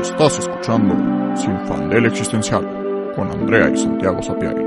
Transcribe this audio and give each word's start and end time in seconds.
Estás 0.00 0.38
escuchando 0.38 0.94
Sin 1.36 1.58
Fandel 1.66 2.06
Existencial 2.06 3.12
con 3.14 3.30
Andrea 3.30 3.70
y 3.70 3.76
Santiago 3.76 4.22
Sapiari. 4.22 4.62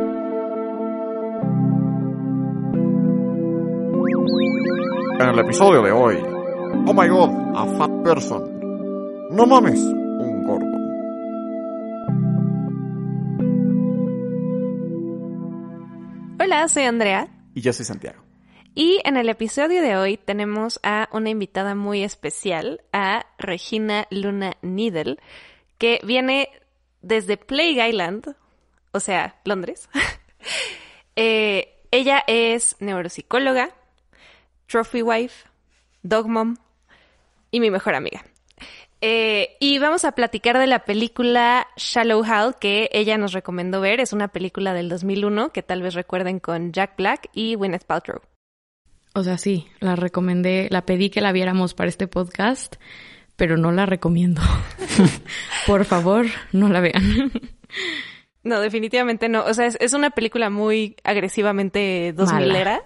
En 5.19 5.29
el 5.29 5.39
episodio 5.39 5.83
de 5.83 5.91
hoy, 5.91 6.17
oh 6.87 6.93
my 6.93 7.07
god, 7.07 7.29
a 7.55 7.65
fat 7.77 7.91
person. 8.03 8.59
No 9.31 9.45
mames, 9.45 9.79
un 9.79 10.43
gordo. 10.45 10.65
Hola, 16.43 16.67
soy 16.67 16.83
Andrea. 16.83 17.27
Y 17.53 17.61
yo 17.61 17.71
soy 17.71 17.85
Santiago. 17.85 18.28
Y 18.75 19.01
en 19.03 19.17
el 19.17 19.29
episodio 19.29 19.81
de 19.81 19.97
hoy 19.97 20.17
tenemos 20.17 20.79
a 20.83 21.09
una 21.11 21.29
invitada 21.29 21.75
muy 21.75 22.03
especial, 22.03 22.81
a 22.93 23.25
Regina 23.37 24.07
Luna 24.09 24.57
Needle, 24.61 25.17
que 25.77 25.99
viene 26.03 26.49
desde 27.01 27.37
Plague 27.37 27.89
Island, 27.89 28.35
o 28.91 28.99
sea, 28.99 29.39
Londres. 29.45 29.89
Eh, 31.21 31.83
ella 31.91 32.23
es 32.27 32.77
neuropsicóloga, 32.79 33.71
trophy 34.67 35.01
wife, 35.01 35.49
dog 36.01 36.29
mom 36.29 36.55
y 37.51 37.59
mi 37.59 37.69
mejor 37.69 37.95
amiga. 37.95 38.23
Eh, 39.01 39.57
y 39.59 39.79
vamos 39.79 40.05
a 40.05 40.13
platicar 40.13 40.57
de 40.57 40.67
la 40.67 40.85
película 40.85 41.67
Shallow 41.75 42.23
Hal 42.23 42.55
que 42.57 42.89
ella 42.93 43.17
nos 43.17 43.33
recomendó 43.33 43.81
ver. 43.81 43.99
Es 43.99 44.13
una 44.13 44.29
película 44.29 44.73
del 44.73 44.87
2001 44.87 45.51
que 45.51 45.61
tal 45.61 45.81
vez 45.81 45.93
recuerden 45.93 46.39
con 46.39 46.71
Jack 46.71 46.95
Black 46.95 47.29
y 47.33 47.55
Gwyneth 47.55 47.83
Paltrow. 47.83 48.21
O 49.13 49.23
sea, 49.23 49.37
sí, 49.37 49.67
la 49.79 49.95
recomendé, 49.95 50.67
la 50.69 50.85
pedí 50.85 51.09
que 51.09 51.21
la 51.21 51.31
viéramos 51.31 51.73
para 51.73 51.89
este 51.89 52.07
podcast, 52.07 52.75
pero 53.35 53.57
no 53.57 53.71
la 53.71 53.85
recomiendo. 53.85 54.41
Por 55.67 55.85
favor, 55.85 56.27
no 56.51 56.69
la 56.69 56.79
vean. 56.79 57.31
No, 58.43 58.61
definitivamente 58.61 59.29
no. 59.29 59.43
O 59.45 59.53
sea, 59.53 59.65
es, 59.65 59.77
es 59.79 59.93
una 59.93 60.11
película 60.11 60.49
muy 60.49 60.95
agresivamente 61.03 62.13
2000 62.15 62.55
era. 62.55 62.83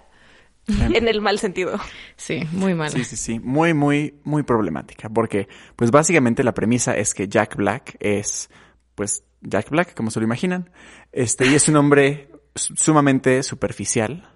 En 0.66 1.08
el 1.08 1.20
mal 1.20 1.38
sentido. 1.38 1.78
Sí, 2.16 2.42
muy 2.52 2.74
mala. 2.74 2.90
Sí, 2.90 3.04
sí, 3.04 3.16
sí. 3.16 3.38
Muy, 3.38 3.74
muy, 3.74 4.14
muy 4.24 4.42
problemática. 4.42 5.10
Porque, 5.10 5.46
pues 5.76 5.90
básicamente 5.90 6.42
la 6.42 6.54
premisa 6.54 6.96
es 6.96 7.12
que 7.12 7.28
Jack 7.28 7.56
Black 7.56 7.96
es, 8.00 8.48
pues, 8.94 9.24
Jack 9.42 9.68
Black, 9.68 9.94
como 9.94 10.10
se 10.10 10.20
lo 10.20 10.24
imaginan. 10.24 10.70
Este, 11.12 11.46
y 11.46 11.54
es 11.54 11.68
un 11.68 11.76
hombre 11.76 12.30
sumamente 12.54 13.42
superficial 13.42 14.33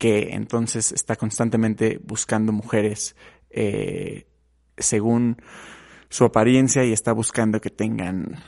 que 0.00 0.30
entonces 0.30 0.92
está 0.92 1.14
constantemente 1.14 2.00
buscando 2.02 2.52
mujeres 2.52 3.14
eh, 3.50 4.26
según 4.78 5.36
su 6.08 6.24
apariencia 6.24 6.84
y 6.84 6.92
está 6.94 7.12
buscando 7.12 7.60
que 7.60 7.68
tengan 7.68 8.42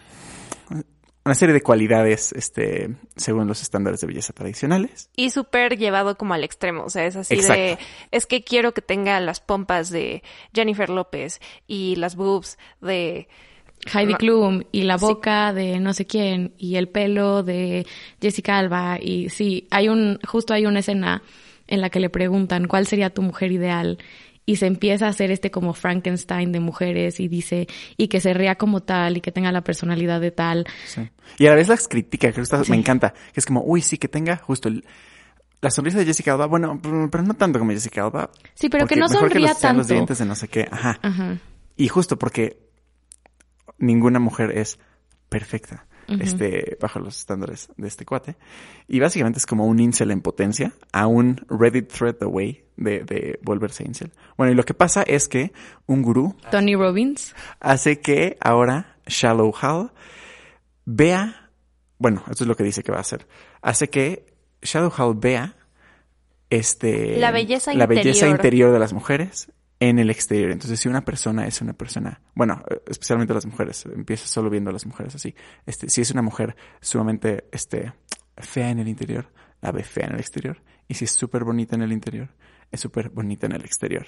una 1.27 1.35
serie 1.35 1.53
de 1.53 1.61
cualidades 1.61 2.33
este, 2.33 2.97
según 3.17 3.49
los 3.49 3.61
estándares 3.61 4.01
de 4.01 4.07
belleza 4.07 4.33
tradicionales. 4.33 5.11
Y 5.15 5.29
súper 5.29 5.77
llevado 5.77 6.17
como 6.17 6.33
al 6.33 6.43
extremo, 6.43 6.85
o 6.85 6.91
sea, 6.91 7.05
es 7.05 7.17
así 7.17 7.35
Exacto. 7.35 7.61
de, 7.61 7.79
es 8.13 8.25
que 8.25 8.43
quiero 8.43 8.73
que 8.73 8.81
tenga 8.81 9.21
las 9.21 9.41
pompas 9.41 9.91
de 9.91 10.23
Jennifer 10.55 10.89
López 10.89 11.39
y 11.67 11.97
las 11.97 12.17
boobs 12.17 12.57
de... 12.81 13.29
Heidi. 13.93 14.15
Klum 14.15 14.63
y 14.73 14.83
la 14.83 14.97
boca 14.97 15.53
de 15.53 15.81
no 15.81 15.93
sé 15.95 16.07
quién 16.07 16.53
y 16.59 16.77
el 16.77 16.89
pelo 16.89 17.43
de 17.43 17.87
Jessica 18.21 18.59
Alba 18.59 18.99
y 19.01 19.29
sí, 19.29 19.67
hay 19.71 19.89
un 19.89 20.19
justo 20.27 20.55
hay 20.55 20.67
una 20.67 20.81
escena 20.81 21.23
en 21.67 21.81
la 21.81 21.91
que 21.91 22.01
le 22.01 22.11
preguntan 22.11 22.67
cuál 22.69 22.87
sería 22.87 23.11
tu 23.11 23.23
mujer 23.23 23.51
ideal 23.53 23.99
y 24.45 24.57
se 24.57 24.67
empieza 24.67 25.07
a 25.07 25.11
hacer 25.11 25.31
este 25.31 25.51
como 25.51 25.73
Frankenstein 25.73 26.53
de 26.53 26.61
mujeres 26.61 27.21
y 27.21 27.29
dice 27.29 27.67
y 27.97 28.09
que 28.09 28.21
se 28.21 28.35
ría 28.35 28.57
como 28.57 28.83
tal 28.83 29.17
y 29.17 29.21
que 29.21 29.31
tenga 29.33 29.53
la 29.53 29.63
personalidad 29.63 30.21
de 30.21 30.31
tal. 30.33 30.67
Sí. 30.87 31.09
Y 31.39 31.47
a 31.47 31.51
la 31.51 31.57
vez 31.57 31.69
las 31.69 31.87
critica, 31.89 32.33
que 32.33 32.41
está- 32.41 32.63
me 32.69 32.77
encanta. 32.77 33.15
Que 33.33 33.39
es 33.41 33.47
como, 33.47 33.63
uy, 33.65 33.83
sí, 33.83 33.99
que 33.99 34.09
tenga 34.09 34.37
justo 34.39 34.69
el- 34.69 34.85
la 35.61 35.71
sonrisa 35.71 35.99
de 35.99 36.07
Jessica 36.07 36.33
Alba. 36.33 36.47
Bueno, 36.47 36.77
pero 36.83 37.23
no 37.23 37.35
tanto 37.35 37.61
como 37.61 37.71
Jessica 37.71 38.05
Alba. 38.05 38.31
Sí, 38.55 38.69
pero 38.69 38.85
que 38.89 38.97
no 38.97 39.07
mejor 39.07 39.21
sonría 39.31 39.49
los, 39.51 39.59
sean 39.59 39.77
los 39.77 39.87
tanto. 39.87 39.95
dientes 39.95 40.19
de 40.19 40.25
no 40.25 40.35
sé 40.35 40.49
qué. 40.49 40.67
Ajá. 40.71 40.99
Ajá. 41.03 41.39
Y 41.77 41.87
justo 41.87 42.19
porque 42.19 42.59
ninguna 43.83 44.19
mujer 44.19 44.57
es 44.57 44.79
perfecta. 45.29 45.87
Este, 46.09 46.77
bajo 46.79 46.99
los 46.99 47.17
estándares 47.17 47.71
de 47.79 47.89
este 47.89 48.05
cuate. 48.05 48.37
Y 48.87 49.01
básicamente 49.01 49.39
es 49.39 49.47
como 49.47 49.67
un 49.67 49.79
incel 49.79 50.11
en 50.11 50.21
potencia, 50.21 50.75
a 50.93 51.07
un 51.07 51.41
Reddit 51.49 51.91
thread 51.91 52.17
away 52.23 52.65
de, 52.77 53.05
de 53.05 53.39
volverse 53.43 53.85
incel. 53.85 54.13
Bueno, 54.37 54.53
y 54.53 54.55
lo 54.55 54.65
que 54.65 54.75
pasa 54.75 55.05
es 55.05 55.27
que 55.27 55.53
un 55.87 56.03
gurú 56.03 56.37
Tony 56.51 56.75
Robbins. 56.75 57.35
hace 57.61 58.01
que 58.01 58.37
ahora 58.41 58.99
Shallow 59.07 59.55
Hal 59.59 59.93
vea, 60.85 61.51
bueno, 61.99 62.25
esto 62.31 62.45
es 62.45 62.49
lo 62.49 62.57
que 62.57 62.65
dice 62.65 62.83
que 62.83 62.93
va 62.93 62.99
a 62.99 63.03
hacer, 63.03 63.27
hace 63.63 63.89
que 63.89 64.35
Shallow 64.61 64.93
Hal 64.95 65.15
vea 65.17 65.57
este 66.51 67.17
La 67.17 67.31
belleza 67.31 67.73
la 67.73 67.87
belleza 67.87 68.29
interior 68.29 68.71
de 68.71 68.79
las 68.79 68.93
mujeres 68.93 69.51
en 69.89 69.99
el 69.99 70.11
exterior. 70.11 70.53
Entonces, 70.53 70.79
si 70.79 70.89
una 70.89 71.05
persona 71.05 71.45
es 71.45 71.61
una 71.61 71.73
persona, 71.73 72.21
bueno, 72.37 72.63
eh, 72.71 72.81
especialmente 72.87 73.35
las 73.35 73.47
mujeres, 73.47 73.85
empieza 73.87 74.29
solo 74.29 74.49
viendo 74.49 74.71
a 74.71 74.73
las 74.73 74.87
mujeres 74.87 75.17
así. 75.17 75.35
Este, 75.67 75.89
si 75.89 76.01
es 76.03 76.13
una 76.13 76.23
mujer 76.23 76.55
sumamente 76.81 77.49
este 77.51 77.93
fea 78.37 78.71
en 78.71 78.79
el 78.79 78.87
interior, 78.87 79.33
la 79.61 79.73
ve 79.73 79.83
fea 79.83 80.07
en 80.07 80.13
el 80.13 80.21
exterior. 80.21 80.63
Y 80.87 80.95
si 80.95 81.07
es 81.07 81.11
súper 81.11 81.43
bonita 81.43 81.75
en 81.75 81.83
el 81.83 81.91
interior, 81.91 82.29
es 82.71 82.79
súper 82.79 83.11
bonita 83.11 83.47
en 83.47 83.53
el 83.55 83.65
exterior. 83.65 84.07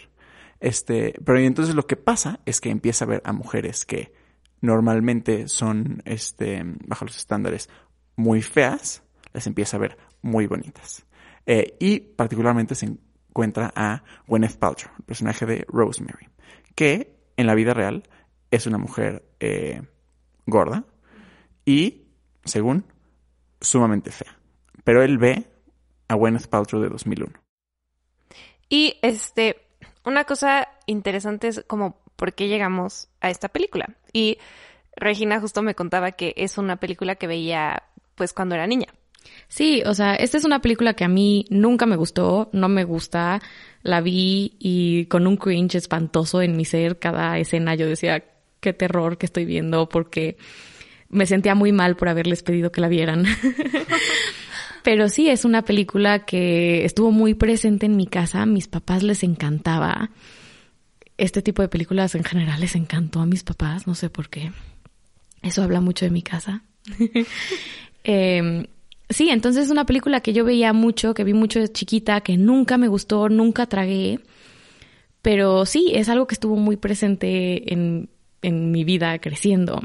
Este, 0.60 1.14
pero 1.24 1.40
entonces 1.40 1.74
lo 1.74 1.88
que 1.88 1.96
pasa 1.96 2.38
es 2.46 2.60
que 2.60 2.70
empieza 2.70 3.04
a 3.04 3.08
ver 3.08 3.22
a 3.24 3.32
mujeres 3.32 3.84
que 3.84 4.12
normalmente 4.60 5.48
son, 5.48 6.02
este, 6.04 6.62
bajo 6.86 7.04
los 7.04 7.16
estándares 7.16 7.68
muy 8.14 8.42
feas, 8.42 9.02
las 9.32 9.48
empieza 9.48 9.76
a 9.76 9.80
ver 9.80 9.98
muy 10.22 10.46
bonitas. 10.46 11.04
Eh, 11.46 11.76
y 11.80 11.98
particularmente 11.98 12.76
se 12.76 12.96
encuentra 13.34 13.72
a 13.74 14.04
Gwyneth 14.28 14.58
Paltrow, 14.58 14.92
el 14.96 15.04
personaje 15.04 15.44
de 15.44 15.66
Rosemary, 15.66 16.28
que 16.76 17.16
en 17.36 17.48
la 17.48 17.56
vida 17.56 17.74
real 17.74 18.04
es 18.52 18.68
una 18.68 18.78
mujer 18.78 19.24
eh, 19.40 19.82
gorda 20.46 20.84
y, 21.64 22.04
según, 22.44 22.84
sumamente 23.60 24.12
fea. 24.12 24.38
Pero 24.84 25.02
él 25.02 25.18
ve 25.18 25.46
a 26.06 26.14
Gwyneth 26.14 26.46
Paltrow 26.46 26.80
de 26.80 26.88
2001. 26.88 27.32
Y 28.68 28.98
este, 29.02 29.66
una 30.04 30.22
cosa 30.22 30.68
interesante 30.86 31.48
es 31.48 31.64
como 31.66 32.00
por 32.14 32.34
qué 32.34 32.46
llegamos 32.46 33.08
a 33.20 33.30
esta 33.30 33.48
película. 33.48 33.96
Y 34.12 34.38
Regina 34.94 35.40
justo 35.40 35.60
me 35.60 35.74
contaba 35.74 36.12
que 36.12 36.34
es 36.36 36.56
una 36.56 36.76
película 36.76 37.16
que 37.16 37.26
veía 37.26 37.82
pues 38.14 38.32
cuando 38.32 38.54
era 38.54 38.68
niña. 38.68 38.94
Sí, 39.48 39.82
o 39.86 39.94
sea, 39.94 40.14
esta 40.14 40.36
es 40.36 40.44
una 40.44 40.60
película 40.60 40.94
que 40.94 41.04
a 41.04 41.08
mí 41.08 41.46
nunca 41.48 41.86
me 41.86 41.96
gustó, 41.96 42.50
no 42.52 42.68
me 42.68 42.84
gusta. 42.84 43.40
La 43.82 44.00
vi 44.00 44.56
y 44.58 45.06
con 45.06 45.26
un 45.26 45.36
cringe 45.36 45.76
espantoso 45.76 46.42
en 46.42 46.56
mi 46.56 46.64
ser, 46.64 46.98
cada 46.98 47.38
escena 47.38 47.74
yo 47.74 47.86
decía, 47.86 48.24
qué 48.60 48.72
terror 48.72 49.18
que 49.18 49.26
estoy 49.26 49.44
viendo, 49.44 49.88
porque 49.88 50.36
me 51.08 51.26
sentía 51.26 51.54
muy 51.54 51.70
mal 51.70 51.96
por 51.96 52.08
haberles 52.08 52.42
pedido 52.42 52.72
que 52.72 52.80
la 52.80 52.88
vieran. 52.88 53.26
Pero 54.82 55.08
sí, 55.08 55.28
es 55.28 55.44
una 55.44 55.62
película 55.62 56.24
que 56.24 56.84
estuvo 56.84 57.10
muy 57.10 57.34
presente 57.34 57.86
en 57.86 57.96
mi 57.96 58.06
casa, 58.06 58.42
a 58.42 58.46
mis 58.46 58.68
papás 58.68 59.02
les 59.02 59.22
encantaba. 59.22 60.10
Este 61.16 61.42
tipo 61.42 61.62
de 61.62 61.68
películas 61.68 62.14
en 62.14 62.24
general 62.24 62.60
les 62.60 62.74
encantó 62.74 63.20
a 63.20 63.26
mis 63.26 63.44
papás, 63.44 63.86
no 63.86 63.94
sé 63.94 64.10
por 64.10 64.28
qué. 64.28 64.50
Eso 65.42 65.62
habla 65.62 65.80
mucho 65.80 66.04
de 66.04 66.10
mi 66.10 66.22
casa. 66.22 66.62
Eh, 68.06 68.68
sí, 69.08 69.30
entonces 69.30 69.66
es 69.66 69.70
una 69.70 69.86
película 69.86 70.20
que 70.20 70.32
yo 70.32 70.44
veía 70.44 70.72
mucho, 70.72 71.14
que 71.14 71.24
vi 71.24 71.34
mucho 71.34 71.60
de 71.60 71.70
chiquita, 71.70 72.20
que 72.20 72.36
nunca 72.36 72.78
me 72.78 72.88
gustó, 72.88 73.28
nunca 73.28 73.66
tragué. 73.66 74.20
Pero 75.22 75.66
sí, 75.66 75.92
es 75.94 76.08
algo 76.08 76.26
que 76.26 76.34
estuvo 76.34 76.56
muy 76.56 76.76
presente 76.76 77.72
en, 77.72 78.10
en 78.42 78.70
mi 78.70 78.84
vida 78.84 79.18
creciendo. 79.18 79.82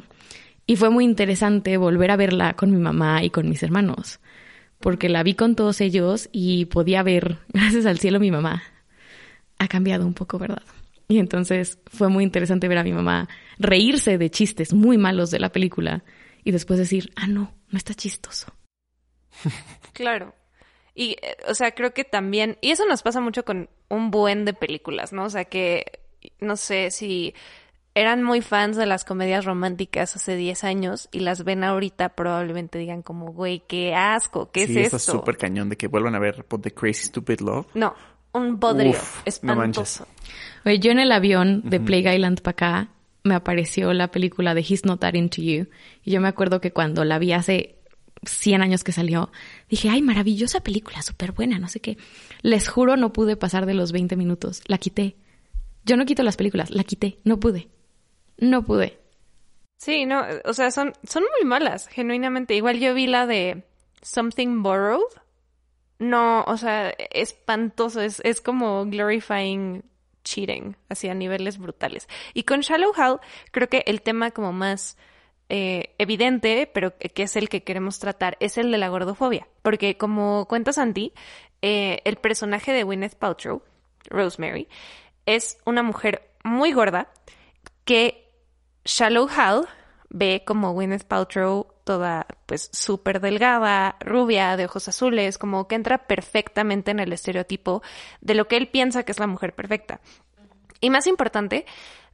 Y 0.65 0.75
fue 0.75 0.89
muy 0.89 1.05
interesante 1.05 1.77
volver 1.77 2.11
a 2.11 2.15
verla 2.15 2.53
con 2.55 2.71
mi 2.71 2.77
mamá 2.77 3.23
y 3.23 3.29
con 3.29 3.49
mis 3.49 3.63
hermanos. 3.63 4.19
Porque 4.79 5.09
la 5.09 5.23
vi 5.23 5.33
con 5.33 5.55
todos 5.55 5.81
ellos 5.81 6.29
y 6.31 6.65
podía 6.65 7.03
ver, 7.03 7.38
gracias 7.53 7.85
al 7.85 7.99
cielo, 7.99 8.19
mi 8.19 8.31
mamá 8.31 8.61
ha 9.57 9.67
cambiado 9.67 10.05
un 10.05 10.13
poco, 10.13 10.39
¿verdad? 10.39 10.63
Y 11.07 11.17
entonces 11.17 11.79
fue 11.88 12.09
muy 12.09 12.23
interesante 12.23 12.67
ver 12.67 12.77
a 12.77 12.83
mi 12.83 12.94
mamá 12.94 13.27
reírse 13.57 14.17
de 14.17 14.29
chistes 14.29 14.73
muy 14.73 14.97
malos 14.97 15.31
de 15.31 15.39
la 15.39 15.51
película 15.51 16.03
y 16.44 16.51
después 16.51 16.79
decir, 16.79 17.11
ah, 17.15 17.27
no, 17.27 17.51
no 17.69 17.77
está 17.77 17.94
chistoso. 17.94 18.53
Claro. 19.94 20.33
Y, 20.95 21.18
eh, 21.21 21.36
o 21.47 21.53
sea, 21.53 21.71
creo 21.71 21.94
que 21.94 22.03
también, 22.03 22.57
y 22.62 22.71
eso 22.71 22.86
nos 22.86 23.01
pasa 23.01 23.19
mucho 23.21 23.44
con 23.44 23.69
un 23.89 24.12
buen 24.12 24.45
de 24.45 24.53
películas, 24.53 25.12
¿no? 25.12 25.25
O 25.25 25.30
sea, 25.30 25.45
que, 25.45 26.00
no 26.39 26.56
sé 26.56 26.91
si 26.91 27.33
eran 27.95 28.24
muy 28.24 28.41
fans 28.41 28.77
de 28.77 28.86
las 28.86 29.03
comedias 29.03 29.45
románticas 29.45 30.15
hace 30.15 30.36
10 30.36 30.63
años 30.63 31.09
y 31.12 31.19
las 31.19 31.44
ven 31.44 31.63
ahorita, 31.63 32.09
probablemente 32.09 32.80
digan 32.80 33.01
como, 33.01 33.33
güey, 33.33 33.63
qué 33.68 33.94
asco, 33.95 34.51
¿qué 34.51 34.68
sí, 34.68 34.77
es 34.77 34.86
está 34.86 34.97
esto? 34.97 35.12
súper 35.13 35.38
cañón 35.38 35.69
de 35.69 35.75
que 35.75 35.88
vuelvan 35.88 36.15
a 36.15 36.19
ver 36.19 36.45
The 36.62 36.71
Crazy 36.74 37.07
Stupid 37.07 37.42
Love. 37.42 37.68
No, 37.74 37.94
un 38.31 38.59
bodrio 38.59 38.92
Uf, 38.92 39.44
no 39.44 39.56
manches. 39.56 40.01
espantoso. 40.01 40.07
Oye, 40.65 40.80
yo 40.80 40.92
en 40.92 41.00
el 41.00 41.12
avión 41.12 41.62
de 41.65 41.80
Plague 41.80 42.15
Island 42.15 42.42
para 42.42 42.51
acá 42.51 42.88
me 43.24 43.35
apareció 43.35 43.92
la 43.94 44.09
película 44.12 44.53
de 44.53 44.62
He's 44.62 44.85
Not 44.85 45.01
That 45.01 45.15
Into 45.15 45.42
You. 45.42 45.68
Y 46.03 46.12
yo 46.12 46.21
me 46.21 46.27
acuerdo 46.27 46.62
que 46.62 46.71
cuando 46.71 47.03
la 47.06 47.19
vi 47.19 47.33
hace 47.33 47.78
100 48.25 48.62
años 48.62 48.83
que 48.83 48.92
salió, 48.92 49.31
dije, 49.69 49.89
ay, 49.89 50.01
maravillosa 50.01 50.62
película, 50.62 51.01
súper 51.01 51.31
buena, 51.31 51.60
no 51.60 51.68
sé 51.68 51.80
qué. 51.80 51.98
Les 52.42 52.68
juro, 52.68 52.98
no 52.98 53.13
pude 53.13 53.36
pasar 53.36 53.66
de 53.66 53.74
los 53.74 53.92
20 53.92 54.16
minutos. 54.16 54.62
La 54.68 54.77
quité. 54.77 55.16
Yo 55.86 55.98
no 55.98 56.06
quito 56.06 56.24
las 56.24 56.38
películas, 56.38 56.71
la 56.71 56.83
quité. 56.83 57.19
No 57.24 57.39
pude. 57.39 57.69
No 58.38 58.63
pude. 58.63 59.00
Sí, 59.77 60.06
no, 60.06 60.24
o 60.45 60.54
sea, 60.54 60.71
son, 60.71 60.94
son 61.04 61.24
muy 61.38 61.48
malas, 61.48 61.88
genuinamente. 61.88 62.54
Igual 62.56 62.80
yo 62.80 62.94
vi 62.94 63.07
la 63.07 63.25
de 63.25 63.63
Something 64.01 64.62
Borrowed. 64.62 65.21
No, 66.00 66.44
o 66.44 66.57
sea, 66.57 66.89
espantoso. 67.12 68.01
Es, 68.01 68.21
es 68.25 68.42
como 68.42 68.86
glorifying 68.86 69.83
cheating, 70.24 70.75
así 70.89 71.07
a 71.07 71.13
niveles 71.13 71.57
brutales. 71.57 72.07
Y 72.33 72.44
con 72.44 72.62
Shallow 72.62 72.92
Hal, 72.95 73.19
creo 73.51 73.69
que 73.69 73.83
el 73.88 74.01
tema 74.01 74.31
como 74.31 74.51
más 74.51 74.98
eh, 75.49 75.95
evidente, 75.97 76.69
pero 76.71 76.95
que 76.97 77.23
es 77.23 77.35
el 77.35 77.49
que 77.49 77.63
queremos 77.63 77.97
tratar, 77.99 78.37
es 78.39 78.57
el 78.57 78.71
de 78.71 78.77
la 78.77 78.89
gordofobia. 78.89 79.47
Porque 79.63 79.97
como 79.97 80.45
cuenta 80.47 80.73
Santi, 80.73 81.11
eh, 81.61 82.01
el 82.05 82.17
personaje 82.17 82.71
de 82.71 82.83
Gwyneth 82.83 83.15
Paltrow, 83.15 83.63
Rosemary, 84.05 84.67
es 85.25 85.57
una 85.65 85.83
mujer 85.83 86.29
muy 86.43 86.71
gorda 86.71 87.09
que 87.83 88.31
Shallow 88.85 89.27
Hal 89.35 89.67
ve 90.09 90.43
como 90.45 90.73
Gwyneth 90.73 91.05
Paltrow 91.05 91.67
toda 91.83 92.27
pues 92.45 92.69
súper 92.71 93.19
delgada, 93.19 93.97
rubia, 93.99 94.55
de 94.55 94.65
ojos 94.65 94.87
azules, 94.87 95.39
como 95.39 95.67
que 95.67 95.75
entra 95.75 96.07
perfectamente 96.07 96.91
en 96.91 96.99
el 96.99 97.11
estereotipo 97.11 97.81
de 98.21 98.35
lo 98.35 98.47
que 98.47 98.57
él 98.57 98.67
piensa 98.67 99.03
que 99.03 99.11
es 99.11 99.19
la 99.19 99.25
mujer 99.25 99.55
perfecta. 99.55 99.99
Y 100.81 100.91
más 100.91 101.07
importante, 101.07 101.65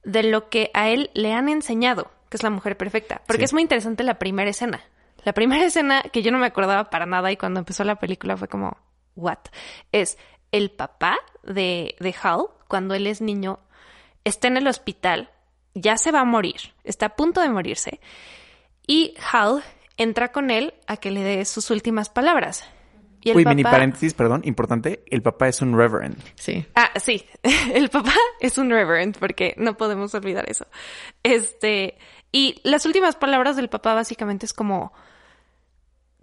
de 0.06 0.24
lo 0.24 0.50
que 0.50 0.72
a 0.74 0.90
él 0.90 1.12
le 1.14 1.34
han 1.34 1.50
enseñado 1.50 2.10
que 2.30 2.38
es 2.38 2.44
la 2.44 2.50
mujer 2.50 2.78
perfecta. 2.78 3.22
Porque 3.28 3.42
Sí. 3.42 3.46
es 3.46 3.54
muy 3.54 3.62
interesante 3.62 4.04
la 4.04 4.18
primera 4.20 4.50
escena. 4.50 4.82
La 5.24 5.34
primera 5.34 5.64
escena 5.66 6.04
que 6.04 6.22
yo 6.22 6.32
no 6.32 6.38
me 6.40 6.46
acordaba 6.48 6.90
para 6.90 7.06
nada 7.06 7.32
y 7.32 7.38
cuando 7.38 7.60
empezó 7.60 7.84
la 7.84 7.96
película 7.96 8.38
fue 8.38 8.48
como, 8.48 8.78
¿what? 9.16 9.40
Es 9.92 10.18
el 10.52 10.72
papá 10.72 11.18
de, 11.44 11.96
de 12.00 12.16
Hal, 12.22 12.46
cuando 12.68 12.94
él 12.96 13.08
es 13.08 13.22
niño, 13.22 13.60
está 14.24 14.48
en 14.48 14.58
el 14.58 14.68
hospital, 14.68 15.30
ya 15.74 15.98
se 15.98 16.12
va 16.12 16.22
a 16.22 16.26
morir, 16.26 16.74
está 16.84 17.08
a 17.08 17.16
punto 17.16 17.42
de 17.42 17.50
morirse, 17.50 18.00
y 18.88 19.14
Hal 19.32 19.64
entra 19.98 20.32
con 20.32 20.50
él 20.52 20.74
a 20.88 20.98
que 20.98 21.12
le 21.12 21.24
dé 21.24 21.46
sus 21.46 21.70
últimas 21.72 22.10
palabras. 22.10 22.64
Y 23.22 23.32
el 23.32 23.38
Uy, 23.38 23.44
papá... 23.44 23.56
mini 23.56 23.64
paréntesis, 23.64 24.14
perdón, 24.14 24.42
importante. 24.46 25.04
El 25.08 25.24
papá 25.24 25.48
es 25.48 25.60
un 25.62 25.76
reverend. 25.76 26.16
Sí. 26.36 26.64
Ah, 26.76 26.92
sí. 26.98 27.26
El 27.74 27.90
papá 27.90 28.14
es 28.40 28.60
un 28.60 28.70
reverend, 28.70 29.18
porque 29.18 29.56
no 29.58 29.76
podemos 29.78 30.14
olvidar 30.14 30.48
eso. 30.48 30.68
Este, 31.24 31.98
y 32.36 32.60
las 32.64 32.86
últimas 32.86 33.16
palabras 33.16 33.56
del 33.56 33.70
papá 33.70 33.94
básicamente 33.94 34.46
es 34.46 34.54
como 34.54 34.92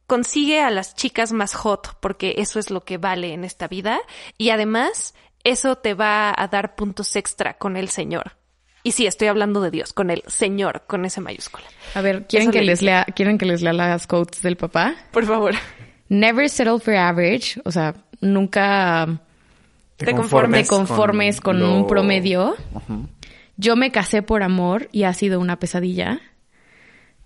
consigue 0.06 0.60
a 0.60 0.70
las 0.70 0.94
chicas 0.94 1.32
más 1.32 1.54
hot, 1.54 1.96
porque 2.00 2.34
eso 2.38 2.58
es 2.58 2.70
lo 2.70 2.84
que 2.84 2.98
vale 2.98 3.32
en 3.32 3.44
esta 3.44 3.66
vida, 3.68 3.98
y 4.36 4.50
además 4.50 5.14
eso 5.44 5.76
te 5.76 5.94
va 5.94 6.34
a 6.36 6.48
dar 6.48 6.74
puntos 6.74 7.16
extra 7.16 7.54
con 7.54 7.76
el 7.76 7.88
Señor. 7.88 8.32
Y 8.84 8.92
sí, 8.92 9.06
estoy 9.06 9.28
hablando 9.28 9.60
de 9.60 9.70
Dios, 9.70 9.92
con 9.92 10.10
el 10.10 10.22
Señor, 10.26 10.82
con 10.88 11.04
ese 11.04 11.20
mayúscula. 11.20 11.64
A 11.94 12.00
ver, 12.00 12.26
¿quieren 12.26 12.48
Eso 12.48 12.52
que 12.52 12.60
le 12.60 12.66
les 12.66 12.82
lea, 12.82 13.06
quieren 13.14 13.38
que 13.38 13.46
les 13.46 13.62
lea 13.62 13.72
las 13.72 14.06
quotes 14.06 14.42
del 14.42 14.56
papá? 14.56 14.94
Por 15.12 15.24
favor. 15.24 15.54
Never 16.08 16.48
settle 16.50 16.78
for 16.80 16.94
average, 16.94 17.60
o 17.64 17.70
sea, 17.70 17.94
nunca 18.20 19.06
Te 19.96 20.12
conformes 20.12 20.66
te 20.68 20.68
conformes 20.68 21.40
con, 21.40 21.60
lo- 21.60 21.74
un 21.74 21.86
promedio. 21.86 22.56
Ujú. 22.74 23.08
Yo 23.62 23.76
me 23.76 23.92
casé 23.92 24.22
por 24.22 24.42
amor 24.42 24.88
y 24.90 25.04
ha 25.04 25.14
sido 25.14 25.38
una 25.38 25.58
pesadilla. 25.60 26.20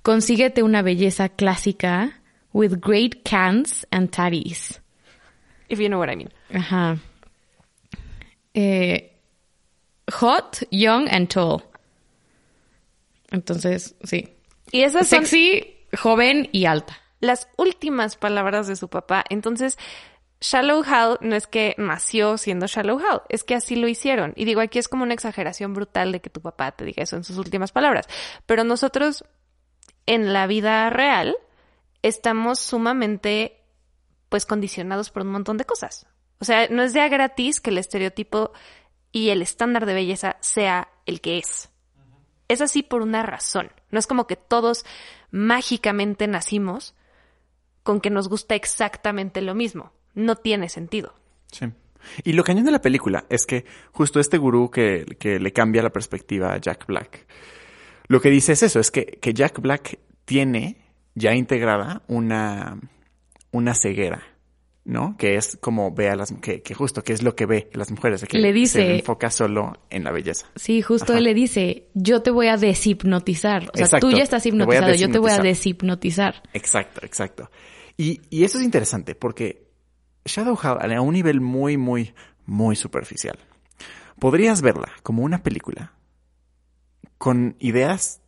Consíguete 0.03 0.63
una 0.63 0.83
belleza 0.83 1.31
clásica 1.31 2.21
with 2.53 2.75
great 2.81 3.23
cans 3.25 3.87
and 3.91 4.11
tatties. 4.11 4.81
If 5.71 5.81
you 5.81 5.89
know 5.89 5.99
what 5.99 6.11
I 6.11 6.17
mean. 6.17 6.31
Ajá. 6.53 6.99
Eh, 8.53 9.11
hot, 10.13 10.59
young 10.71 11.09
and 11.11 11.29
tall. 11.29 11.63
Entonces, 13.31 13.95
sí. 14.05 14.29
Y 14.71 14.83
esas 14.83 15.09
son 15.09 15.25
Sexy, 15.27 15.75
joven 15.97 16.51
y 16.53 16.67
alta. 16.67 16.99
las 17.21 17.49
últimas 17.57 18.17
palabras 18.17 18.67
de 18.67 18.77
su 18.77 18.89
papá. 18.89 19.25
Entonces, 19.31 19.79
Shallow 20.41 20.83
Hal 20.85 21.19
no 21.23 21.35
es 21.35 21.47
que 21.47 21.75
nació 21.79 22.37
siendo 22.37 22.67
Shallow 22.67 22.99
Hal, 22.99 23.23
es 23.29 23.43
que 23.43 23.55
así 23.55 23.77
lo 23.77 23.89
hicieron. 23.89 24.33
Y 24.37 24.45
digo, 24.45 24.61
aquí 24.61 24.79
es 24.79 24.89
como 24.89 25.03
una 25.03 25.15
exageración 25.15 25.73
brutal 25.73 26.13
de 26.13 26.21
que 26.21 26.31
tu 26.31 26.41
papá 26.41 26.73
te 26.73 26.85
diga 26.85 27.03
eso 27.03 27.17
en 27.17 27.25
sus 27.25 27.39
últimas 27.39 27.73
palabras. 27.73 28.07
Pero 28.45 28.63
nosotros, 28.65 29.25
en 30.05 30.33
la 30.33 30.47
vida 30.47 30.91
real, 30.91 31.37
estamos 32.03 32.61
sumamente, 32.61 33.63
pues, 34.29 34.45
condicionados 34.45 35.11
por 35.11 35.23
un 35.23 35.33
montón 35.33 35.57
de 35.57 35.65
cosas. 35.65 36.07
O 36.39 36.45
sea, 36.45 36.69
no 36.69 36.83
es 36.83 36.93
de 36.93 37.01
a 37.01 37.09
gratis 37.09 37.61
que 37.61 37.71
el 37.71 37.79
estereotipo 37.79 38.53
y 39.13 39.31
el 39.31 39.41
estándar 39.41 39.87
de 39.87 39.95
belleza 39.95 40.37
sea 40.41 40.89
el 41.07 41.23
que 41.23 41.39
es. 41.39 41.71
Es 42.49 42.61
así 42.61 42.83
por 42.83 43.01
una 43.01 43.23
razón. 43.23 43.73
No 43.91 43.99
es 43.99 44.07
como 44.07 44.27
que 44.27 44.37
todos 44.37 44.85
mágicamente 45.31 46.27
nacimos 46.27 46.95
con 47.83 48.01
que 48.01 48.11
nos 48.11 48.29
gusta 48.29 48.55
exactamente 48.55 49.41
lo 49.41 49.55
mismo. 49.55 49.93
No 50.17 50.35
tiene 50.35 50.69
sentido. 50.69 51.15
Sí. 51.53 51.67
Y 52.25 52.33
lo 52.33 52.43
cañón 52.43 52.65
de 52.65 52.73
la 52.73 52.81
película 52.83 53.25
es 53.31 53.47
que 53.47 53.65
justo 53.93 54.19
este 54.19 54.39
gurú 54.39 54.71
que, 54.71 55.05
que 55.19 55.39
le 55.39 55.53
cambia 55.53 55.83
la 55.83 55.91
perspectiva 55.91 56.53
a 56.53 56.59
Jack 56.59 56.87
Black, 56.87 57.27
lo 58.09 58.21
que 58.21 58.31
dice 58.31 58.53
es 58.53 58.63
eso, 58.65 58.81
es 58.81 58.91
que, 58.91 59.05
que 59.21 59.33
Jack 59.35 59.61
Black 59.61 59.99
tiene 60.25 60.77
ya 61.15 61.35
integrada 61.35 62.03
una, 62.09 62.79
una 63.51 63.75
ceguera, 63.75 64.23
¿no? 64.85 65.17
Que 65.19 65.35
es 65.35 65.57
como 65.61 65.93
ve 65.93 66.09
a 66.09 66.15
las 66.15 66.33
que, 66.41 66.63
que 66.63 66.75
justo, 66.75 67.03
que 67.03 67.13
es 67.13 67.25
lo 67.25 67.35
que 67.35 67.47
ve 67.47 67.69
a 67.75 67.79
las 67.79 67.91
mujeres, 67.91 68.25
que 68.25 68.39
Le 68.39 68.53
dice- 68.53 68.83
se 68.87 68.95
enfoca 68.99 69.31
solo 69.31 69.73
en 69.91 70.05
la 70.05 70.13
belleza. 70.13 70.47
Sí, 70.55 70.83
justo 70.83 71.13
Ajá. 71.13 71.19
él 71.19 71.25
le 71.25 71.35
dice, 71.35 71.89
yo 71.95 72.23
te 72.23 72.31
voy 72.31 72.47
a 72.47 72.57
deshipnotizar. 72.57 73.63
O 73.73 73.77
sea, 73.77 73.87
Exacto. 73.87 74.09
tú 74.11 74.17
ya 74.17 74.23
estás 74.23 74.45
Te 74.45 74.51
hipnotizado, 74.51 74.95
yo 74.95 75.11
te 75.11 75.19
voy 75.19 75.33
a 75.33 75.39
deshipnotizar. 75.41 76.35
deshipnotizar. 76.35 76.43
Exacto, 76.53 77.01
exacto. 77.05 77.51
Y, 77.97 78.21
y 78.31 78.45
eso 78.45 78.59
es 78.59 78.65
interesante 78.65 79.17
porque 79.17 79.66
Shadow 80.27 80.57
Hall 80.57 80.93
a 80.93 81.01
un 81.01 81.15
nivel 81.15 81.41
muy, 81.41 81.77
muy, 81.77 82.15
muy 82.45 82.77
superficial. 82.77 83.39
Podrías 84.19 84.63
verla 84.63 84.91
como 85.03 85.23
una 85.23 85.43
película 85.43 85.93
con 87.19 87.57
ideas 87.59 88.21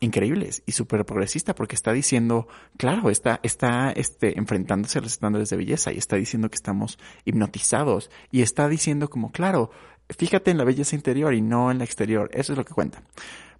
increíbles 0.00 0.62
y 0.66 0.72
súper 0.72 1.04
progresista 1.04 1.54
porque 1.54 1.74
está 1.74 1.92
diciendo, 1.92 2.46
claro, 2.76 3.10
está, 3.10 3.40
está 3.42 3.90
este, 3.90 4.38
enfrentándose 4.38 4.98
a 4.98 5.02
los 5.02 5.12
estándares 5.12 5.50
de 5.50 5.56
belleza 5.56 5.92
y 5.92 5.98
está 5.98 6.16
diciendo 6.16 6.48
que 6.48 6.56
estamos 6.56 6.98
hipnotizados 7.24 8.10
y 8.30 8.42
está 8.42 8.68
diciendo 8.68 9.10
como, 9.10 9.32
claro, 9.32 9.70
fíjate 10.08 10.50
en 10.50 10.58
la 10.58 10.64
belleza 10.64 10.94
interior 10.94 11.34
y 11.34 11.40
no 11.40 11.70
en 11.70 11.78
la 11.78 11.84
exterior, 11.84 12.30
eso 12.32 12.52
es 12.52 12.58
lo 12.58 12.64
que 12.64 12.74
cuenta. 12.74 13.02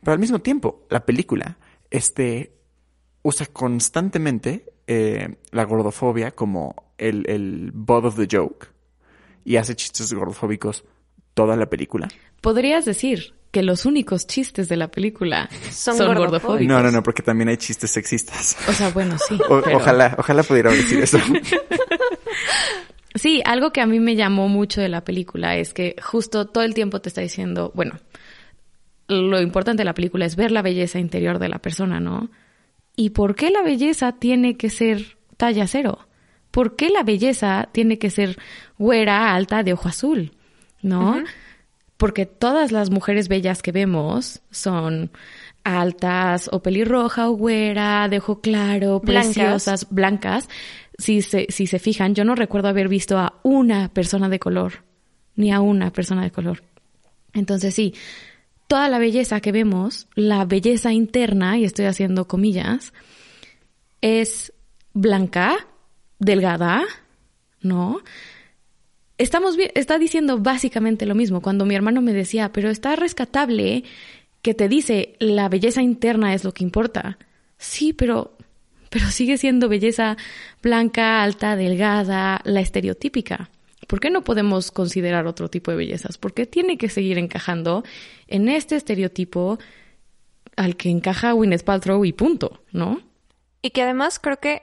Pero 0.01 0.13
al 0.13 0.21
mismo 0.21 0.39
tiempo, 0.39 0.87
la 0.91 1.05
película, 1.05 1.59
este, 1.91 2.53
usa 3.23 3.47
constantemente 3.47 4.73
eh, 4.87 5.37
la 5.51 5.65
gordofobia 5.65 6.31
como 6.31 6.88
el, 6.99 7.25
el 7.29 7.71
butt 7.73 8.05
of 8.05 8.17
the 8.17 8.27
joke 8.31 8.69
y 9.45 9.57
hace 9.57 9.75
chistes 9.77 10.13
gordofóbicos 10.13 10.85
toda 11.35 11.57
la 11.57 11.71
película. 11.71 12.09
Podrías 12.41 12.85
decir 12.85 13.35
que 13.51 13.63
los 13.63 13.87
únicos 13.87 14.27
chistes 14.27 14.69
de 14.69 14.77
la 14.77 14.91
película 14.91 15.49
Son 15.71 15.97
son, 15.97 16.09
gordofóbicos. 16.09 16.31
gordofóbicos. 16.43 16.67
No, 16.69 16.83
no, 16.83 16.91
no, 16.91 17.03
porque 17.03 17.23
también 17.23 17.49
hay 17.49 17.57
chistes 17.57 17.91
sexistas. 17.91 18.57
O 18.69 18.73
sea, 18.73 18.91
bueno, 18.91 19.17
sí. 19.19 19.39
O- 19.49 19.63
pero- 19.63 19.77
Ojalá, 19.79 20.15
ojalá 20.19 20.43
pudiera 20.43 20.71
decir 20.71 21.01
eso. 21.01 21.19
Sí, 23.15 23.43
algo 23.45 23.73
que 23.73 23.81
a 23.81 23.87
mí 23.87 23.99
me 24.01 24.15
llamó 24.15 24.49
mucho 24.49 24.81
de 24.81 24.89
la 24.89 25.03
película 25.03 25.57
es 25.57 25.75
que 25.75 25.97
justo 26.01 26.47
todo 26.47 26.63
el 26.63 26.75
tiempo 26.75 27.01
te 27.01 27.09
está 27.09 27.21
diciendo, 27.21 27.73
bueno, 27.75 27.99
lo 29.09 29.41
importante 29.41 29.81
de 29.81 29.87
la 29.87 29.95
película 29.95 30.25
es 30.25 30.37
ver 30.37 30.53
la 30.53 30.63
belleza 30.63 30.99
interior 31.01 31.39
de 31.41 31.49
la 31.49 31.59
persona, 31.59 31.99
¿no? 31.99 32.31
¿Y 32.95 33.11
por 33.11 33.35
qué 33.35 33.51
la 33.51 33.63
belleza 33.63 34.13
tiene 34.13 34.57
que 34.57 34.71
ser 34.71 35.17
talla 35.37 35.67
cero? 35.67 36.07
¿Por 36.51 36.77
qué 36.77 36.91
la 36.91 37.03
belleza 37.03 37.69
tiene 37.73 37.99
que 37.99 38.11
ser 38.11 38.39
güera, 38.79 39.35
alta, 39.35 39.63
de 39.63 39.73
ojo 39.73 39.89
azul? 39.89 40.33
¿No? 40.83 41.23
Porque 41.97 42.27
todas 42.27 42.73
las 42.73 42.91
mujeres 42.91 43.29
bellas 43.29 43.63
que 43.63 43.73
vemos 43.73 44.41
son 44.51 45.11
altas 45.65 46.49
o 46.53 46.63
pelirroja 46.63 47.29
o 47.29 47.33
güera, 47.33 48.09
de 48.09 48.19
ojo 48.19 48.41
claro, 48.41 49.01
Blancas. 49.01 49.35
preciosas, 49.35 49.87
blancas. 49.91 50.49
Si 50.97 51.23
se, 51.23 51.47
si 51.51 51.67
se 51.67 51.79
fijan, 51.79 52.15
yo 52.15 52.25
no 52.25 52.35
recuerdo 52.35 52.69
haber 52.69 52.89
visto 52.89 53.19
a 53.19 53.39
una 53.43 53.89
persona 53.89 54.29
de 54.29 54.39
color, 54.39 54.85
ni 55.37 55.53
a 55.53 55.61
una 55.61 55.93
persona 55.93 56.23
de 56.23 56.31
color. 56.31 56.63
Entonces 57.35 57.75
sí, 57.75 57.95
toda 58.69 58.89
la 58.89 58.99
belleza 58.99 59.41
que 59.41 59.53
vemos, 59.53 60.09
la 60.15 60.45
belleza 60.45 60.93
interna, 60.93 61.59
y 61.59 61.65
estoy 61.65 61.87
haciendo 61.87 62.27
comillas, 62.27 62.93
es 64.01 64.53
blanca, 64.93 65.67
delgada, 66.19 66.85
¿no? 67.61 68.01
Estamos 69.19 69.57
está 69.75 69.99
diciendo 69.99 70.39
básicamente 70.39 71.07
lo 71.07 71.15
mismo. 71.15 71.43
Cuando 71.43 71.65
mi 71.65 71.75
hermano 71.75 72.03
me 72.03 72.13
decía, 72.13 72.53
pero 72.53 72.71
está 72.71 72.97
rescatable 72.97 73.85
que 74.43 74.55
te 74.55 74.69
dice 74.69 75.17
la 75.19 75.49
belleza 75.49 75.83
interna 75.83 76.35
es 76.35 76.45
lo 76.45 76.53
que 76.53 76.65
importa. 76.65 77.19
Sí, 77.57 77.93
pero 77.93 78.37
pero 78.91 79.11
sigue 79.11 79.37
siendo 79.37 79.69
belleza 79.69 80.17
blanca, 80.63 81.23
alta, 81.23 81.57
delgada, 81.57 82.41
la 82.45 82.61
estereotípica. 82.61 83.51
¿Por 83.87 84.01
qué 84.01 84.11
no 84.11 84.23
podemos 84.23 84.71
considerar 84.71 85.27
otro 85.27 85.49
tipo 85.49 85.71
de 85.71 85.77
bellezas? 85.77 86.19
Porque 86.19 86.47
tiene 86.47 86.77
que 86.77 86.89
seguir 86.89 87.19
encajando 87.19 87.85
en 88.27 88.49
este 88.49 88.77
estereotipo 88.77 89.59
al 90.57 90.77
que 90.77 90.91
encaja 90.91 91.33
Gwyneth 91.33 91.65
Paltrow 91.65 92.05
y 92.05 92.13
punto, 92.13 92.63
¿no? 92.73 93.01
Y 93.63 93.71
que 93.71 93.83
además 93.83 94.19
creo 94.19 94.39
que 94.41 94.63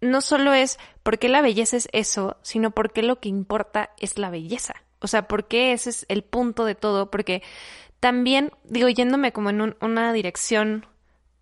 no 0.00 0.20
solo 0.20 0.52
es 0.52 0.78
por 1.02 1.18
qué 1.18 1.28
la 1.28 1.42
belleza 1.42 1.76
es 1.76 1.88
eso, 1.92 2.36
sino 2.42 2.70
por 2.70 2.92
qué 2.92 3.02
lo 3.02 3.20
que 3.20 3.28
importa 3.28 3.90
es 3.98 4.18
la 4.18 4.30
belleza. 4.30 4.74
O 5.00 5.06
sea, 5.06 5.28
por 5.28 5.48
qué 5.48 5.72
ese 5.72 5.90
es 5.90 6.06
el 6.08 6.22
punto 6.22 6.64
de 6.64 6.74
todo, 6.74 7.10
porque 7.10 7.42
también, 8.00 8.52
digo, 8.64 8.88
yéndome 8.88 9.32
como 9.32 9.50
en 9.50 9.76
una 9.80 10.12
dirección 10.12 10.86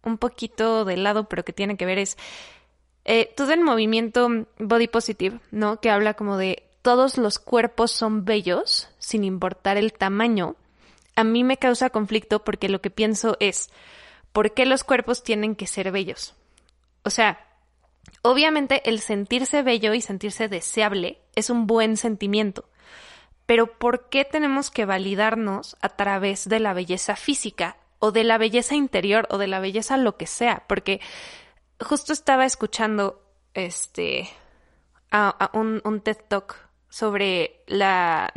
un 0.03 0.19
poquito 0.19 0.85
de 0.85 0.97
lado, 0.97 1.29
pero 1.29 1.45
que 1.45 1.53
tiene 1.53 1.77
que 1.77 1.87
ver 1.87 1.99
es 1.99 2.17
eh, 3.05 3.33
todo 3.37 3.53
el 3.53 3.61
movimiento 3.61 4.29
body 4.59 4.89
positive, 4.89 5.41
¿no? 5.51 5.81
Que 5.81 5.91
habla 5.91 6.15
como 6.15 6.37
de 6.37 6.65
todos 6.83 7.19
los 7.19 7.39
cuerpos 7.39 7.91
son 7.91 8.25
bellos, 8.25 8.89
sin 8.99 9.25
importar 9.25 9.77
el 9.77 9.93
tamaño. 9.93 10.57
A 11.17 11.25
mí 11.25 11.43
me 11.43 11.57
causa 11.57 11.91
conflicto 11.91 12.45
porque 12.45 12.69
lo 12.69 12.81
que 12.81 12.91
pienso 12.91 13.37
es, 13.41 13.71
¿por 14.33 14.55
qué 14.55 14.67
los 14.67 14.85
cuerpos 14.85 15.23
tienen 15.23 15.57
que 15.57 15.67
ser 15.67 15.91
bellos? 15.91 16.35
O 17.03 17.11
sea, 17.11 17.48
obviamente 18.29 18.89
el 18.89 19.01
sentirse 19.01 19.63
bello 19.63 19.95
y 19.95 20.01
sentirse 20.01 20.49
deseable 20.49 21.19
es 21.35 21.51
un 21.51 21.67
buen 21.67 21.97
sentimiento, 21.97 22.69
pero 23.47 23.79
¿por 23.79 24.09
qué 24.11 24.25
tenemos 24.25 24.71
que 24.71 24.85
validarnos 24.85 25.77
a 25.81 25.89
través 25.89 26.49
de 26.49 26.61
la 26.61 26.75
belleza 26.75 27.17
física 27.17 27.79
o 27.99 28.13
de 28.13 28.25
la 28.25 28.39
belleza 28.39 28.75
interior 28.75 29.27
o 29.31 29.39
de 29.39 29.47
la 29.47 29.61
belleza 29.61 29.97
lo 29.97 30.17
que 30.17 30.27
sea, 30.27 30.65
porque 30.67 31.01
justo 31.81 32.13
estaba 32.13 32.45
escuchando 32.45 33.23
este 33.55 34.29
a, 35.11 35.51
un, 35.55 36.01
TED 36.03 36.19
Talk 36.29 36.69
sobre 36.91 37.63
la 37.67 38.31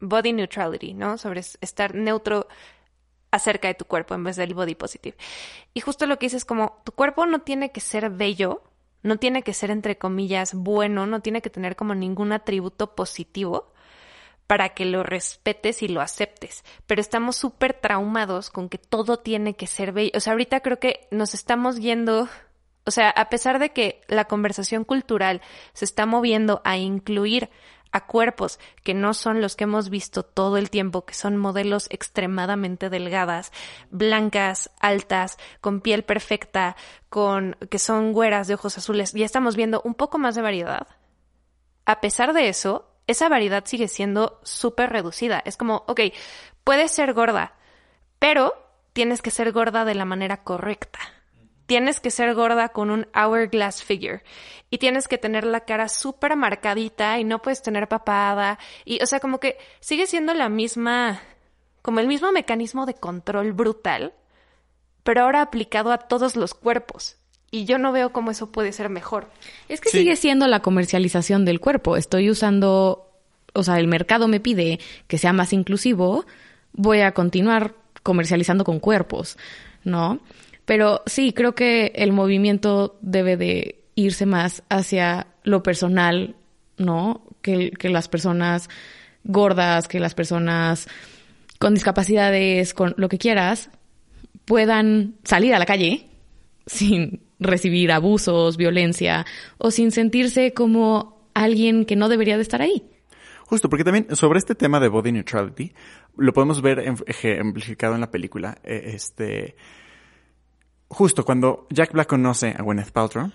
body 0.00 0.32
neutrality, 0.34 0.92
¿no? 0.92 1.16
Sobre 1.16 1.40
estar 1.40 1.94
neutro 1.94 2.46
acerca 3.30 3.68
de 3.68 3.74
tu 3.74 3.86
cuerpo 3.86 4.14
en 4.14 4.24
vez 4.24 4.36
del 4.36 4.54
body 4.54 4.74
positive. 4.74 5.16
Y 5.72 5.80
justo 5.80 6.06
lo 6.06 6.18
que 6.18 6.26
dice 6.26 6.36
es 6.36 6.44
como 6.44 6.82
tu 6.84 6.92
cuerpo 6.92 7.24
no 7.26 7.40
tiene 7.40 7.72
que 7.72 7.80
ser 7.80 8.10
bello, 8.10 8.62
no 9.02 9.18
tiene 9.18 9.42
que 9.42 9.54
ser 9.54 9.70
entre 9.70 9.98
comillas 9.98 10.54
bueno, 10.54 11.06
no 11.06 11.20
tiene 11.20 11.42
que 11.42 11.50
tener 11.50 11.76
como 11.76 11.94
ningún 11.94 12.32
atributo 12.32 12.94
positivo, 12.94 13.72
para 14.50 14.70
que 14.70 14.84
lo 14.84 15.04
respetes 15.04 15.80
y 15.80 15.86
lo 15.86 16.00
aceptes. 16.00 16.64
Pero 16.88 17.00
estamos 17.00 17.36
súper 17.36 17.72
traumados 17.72 18.50
con 18.50 18.68
que 18.68 18.78
todo 18.78 19.20
tiene 19.20 19.54
que 19.54 19.68
ser 19.68 19.92
bello. 19.92 20.10
O 20.16 20.18
sea, 20.18 20.32
ahorita 20.32 20.58
creo 20.58 20.80
que 20.80 21.06
nos 21.12 21.34
estamos 21.34 21.76
yendo, 21.76 22.28
o 22.84 22.90
sea, 22.90 23.10
a 23.10 23.28
pesar 23.28 23.60
de 23.60 23.70
que 23.70 24.00
la 24.08 24.24
conversación 24.24 24.82
cultural 24.82 25.40
se 25.72 25.84
está 25.84 26.04
moviendo 26.04 26.62
a 26.64 26.78
incluir 26.78 27.48
a 27.92 28.06
cuerpos 28.06 28.58
que 28.82 28.94
no 28.94 29.14
son 29.14 29.40
los 29.40 29.56
que 29.56 29.64
hemos 29.64 29.90
visto 29.90 30.22
todo 30.22 30.56
el 30.56 30.70
tiempo, 30.70 31.04
que 31.04 31.14
son 31.14 31.36
modelos 31.36 31.86
extremadamente 31.90 32.90
delgadas, 32.90 33.52
blancas, 33.90 34.70
altas, 34.80 35.38
con 35.60 35.80
piel 35.80 36.04
perfecta, 36.04 36.76
con 37.08 37.56
que 37.70 37.78
son 37.78 38.12
güeras 38.12 38.48
de 38.48 38.54
ojos 38.54 38.78
azules, 38.78 39.12
ya 39.12 39.26
estamos 39.26 39.56
viendo 39.56 39.80
un 39.84 39.94
poco 39.94 40.18
más 40.18 40.34
de 40.34 40.42
variedad. 40.42 40.86
A 41.84 42.00
pesar 42.00 42.32
de 42.32 42.48
eso, 42.48 42.90
esa 43.06 43.28
variedad 43.28 43.64
sigue 43.66 43.88
siendo 43.88 44.40
súper 44.44 44.90
reducida. 44.90 45.42
Es 45.44 45.56
como, 45.56 45.84
ok, 45.88 46.00
puedes 46.62 46.92
ser 46.92 47.12
gorda, 47.12 47.54
pero 48.18 48.54
tienes 48.92 49.22
que 49.22 49.30
ser 49.30 49.50
gorda 49.52 49.84
de 49.84 49.94
la 49.94 50.04
manera 50.04 50.44
correcta. 50.44 51.00
Tienes 51.70 52.00
que 52.00 52.10
ser 52.10 52.34
gorda 52.34 52.70
con 52.70 52.90
un 52.90 53.06
hourglass 53.14 53.84
figure. 53.84 54.24
Y 54.70 54.78
tienes 54.78 55.06
que 55.06 55.18
tener 55.18 55.44
la 55.44 55.60
cara 55.60 55.88
súper 55.88 56.34
marcadita 56.34 57.20
y 57.20 57.22
no 57.22 57.40
puedes 57.42 57.62
tener 57.62 57.86
papada. 57.86 58.58
Y, 58.84 59.00
o 59.00 59.06
sea, 59.06 59.20
como 59.20 59.38
que 59.38 59.56
sigue 59.78 60.08
siendo 60.08 60.34
la 60.34 60.48
misma, 60.48 61.20
como 61.80 62.00
el 62.00 62.08
mismo 62.08 62.32
mecanismo 62.32 62.86
de 62.86 62.94
control 62.94 63.52
brutal, 63.52 64.14
pero 65.04 65.22
ahora 65.22 65.42
aplicado 65.42 65.92
a 65.92 65.98
todos 65.98 66.34
los 66.34 66.54
cuerpos. 66.54 67.18
Y 67.52 67.66
yo 67.66 67.78
no 67.78 67.92
veo 67.92 68.12
cómo 68.12 68.32
eso 68.32 68.50
puede 68.50 68.72
ser 68.72 68.88
mejor. 68.88 69.30
Es 69.68 69.80
que 69.80 69.90
sigue 69.90 70.16
siendo 70.16 70.48
la 70.48 70.62
comercialización 70.62 71.44
del 71.44 71.60
cuerpo. 71.60 71.96
Estoy 71.96 72.30
usando, 72.30 73.12
o 73.54 73.62
sea, 73.62 73.78
el 73.78 73.86
mercado 73.86 74.26
me 74.26 74.40
pide 74.40 74.80
que 75.06 75.18
sea 75.18 75.32
más 75.32 75.52
inclusivo, 75.52 76.26
voy 76.72 77.02
a 77.02 77.12
continuar 77.12 77.76
comercializando 78.02 78.64
con 78.64 78.80
cuerpos, 78.80 79.38
¿no? 79.84 80.18
Pero 80.70 81.02
sí, 81.04 81.32
creo 81.32 81.56
que 81.56 81.90
el 81.96 82.12
movimiento 82.12 82.96
debe 83.02 83.36
de 83.36 83.82
irse 83.96 84.24
más 84.24 84.62
hacia 84.68 85.26
lo 85.42 85.64
personal, 85.64 86.36
¿no? 86.78 87.24
Que, 87.42 87.72
que 87.72 87.88
las 87.88 88.06
personas 88.06 88.68
gordas, 89.24 89.88
que 89.88 89.98
las 89.98 90.14
personas 90.14 90.86
con 91.58 91.74
discapacidades, 91.74 92.72
con 92.72 92.94
lo 92.98 93.08
que 93.08 93.18
quieras, 93.18 93.68
puedan 94.44 95.16
salir 95.24 95.56
a 95.56 95.58
la 95.58 95.66
calle 95.66 96.06
sin 96.66 97.20
recibir 97.40 97.90
abusos, 97.90 98.56
violencia 98.56 99.26
o 99.58 99.72
sin 99.72 99.90
sentirse 99.90 100.54
como 100.54 101.20
alguien 101.34 101.84
que 101.84 101.96
no 101.96 102.08
debería 102.08 102.36
de 102.36 102.42
estar 102.42 102.62
ahí. 102.62 102.84
Justo, 103.44 103.68
porque 103.68 103.82
también 103.82 104.14
sobre 104.14 104.38
este 104.38 104.54
tema 104.54 104.78
de 104.78 104.86
body 104.86 105.10
neutrality 105.10 105.72
lo 106.16 106.32
podemos 106.32 106.62
ver 106.62 106.78
ejemplificado 107.08 107.96
en 107.96 108.00
la 108.02 108.12
película. 108.12 108.58
Eh, 108.62 108.92
este, 108.94 109.56
justo 110.90 111.24
cuando 111.24 111.66
Jack 111.70 111.92
Black 111.92 112.08
conoce 112.08 112.54
a 112.56 112.62
Gwyneth 112.62 112.90
Paltrow, 112.90 113.32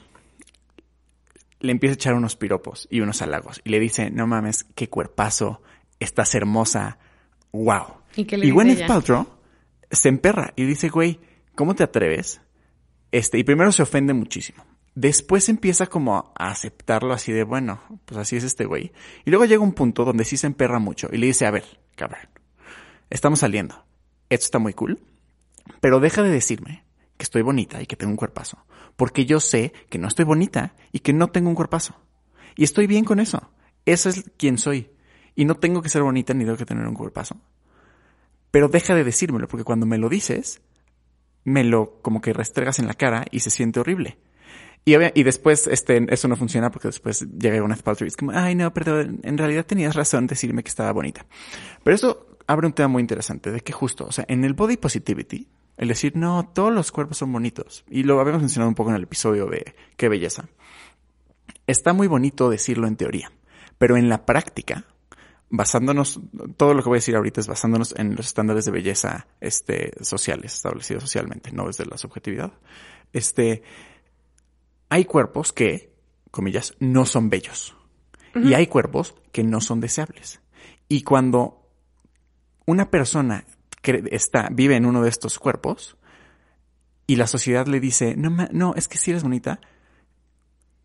le 1.59 1.71
empieza 1.71 1.93
a 1.93 1.95
echar 1.95 2.13
unos 2.13 2.35
piropos 2.35 2.88
y 2.91 3.00
unos 3.00 3.24
halagos 3.24 3.62
y 3.63 3.69
le 3.71 3.79
dice, 3.79 4.12
no 4.12 4.27
mames, 4.27 4.65
qué 4.75 4.89
cuerpazo, 4.89 5.63
estás 6.00 6.35
hermosa, 6.35 7.00
wow. 7.51 7.85
Y, 8.15 8.21
y 8.45 8.51
Gwyneth 8.51 8.85
Paltrow 8.85 9.27
se 9.89 10.09
emperra 10.09 10.53
y 10.55 10.65
dice, 10.65 10.89
güey, 10.89 11.19
¿cómo 11.55 11.74
te 11.74 11.83
atreves 11.83 12.41
este, 13.15 13.38
y 13.38 13.45
primero 13.45 13.71
se 13.71 13.81
ofende 13.81 14.13
muchísimo. 14.13 14.65
Después 14.93 15.47
empieza 15.47 15.88
como 15.88 16.33
a 16.38 16.50
aceptarlo 16.50 17.13
así 17.13 17.31
de, 17.31 17.43
bueno, 17.43 17.81
pues 18.05 18.17
así 18.17 18.35
es 18.35 18.43
este 18.43 18.65
güey. 18.65 18.91
Y 19.24 19.29
luego 19.29 19.45
llega 19.45 19.63
un 19.63 19.71
punto 19.71 20.03
donde 20.03 20.25
sí 20.25 20.35
se 20.35 20.47
emperra 20.47 20.79
mucho 20.79 21.07
y 21.12 21.17
le 21.17 21.27
dice, 21.27 21.45
a 21.45 21.51
ver, 21.51 21.63
cabrón, 21.95 22.27
estamos 23.09 23.39
saliendo. 23.39 23.85
Esto 24.29 24.45
está 24.45 24.59
muy 24.59 24.74
cool, 24.74 25.00
pero 25.79 26.01
deja 26.01 26.24
de 26.24 26.29
decirme 26.29 26.85
que 27.17 27.24
estoy 27.24 27.41
bonita 27.41 27.81
y 27.81 27.86
que 27.86 27.95
tengo 27.95 28.12
un 28.12 28.17
cuerpazo. 28.17 28.65
Porque 28.95 29.25
yo 29.25 29.39
sé 29.39 29.74
que 29.89 29.98
no 29.98 30.07
estoy 30.07 30.25
bonita 30.25 30.75
y 30.91 31.00
que 31.00 31.13
no 31.13 31.27
tengo 31.27 31.50
un 31.50 31.55
cuerpazo. 31.55 31.95
Y 32.55 32.63
estoy 32.63 32.88
bien 32.88 33.05
con 33.05 33.19
eso. 33.19 33.51
Eso 33.86 34.10
es 34.10 34.31
quien 34.38 34.57
soy. 34.57 34.89
Y 35.36 35.45
no 35.45 35.55
tengo 35.55 35.81
que 35.81 35.89
ser 35.89 36.01
bonita 36.01 36.34
ni 36.34 36.45
tengo 36.45 36.57
que 36.57 36.65
tener 36.65 36.88
un 36.88 36.93
cuerpazo. 36.93 37.38
Pero 38.51 38.69
deja 38.69 38.95
de 38.95 39.03
decírmelo, 39.03 39.48
porque 39.48 39.65
cuando 39.65 39.86
me 39.86 39.98
lo 39.98 40.07
dices, 40.07 40.62
me 41.43 41.63
lo 41.63 42.01
como 42.01 42.22
que 42.22 42.34
restregas 42.34 42.79
en 42.79 42.88
la 42.88 42.93
cara 42.93 43.25
y 43.31 43.41
se 43.41 43.50
siente 43.50 43.79
horrible. 43.79 44.17
Y, 44.86 44.93
y 45.19 45.24
después 45.24 45.67
este, 45.67 46.05
eso 46.13 46.27
no 46.27 46.36
funciona 46.36 46.69
porque 46.69 46.89
después 46.89 47.27
llega 47.38 47.63
una 47.63 47.75
Paltrow 47.75 48.05
y 48.05 48.10
es 48.10 48.17
como, 48.17 48.31
ay 48.31 48.55
no, 48.55 48.72
perdón, 48.72 49.19
en 49.24 49.38
realidad 49.38 49.65
tenías 49.65 49.95
razón 49.95 50.27
decirme 50.27 50.63
que 50.63 50.69
estaba 50.69 50.91
bonita. 50.91 51.25
Pero 51.84 51.95
eso 51.95 52.38
abre 52.48 52.67
un 52.67 52.74
tema 52.74 52.88
muy 52.88 53.01
interesante 53.01 53.51
de 53.51 53.62
que 53.62 53.74
justo, 53.74 54.05
o 54.05 54.12
sea, 54.12 54.25
en 54.27 54.43
el 54.43 54.53
body 54.53 54.77
positivity, 54.77 55.48
el 55.77 55.88
decir, 55.88 56.15
no, 56.15 56.51
todos 56.53 56.74
los 56.74 56.91
cuerpos 56.91 57.17
son 57.17 57.32
bonitos, 57.32 57.84
y 57.89 58.03
lo 58.03 58.20
habíamos 58.20 58.41
mencionado 58.41 58.70
un 58.70 58.75
poco 58.75 58.91
en 58.91 58.96
el 58.96 59.03
episodio 59.03 59.48
de 59.48 59.75
qué 59.98 60.10
belleza, 60.10 60.48
está 61.67 61.94
muy 61.94 62.08
bonito 62.08 62.50
decirlo 62.50 62.88
en 62.88 62.96
teoría, 62.96 63.32
pero 63.77 63.98
en 63.98 64.10
la 64.10 64.25
práctica, 64.25 64.86
basándonos, 65.50 66.20
todo 66.58 66.74
lo 66.74 66.84
que 66.84 66.89
voy 66.89 66.98
a 66.98 67.00
decir 67.00 67.15
ahorita 67.15 67.41
es 67.41 67.48
basándonos 67.48 67.94
en 67.98 68.15
los 68.15 68.27
estándares 68.27 68.65
de 68.65 68.72
belleza 68.72 69.27
este, 69.41 69.91
sociales, 70.01 70.53
establecidos 70.53 71.03
socialmente, 71.03 71.51
no 71.51 71.67
desde 71.67 71.86
la 71.86 71.98
subjetividad. 71.98 72.53
Este, 73.13 73.63
hay 74.89 75.05
cuerpos 75.05 75.53
que, 75.53 75.94
comillas, 76.32 76.75
no 76.79 77.05
son 77.05 77.29
bellos. 77.29 77.75
Y 78.36 78.53
hay 78.53 78.67
cuerpos 78.67 79.15
que 79.32 79.46
no 79.46 79.62
son 79.62 79.79
deseables. 79.79 80.41
Y 80.89 81.03
cuando 81.03 81.70
una 82.65 82.91
persona 82.91 83.46
está, 84.12 84.50
vive 84.51 84.75
en 84.75 84.86
uno 84.86 85.01
de 85.01 85.10
estos 85.10 85.39
cuerpos 85.39 85.98
y 87.08 87.15
la 87.15 87.27
sociedad 87.27 87.68
le 87.68 87.80
dice, 87.80 88.15
no, 88.18 88.30
no, 88.51 88.74
es 88.75 88.88
que 88.88 88.98
si 88.98 89.12
eres 89.12 89.24
bonita, 89.24 89.60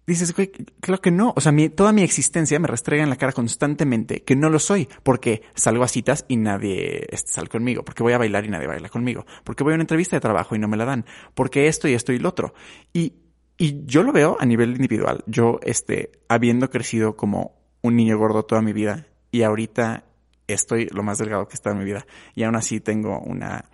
dices, 0.06 0.34
güey, 0.34 0.50
claro 0.80 1.00
que 1.00 1.10
no. 1.10 1.32
O 1.36 1.40
sea, 1.40 1.52
toda 1.74 1.92
mi 1.92 2.02
existencia 2.02 2.58
me 2.58 2.68
restrega 2.68 3.02
en 3.02 3.10
la 3.10 3.16
cara 3.16 3.32
constantemente 3.32 4.22
que 4.22 4.36
no 4.36 4.50
lo 4.50 4.58
soy, 4.58 4.88
porque 5.02 5.42
salgo 5.54 5.84
a 5.84 5.88
citas 5.88 6.24
y 6.28 6.36
nadie 6.36 7.06
este, 7.10 7.32
sale 7.32 7.48
conmigo, 7.48 7.84
porque 7.84 8.02
voy 8.02 8.12
a 8.12 8.18
bailar 8.18 8.44
y 8.44 8.48
nadie 8.48 8.66
baila 8.66 8.88
conmigo, 8.88 9.24
porque 9.44 9.64
voy 9.64 9.72
a 9.72 9.76
una 9.76 9.84
entrevista 9.84 10.16
de 10.16 10.20
trabajo 10.20 10.54
y 10.54 10.58
no 10.58 10.68
me 10.68 10.76
la 10.76 10.84
dan, 10.84 11.06
porque 11.34 11.68
esto 11.68 11.88
y 11.88 11.94
esto 11.94 12.12
y 12.12 12.18
lo 12.18 12.28
otro. 12.28 12.54
Y, 12.92 13.14
y 13.56 13.84
yo 13.86 14.02
lo 14.02 14.12
veo 14.12 14.36
a 14.40 14.46
nivel 14.46 14.70
individual. 14.72 15.24
Yo, 15.26 15.60
este, 15.62 16.12
habiendo 16.28 16.70
crecido 16.70 17.16
como 17.16 17.56
un 17.82 17.96
niño 17.96 18.18
gordo 18.18 18.44
toda 18.44 18.62
mi 18.62 18.72
vida 18.72 19.06
y 19.30 19.42
ahorita 19.42 20.04
estoy 20.52 20.86
lo 20.92 21.02
más 21.02 21.18
delgado 21.18 21.48
que 21.48 21.54
está 21.54 21.70
en 21.70 21.78
mi 21.78 21.84
vida 21.84 22.06
y 22.34 22.42
aún 22.42 22.56
así 22.56 22.80
tengo 22.80 23.18
una 23.20 23.64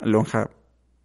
lonja 0.00 0.50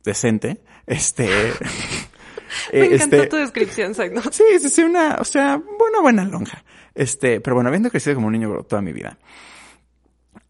decente. 0.04 0.62
Este. 0.86 1.28
Me 2.74 2.80
eh, 2.80 2.96
encantó 2.96 3.16
este- 3.18 3.28
tu 3.28 3.36
descripción, 3.38 3.94
Sagno. 3.94 4.22
Sí, 4.32 4.44
sí, 4.60 4.70
sí, 4.70 4.84
una, 4.84 5.18
o 5.20 5.26
sea, 5.26 5.58
buena, 5.58 6.02
buena 6.02 6.26
lonja. 6.26 6.64
Este, 6.96 7.42
pero 7.42 7.56
bueno, 7.56 7.68
habiendo 7.70 7.90
crecido 7.90 8.16
como 8.16 8.28
un 8.28 8.34
niño 8.34 8.64
toda 8.64 8.82
mi 8.82 8.94
vida, 8.94 9.18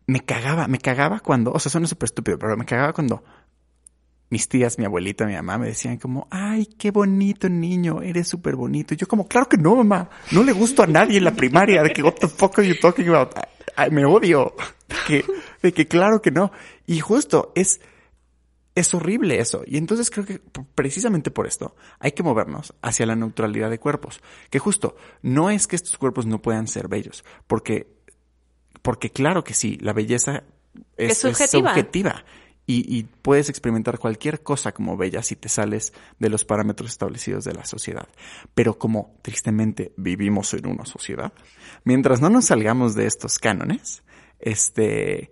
me 0.06 0.22
cagaba, 0.22 0.68
me 0.68 0.80
cagaba 0.80 1.20
cuando, 1.20 1.52
o 1.52 1.60
sea, 1.60 1.72
suena 1.72 1.88
súper 1.88 2.06
estúpido, 2.06 2.40
pero 2.40 2.56
me 2.56 2.66
cagaba 2.66 2.94
cuando 2.94 3.24
mis 4.30 4.48
tías, 4.48 4.78
mi 4.78 4.86
abuelita, 4.86 5.26
mi 5.26 5.34
mamá 5.34 5.58
me 5.58 5.68
decían 5.68 5.98
como, 5.98 6.28
ay, 6.30 6.66
qué 6.78 6.92
bonito 6.92 7.50
niño, 7.50 8.02
eres 8.02 8.28
súper 8.28 8.56
bonito. 8.56 8.94
Y 8.94 8.98
yo 8.98 9.08
como, 9.08 9.28
claro 9.28 9.50
que 9.50 9.58
no, 9.58 9.76
mamá, 9.76 10.10
no 10.32 10.44
le 10.44 10.52
gusto 10.52 10.84
a 10.84 10.88
nadie 10.88 11.18
en 11.18 11.24
la 11.24 11.32
primaria, 11.32 11.84
de 11.84 11.92
que, 11.92 12.04
what 12.04 12.16
the 12.16 12.28
fuck 12.28 12.58
are 12.60 12.68
you 12.68 12.76
talking 12.80 13.08
about? 13.10 13.34
Me 13.92 14.06
odio, 14.06 14.56
de 14.88 14.96
que, 15.06 15.26
de 15.62 15.74
que 15.74 15.88
claro 15.88 16.22
que 16.22 16.32
no. 16.32 16.52
Y 16.86 17.00
justo 17.00 17.52
es, 17.56 17.80
es 18.76 18.94
horrible 18.94 19.40
eso. 19.40 19.64
Y 19.66 19.78
entonces 19.78 20.10
creo 20.10 20.26
que 20.26 20.42
precisamente 20.76 21.32
por 21.32 21.48
esto 21.48 21.76
hay 22.00 22.12
que 22.12 22.24
movernos 22.24 22.74
hacia 22.82 23.06
la 23.06 23.16
neutralidad 23.16 23.70
de 23.70 23.80
cuerpos. 23.80 24.22
Que 24.50 24.60
justo, 24.60 24.96
no 25.22 25.50
es 25.50 25.68
que 25.68 25.76
estos 25.76 25.98
cuerpos 25.98 26.26
no 26.26 26.42
puedan 26.42 26.68
ser 26.68 26.88
bellos, 26.88 27.24
porque, 27.48 27.88
porque 28.82 29.12
claro 29.12 29.44
que 29.44 29.54
sí, 29.54 29.78
la 29.82 29.94
belleza 29.94 30.44
es, 30.96 31.12
Es 31.12 31.18
subjetiva. 31.20 31.70
subjetiva. 31.72 32.26
Y, 32.70 33.04
puedes 33.22 33.48
experimentar 33.48 33.98
cualquier 33.98 34.44
cosa 34.44 34.74
como 34.74 34.98
bella 34.98 35.24
si 35.24 35.38
te 35.38 35.48
sales 35.48 35.94
de 36.20 36.30
los 36.30 36.44
parámetros 36.44 36.92
establecidos 36.92 37.46
de 37.46 37.54
la 37.54 37.64
sociedad. 37.64 38.10
Pero 38.54 38.78
como 38.78 39.18
tristemente 39.22 39.94
vivimos 39.96 40.54
en 40.54 40.68
una 40.68 40.86
sociedad, 40.86 41.32
mientras 41.86 42.20
no 42.20 42.30
nos 42.30 42.46
salgamos 42.46 42.94
de 42.94 43.06
estos 43.06 43.40
cánones, 43.40 44.04
este, 44.40 45.32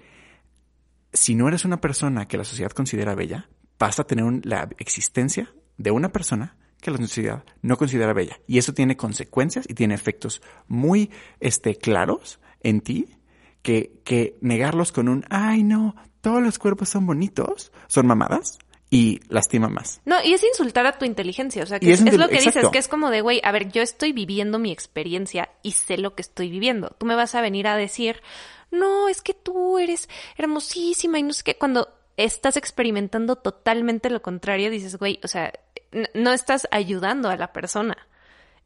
si 1.12 1.36
no 1.36 1.50
eres 1.50 1.66
una 1.66 1.82
persona 1.82 2.26
que 2.26 2.38
la 2.38 2.46
sociedad 2.46 2.72
considera 2.72 3.16
bella, 3.16 3.50
vas 3.78 4.00
a 4.00 4.06
tener 4.06 4.46
la 4.46 4.70
existencia 4.78 5.54
de 5.78 5.92
una 5.92 6.14
persona 6.14 6.56
que 6.82 6.92
la 6.92 6.98
sociedad 6.98 7.44
no 7.62 7.78
considera 7.78 8.14
bella. 8.14 8.40
Y 8.48 8.60
eso 8.60 8.74
tiene 8.74 8.96
consecuencias 8.96 9.66
y 9.68 9.74
tiene 9.74 9.94
efectos 9.94 10.42
muy 10.68 11.12
este, 11.40 11.76
claros 11.76 12.40
en 12.62 12.82
ti 12.82 13.18
que, 13.62 14.00
que 14.04 14.38
negarlos 14.42 14.92
con 14.92 15.10
un, 15.10 15.26
ay 15.30 15.64
no, 15.64 15.96
todos 16.26 16.42
los 16.42 16.58
cuerpos 16.58 16.90
son 16.90 17.06
bonitos, 17.06 17.72
son 17.86 18.08
mamadas 18.08 18.58
y 18.90 19.20
lastima 19.30 19.70
más. 19.70 20.02
No, 20.06 20.16
y 20.24 20.34
es 20.34 20.44
insultar 20.44 20.88
a 20.88 20.98
tu 20.98 21.06
inteligencia, 21.06 21.62
o 21.62 21.68
sea, 21.68 21.80
que 21.80 21.94
es, 21.94 22.02
lo 22.02 22.28
que 22.28 22.40
dices, 22.40 22.68
que 22.70 22.80
es 22.80 22.88
como 22.88 23.12
de, 23.12 23.22
güey, 23.22 23.42
a 23.44 23.52
ver, 23.52 23.72
yo 23.72 23.84
estoy 23.84 24.12
viviendo 24.12 24.58
mi 24.58 24.72
experiencia 24.72 25.52
y 25.62 25.74
sé 25.74 26.00
lo 26.00 26.16
que 26.16 26.24
estoy 26.24 26.50
viviendo. 26.50 26.96
Tú 26.98 27.06
me 27.06 27.14
vas 27.14 27.36
a 27.36 27.42
venir 27.42 27.68
a 27.68 27.76
decir, 27.76 28.24
no, 28.72 29.08
es 29.08 29.22
que 29.22 29.36
tú 29.36 29.78
eres 29.78 30.10
hermosísima 30.36 31.20
y 31.20 31.22
no 31.22 31.32
sé 31.32 31.44
qué, 31.44 31.60
cuando 31.60 31.90
estás 32.18 32.58
experimentando 32.58 33.36
totalmente 33.36 34.10
lo 34.10 34.24
contrario, 34.24 34.72
dices, 34.72 34.98
güey, 34.98 35.20
o 35.24 35.28
sea, 35.28 35.54
no 36.16 36.34
estás 36.34 36.68
ayudando 36.72 37.30
a 37.30 37.38
la 37.38 37.54
persona. 37.54 38.08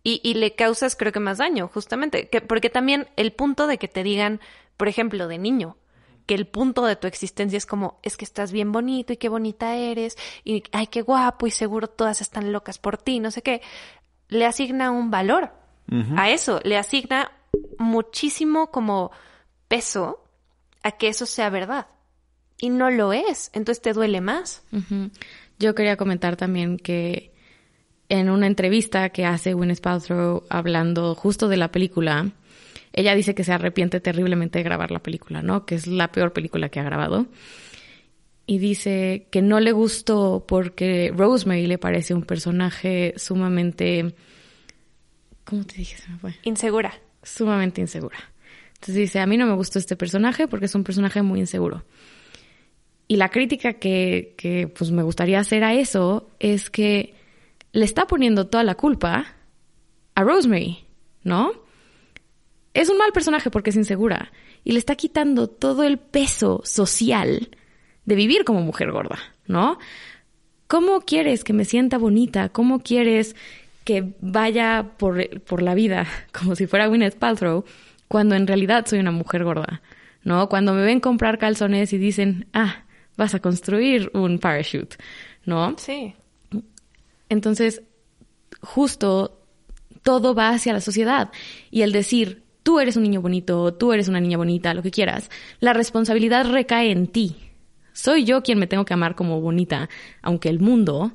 Y, 0.02 0.22
y 0.24 0.36
le 0.36 0.56
causas, 0.56 0.96
creo 0.96 1.12
que, 1.12 1.20
más 1.20 1.40
daño, 1.40 1.68
justamente. 1.68 2.30
Que, 2.30 2.40
porque 2.40 2.70
también 2.70 3.10
el 3.18 3.34
punto 3.34 3.68
de 3.68 3.78
que 3.78 3.90
te 3.90 4.04
digan, 4.04 4.40
por 4.78 4.88
ejemplo, 4.88 5.28
de 5.28 5.38
niño, 5.40 5.76
que 6.30 6.36
el 6.36 6.46
punto 6.46 6.86
de 6.86 6.96
tu 6.96 7.08
existencia 7.08 7.58
es 7.58 7.66
como, 7.66 7.98
es 8.04 8.16
que 8.16 8.24
estás 8.24 8.52
bien 8.52 8.72
bonito 8.72 9.12
y 9.12 9.18
qué 9.18 9.30
bonita 9.30 9.76
eres, 9.76 10.16
y 10.44 10.62
ay, 10.72 10.86
qué 10.86 11.02
guapo, 11.02 11.48
y 11.48 11.52
seguro 11.52 11.88
todas 11.88 12.22
están 12.22 12.52
locas 12.52 12.78
por 12.78 12.98
ti, 12.98 13.20
no 13.20 13.32
sé 13.32 13.42
qué, 13.42 13.64
le 14.28 14.46
asigna 14.46 14.92
un 14.92 15.10
valor 15.10 15.52
a 16.16 16.30
eso, 16.30 16.60
le 16.64 16.78
asigna 16.78 17.32
muchísimo 17.80 18.70
como 18.70 19.10
peso 19.68 20.24
a 20.84 20.92
que 20.92 21.08
eso 21.08 21.26
sea 21.26 21.50
verdad. 21.50 21.88
Y 22.60 22.70
no 22.70 22.92
lo 22.92 23.12
es, 23.12 23.50
entonces 23.54 23.82
te 23.82 23.94
duele 23.94 24.22
más. 24.22 24.62
Yo 25.58 25.74
quería 25.74 25.98
comentar 25.98 26.36
también 26.36 26.78
que 26.78 27.34
en 28.08 28.30
una 28.30 28.46
entrevista 28.46 29.10
que 29.10 29.26
hace 29.26 29.54
Gwyneth 29.54 29.82
Paltrow 29.82 30.44
hablando 30.48 31.16
justo 31.16 31.48
de 31.48 31.58
la 31.58 31.72
película, 31.72 32.30
ella 32.94 33.16
dice 33.16 33.36
que 33.36 33.44
se 33.44 33.54
arrepiente 33.54 34.00
terriblemente 34.00 34.60
de 34.60 34.64
grabar 34.64 34.92
la 34.92 35.00
película, 35.00 35.42
¿no? 35.42 35.66
Que 35.66 35.76
es 35.76 35.88
la 35.88 36.12
peor 36.12 36.34
película 36.34 36.70
que 36.70 36.80
ha 36.80 36.84
grabado. 36.84 37.28
Y 38.46 38.58
dice 38.58 39.28
que 39.30 39.42
no 39.42 39.60
le 39.60 39.72
gustó 39.72 40.46
porque 40.48 41.14
Rosemary 41.16 41.68
le 41.68 41.78
parece 41.78 42.14
un 42.14 42.24
personaje 42.24 43.14
sumamente... 43.16 44.16
¿Cómo 45.44 45.64
te 45.66 45.76
dije? 45.78 45.98
Se 45.98 46.10
me 46.12 46.18
fue 46.18 46.36
Insegura. 46.44 46.94
sumamente 47.22 47.82
insegura. 47.82 48.18
Entonces 48.74 48.96
dice, 48.96 49.20
a 49.20 49.28
mí 49.28 49.38
no 49.38 49.46
me 49.46 49.54
gustó 49.54 49.78
este 49.78 49.96
personaje 49.96 50.48
porque 50.48 50.66
es 50.66 50.76
un 50.76 50.84
personaje 50.84 51.22
muy 51.22 51.40
inseguro. 51.40 51.86
Y 53.08 53.18
la 53.18 53.30
crítica 53.30 53.74
que, 53.74 54.34
que 54.38 54.68
pues 54.68 54.92
me 54.92 55.04
gustaría 55.04 55.40
hacer 55.40 55.64
a 55.64 55.74
eso 55.74 56.30
es 56.40 56.70
que 56.70 57.14
le 57.72 57.86
está 57.86 58.08
poniendo 58.08 58.48
toda 58.48 58.64
la 58.64 58.76
culpa 58.76 59.36
a 60.16 60.24
Rosemary, 60.24 60.86
¿no? 61.24 61.52
Es 62.74 62.90
un 62.90 62.98
mal 62.98 63.12
personaje 63.12 63.50
porque 63.50 63.72
es 63.72 63.76
insegura 63.76 64.32
y 64.64 64.74
le 64.74 64.80
está 64.80 64.96
quitando 64.96 65.48
todo 65.48 65.84
el 65.84 65.98
peso 65.98 66.62
social 66.64 67.50
de 68.06 68.16
vivir 68.16 68.44
como 68.44 68.62
mujer 68.62 68.92
gorda, 68.92 69.20
¿no? 69.48 69.80
¿Cómo 70.68 71.02
quieres 71.02 71.44
que 71.44 71.54
me 71.54 71.66
sienta 71.66 71.98
bonita? 71.98 72.50
¿Cómo 72.50 72.80
quieres 72.80 73.36
que 73.86 74.14
vaya 74.22 74.92
por, 74.98 75.42
por 75.42 75.62
la 75.62 75.74
vida 75.74 76.08
como 76.32 76.56
si 76.56 76.68
fuera 76.68 76.88
Gwyneth 76.88 77.18
Paltrow 77.18 77.66
cuando 78.08 78.36
en 78.36 78.48
realidad 78.48 78.86
soy 78.86 79.00
una 79.00 79.12
mujer 79.12 79.44
gorda? 79.44 79.82
¿No? 80.24 80.50
Cuando 80.50 80.74
me 80.74 80.84
ven 80.84 81.00
comprar 81.00 81.38
calzones 81.38 81.94
y 81.94 81.98
dicen, 81.98 82.48
ah, 82.54 82.84
vas 83.16 83.34
a 83.34 83.40
construir 83.40 84.12
un 84.14 84.38
parachute, 84.38 84.98
¿no? 85.46 85.76
Sí. 85.78 86.14
Entonces, 87.30 87.82
justo 88.62 89.40
todo 90.04 90.36
va 90.36 90.50
hacia 90.50 90.74
la 90.74 90.82
sociedad. 90.82 91.32
Y 91.72 91.84
el 91.84 91.92
decir, 91.92 92.44
tú 92.64 92.80
eres 92.80 92.96
un 92.96 93.04
niño 93.04 93.22
bonito, 93.22 93.74
tú 93.74 93.94
eres 93.94 94.08
una 94.08 94.20
niña 94.20 94.38
bonita, 94.38 94.74
lo 94.74 94.82
que 94.82 94.92
quieras, 94.92 95.30
la 95.60 95.74
responsabilidad 95.74 96.50
recae 96.50 96.92
en 96.92 97.08
ti. 97.08 97.36
Soy 97.94 98.24
yo 98.24 98.44
quien 98.44 98.60
me 98.60 98.68
tengo 98.68 98.86
que 98.86 98.94
amar 98.94 99.16
como 99.16 99.42
bonita, 99.42 99.90
aunque 100.22 100.50
el 100.50 100.60
mundo 100.60 101.12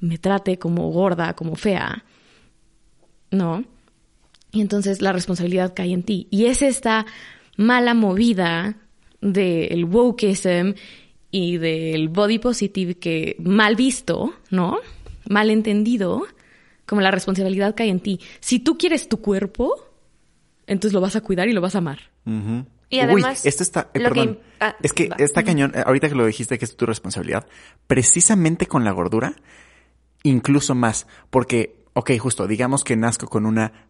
me 0.00 0.18
trate 0.18 0.58
como 0.58 0.90
gorda, 0.90 1.34
como 1.34 1.54
fea. 1.54 2.04
¿No? 3.30 3.64
Y 4.50 4.60
entonces 4.60 5.02
la 5.02 5.12
responsabilidad 5.12 5.72
cae 5.74 5.92
en 5.92 6.02
ti. 6.02 6.26
Y 6.30 6.46
es 6.46 6.62
esta 6.62 7.06
mala 7.56 7.94
movida 7.94 8.76
del 9.20 9.84
wokeism 9.84 10.74
y 11.30 11.58
del 11.58 12.08
body 12.08 12.38
positive 12.38 12.94
que 12.94 13.36
mal 13.38 13.76
visto, 13.76 14.34
¿no? 14.50 14.78
Mal 15.28 15.50
entendido, 15.50 16.26
como 16.86 17.02
la 17.02 17.12
responsabilidad 17.12 17.76
cae 17.76 17.88
en 17.88 18.00
ti. 18.00 18.18
Si 18.40 18.58
tú 18.58 18.76
quieres 18.76 19.08
tu 19.08 19.18
cuerpo, 19.20 19.89
entonces 20.70 20.94
lo 20.94 21.00
vas 21.00 21.16
a 21.16 21.20
cuidar 21.20 21.48
y 21.48 21.52
lo 21.52 21.60
vas 21.60 21.74
a 21.74 21.78
amar. 21.78 21.98
Y 22.88 23.00
además, 23.00 23.42
Uy, 23.42 23.48
esto 23.48 23.62
está, 23.64 23.90
eh, 23.92 23.98
que 23.98 24.00
perdón. 24.00 24.38
ah, 24.60 24.76
es 24.80 24.92
que 24.92 25.08
va. 25.08 25.16
está 25.18 25.42
cañón, 25.42 25.72
eh, 25.74 25.82
ahorita 25.84 26.08
que 26.08 26.14
lo 26.14 26.24
dijiste 26.24 26.58
que 26.58 26.64
es 26.64 26.76
tu 26.76 26.86
responsabilidad, 26.86 27.44
precisamente 27.88 28.66
con 28.66 28.84
la 28.84 28.92
gordura, 28.92 29.34
incluso 30.22 30.76
más, 30.76 31.08
porque, 31.28 31.84
ok, 31.94 32.12
justo, 32.18 32.46
digamos 32.46 32.84
que 32.84 32.96
nazco 32.96 33.26
con 33.26 33.46
una 33.46 33.88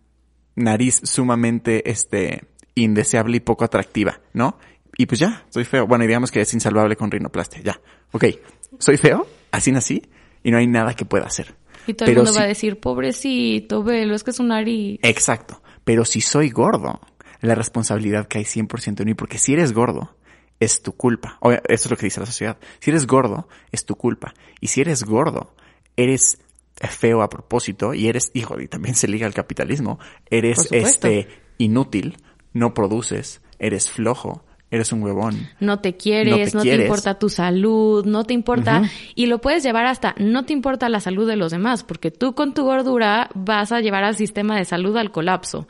nariz 0.57 1.03
sumamente, 1.05 1.91
este, 1.91 2.45
indeseable 2.75 3.37
y 3.37 3.41
poco 3.41 3.65
atractiva, 3.65 4.21
¿no? 4.33 4.59
Y 4.97 5.05
pues 5.05 5.21
ya, 5.21 5.45
soy 5.51 5.65
feo. 5.65 5.87
Bueno, 5.87 6.05
y 6.05 6.07
digamos 6.07 6.31
que 6.31 6.41
es 6.41 6.55
insalvable 6.55 6.97
con 6.97 7.11
rinoplastia, 7.11 7.61
ya. 7.63 7.81
Ok, 8.13 8.25
soy 8.79 8.97
feo, 8.97 9.27
así 9.51 9.71
nací, 9.71 10.03
y 10.43 10.51
no 10.51 10.57
hay 10.57 10.67
nada 10.67 10.95
que 10.95 11.05
pueda 11.05 11.27
hacer. 11.27 11.55
Y 11.87 11.93
todo 11.93 12.09
el 12.09 12.17
mundo 12.17 12.35
va 12.35 12.43
a 12.43 12.47
decir, 12.47 12.81
pobrecito, 12.81 13.83
velo, 13.83 14.15
es 14.15 14.25
que 14.25 14.31
es 14.31 14.41
un 14.41 14.49
nariz. 14.49 14.99
Exacto. 15.03 15.61
Pero 15.85 16.05
si 16.05 16.21
soy 16.21 16.51
gordo, 16.51 17.01
la 17.41 17.55
responsabilidad 17.55 18.27
cae 18.29 18.43
100% 18.43 19.01
en 19.01 19.07
mí, 19.07 19.15
porque 19.15 19.39
si 19.39 19.55
eres 19.55 19.73
gordo, 19.73 20.17
es 20.61 20.83
tu 20.83 20.93
culpa. 20.93 21.39
O, 21.41 21.51
eso 21.53 21.65
es 21.69 21.91
lo 21.91 21.97
que 21.97 22.07
dice 22.07 22.21
la 22.21 22.27
sociedad. 22.27 22.59
Si 22.81 22.91
eres 22.91 23.07
gordo, 23.07 23.49
es 23.73 23.85
tu 23.85 23.97
culpa. 23.97 24.35
Y 24.61 24.69
si 24.69 24.81
eres 24.83 25.05
gordo, 25.05 25.55
eres 25.97 26.39
feo 26.89 27.23
a 27.23 27.29
propósito 27.29 27.95
y 27.95 28.09
eres, 28.09 28.31
hijo, 28.35 28.61
y 28.61 28.69
también 28.69 28.95
se 28.95 29.09
liga 29.09 29.27
al 29.27 29.35
capitalismo, 29.35 29.99
eres 30.31 30.69
este 30.71 31.29
inútil, 31.59 32.17
no 32.53 32.73
produces, 32.73 33.43
eres 33.59 33.91
flojo, 33.91 34.45
eres 34.71 34.93
un 34.93 35.03
huevón. 35.03 35.49
No 35.59 35.81
te 35.81 35.97
quieres, 35.97 36.55
No 36.55 36.61
no 36.61 36.65
te 36.65 36.75
importa 36.83 37.19
tu 37.19 37.29
salud, 37.29 38.05
no 38.05 38.25
te 38.25 38.35
importa. 38.35 38.83
Y 39.15 39.27
lo 39.27 39.41
puedes 39.41 39.63
llevar 39.63 39.87
hasta, 39.87 40.15
no 40.19 40.45
te 40.45 40.53
importa 40.53 40.89
la 40.89 41.01
salud 41.01 41.27
de 41.29 41.37
los 41.37 41.51
demás, 41.53 41.83
porque 41.85 42.11
tú 42.11 42.35
con 42.35 42.55
tu 42.55 42.65
gordura 42.65 43.31
vas 43.35 43.73
a 43.73 43.81
llevar 43.81 44.05
al 44.05 44.17
sistema 44.17 44.57
de 44.57 44.65
salud 44.65 44.97
al 44.97 45.11
colapso, 45.11 45.67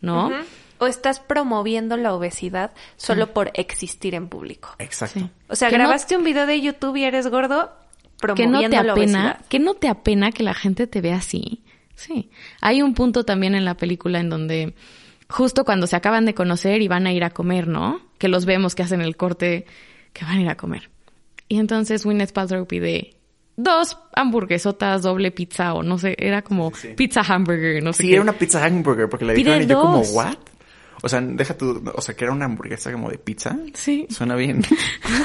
¿no? 0.00 0.30
O 0.78 0.86
estás 0.86 1.20
promoviendo 1.20 1.96
la 1.96 2.12
obesidad 2.12 2.72
solo 2.96 3.32
por 3.32 3.50
existir 3.54 4.14
en 4.16 4.28
público. 4.28 4.70
Exacto. 4.80 5.20
Sí. 5.20 5.30
O 5.48 5.54
sea, 5.56 5.68
Que 5.68 5.78
no- 5.78 5.84
grabaste 5.84 6.16
un 6.16 6.24
video 6.24 6.44
de 6.44 6.60
YouTube 6.60 6.96
y 6.96 7.04
eres 7.04 7.28
gordo 7.28 7.70
que 8.04 8.18
promoviendo 8.18 8.58
no 8.62 8.68
te 8.68 8.74
la 8.86 8.92
apena, 8.92 9.18
obesidad. 9.20 9.46
que 9.48 9.58
no 9.60 9.74
te 9.74 9.88
apena 9.88 10.32
que 10.32 10.42
la 10.42 10.54
gente 10.54 10.86
te 10.88 11.00
vea 11.00 11.16
así. 11.16 11.62
Sí. 11.94 12.30
Hay 12.60 12.82
un 12.82 12.94
punto 12.94 13.24
también 13.24 13.54
en 13.54 13.64
la 13.64 13.76
película 13.76 14.18
en 14.18 14.28
donde 14.28 14.74
justo 15.32 15.64
cuando 15.64 15.86
se 15.86 15.96
acaban 15.96 16.24
de 16.26 16.34
conocer 16.34 16.82
y 16.82 16.88
van 16.88 17.06
a 17.06 17.12
ir 17.12 17.24
a 17.24 17.30
comer, 17.30 17.66
¿no? 17.66 18.00
Que 18.18 18.28
los 18.28 18.44
vemos 18.44 18.74
que 18.74 18.82
hacen 18.82 19.00
el 19.00 19.16
corte 19.16 19.66
que 20.12 20.24
van 20.24 20.38
a 20.38 20.40
ir 20.42 20.48
a 20.48 20.56
comer. 20.56 20.90
Y 21.48 21.58
entonces 21.58 22.04
Gwyneth 22.04 22.32
Paltrow 22.32 22.66
pide 22.66 23.16
dos 23.56 23.98
hamburguesotas, 24.14 25.02
doble 25.02 25.30
pizza 25.30 25.74
o 25.74 25.82
no 25.82 25.98
sé, 25.98 26.14
era 26.18 26.42
como 26.42 26.72
pizza 26.96 27.20
hamburger, 27.22 27.82
no 27.82 27.92
sé 27.92 28.02
Sí, 28.02 28.08
qué. 28.08 28.14
era 28.14 28.22
una 28.22 28.32
pizza 28.32 28.64
hamburger 28.64 29.08
porque 29.08 29.24
la 29.24 29.34
Pide 29.34 29.56
dijeron 29.58 29.62
y 29.62 29.72
yo 29.72 29.80
como. 29.80 30.00
¿what? 30.00 30.36
O 31.04 31.08
sea, 31.08 31.20
deja 31.20 31.56
tu, 31.56 31.82
o 31.94 32.00
sea, 32.00 32.14
que 32.14 32.24
era 32.24 32.32
una 32.32 32.44
hamburguesa 32.44 32.92
como 32.92 33.10
de 33.10 33.18
pizza. 33.18 33.56
Sí. 33.74 34.06
Suena 34.08 34.36
bien. 34.36 34.62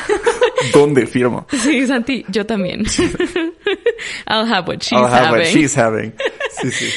¿Dónde 0.74 1.06
firmo? 1.06 1.46
Sí, 1.52 1.86
Santi, 1.86 2.26
yo 2.30 2.46
también. 2.48 2.84
I'll 4.28 4.46
have 4.52 4.68
what 4.68 4.80
she's 4.82 4.94
I'll 4.94 5.06
have 5.06 5.30
what 5.32 5.42
having. 5.46 5.54
she's 5.54 5.78
having. 5.78 6.14
Sí, 6.62 6.72
sí. 6.72 6.90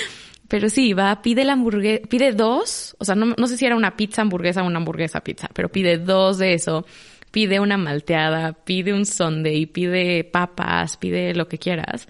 Pero 0.51 0.69
sí, 0.69 0.95
va, 0.95 1.23
pide 1.23 1.45
la 1.45 1.53
hamburguesa, 1.53 2.09
pide 2.09 2.33
dos, 2.33 2.97
o 2.99 3.05
sea, 3.05 3.15
no, 3.15 3.35
no 3.39 3.47
sé 3.47 3.57
si 3.57 3.67
era 3.67 3.77
una 3.77 3.97
pizza 3.97 4.23
hamburguesa 4.23 4.65
o 4.65 4.67
una 4.67 4.79
hamburguesa 4.79 5.21
pizza, 5.21 5.49
pero 5.55 5.69
pide 5.69 5.97
dos 5.97 6.39
de 6.39 6.55
eso, 6.55 6.85
pide 7.31 7.61
una 7.61 7.77
malteada, 7.79 8.53
pide 8.53 8.93
un 8.93 9.07
sundae, 9.07 9.69
pide 9.69 10.25
papas, 10.25 10.97
pide 10.97 11.37
lo 11.37 11.47
que 11.47 11.59
quieras. 11.59 12.09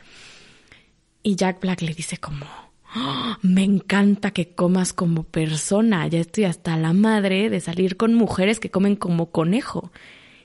Y 1.22 1.36
Jack 1.36 1.60
Black 1.60 1.82
le 1.82 1.92
dice 1.92 2.16
como, 2.16 2.46
"Oh, 2.96 3.36
me 3.42 3.62
encanta 3.62 4.30
que 4.30 4.54
comas 4.54 4.94
como 4.94 5.24
persona, 5.24 6.08
ya 6.08 6.20
estoy 6.20 6.44
hasta 6.44 6.78
la 6.78 6.94
madre 6.94 7.50
de 7.50 7.60
salir 7.60 7.98
con 7.98 8.14
mujeres 8.14 8.58
que 8.58 8.70
comen 8.70 8.96
como 8.96 9.30
conejo. 9.32 9.92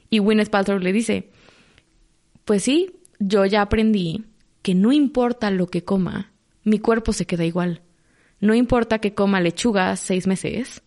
Y 0.09 0.19
Gwyneth 0.19 0.49
Paltrow 0.49 0.79
le 0.79 0.91
dice, 0.91 1.29
pues 2.43 2.63
sí, 2.63 2.91
yo 3.19 3.45
ya 3.45 3.61
aprendí 3.61 4.25
que 4.61 4.75
no 4.75 4.91
importa 4.91 5.49
lo 5.49 5.67
que 5.67 5.85
coma, 5.85 6.33
mi 6.65 6.79
cuerpo 6.79 7.13
se 7.13 7.25
queda 7.25 7.45
igual. 7.45 7.81
No 8.41 8.53
importa 8.53 8.99
que 8.99 9.13
coma 9.13 9.39
lechuga 9.39 9.95
seis 9.95 10.27
meses 10.27 10.83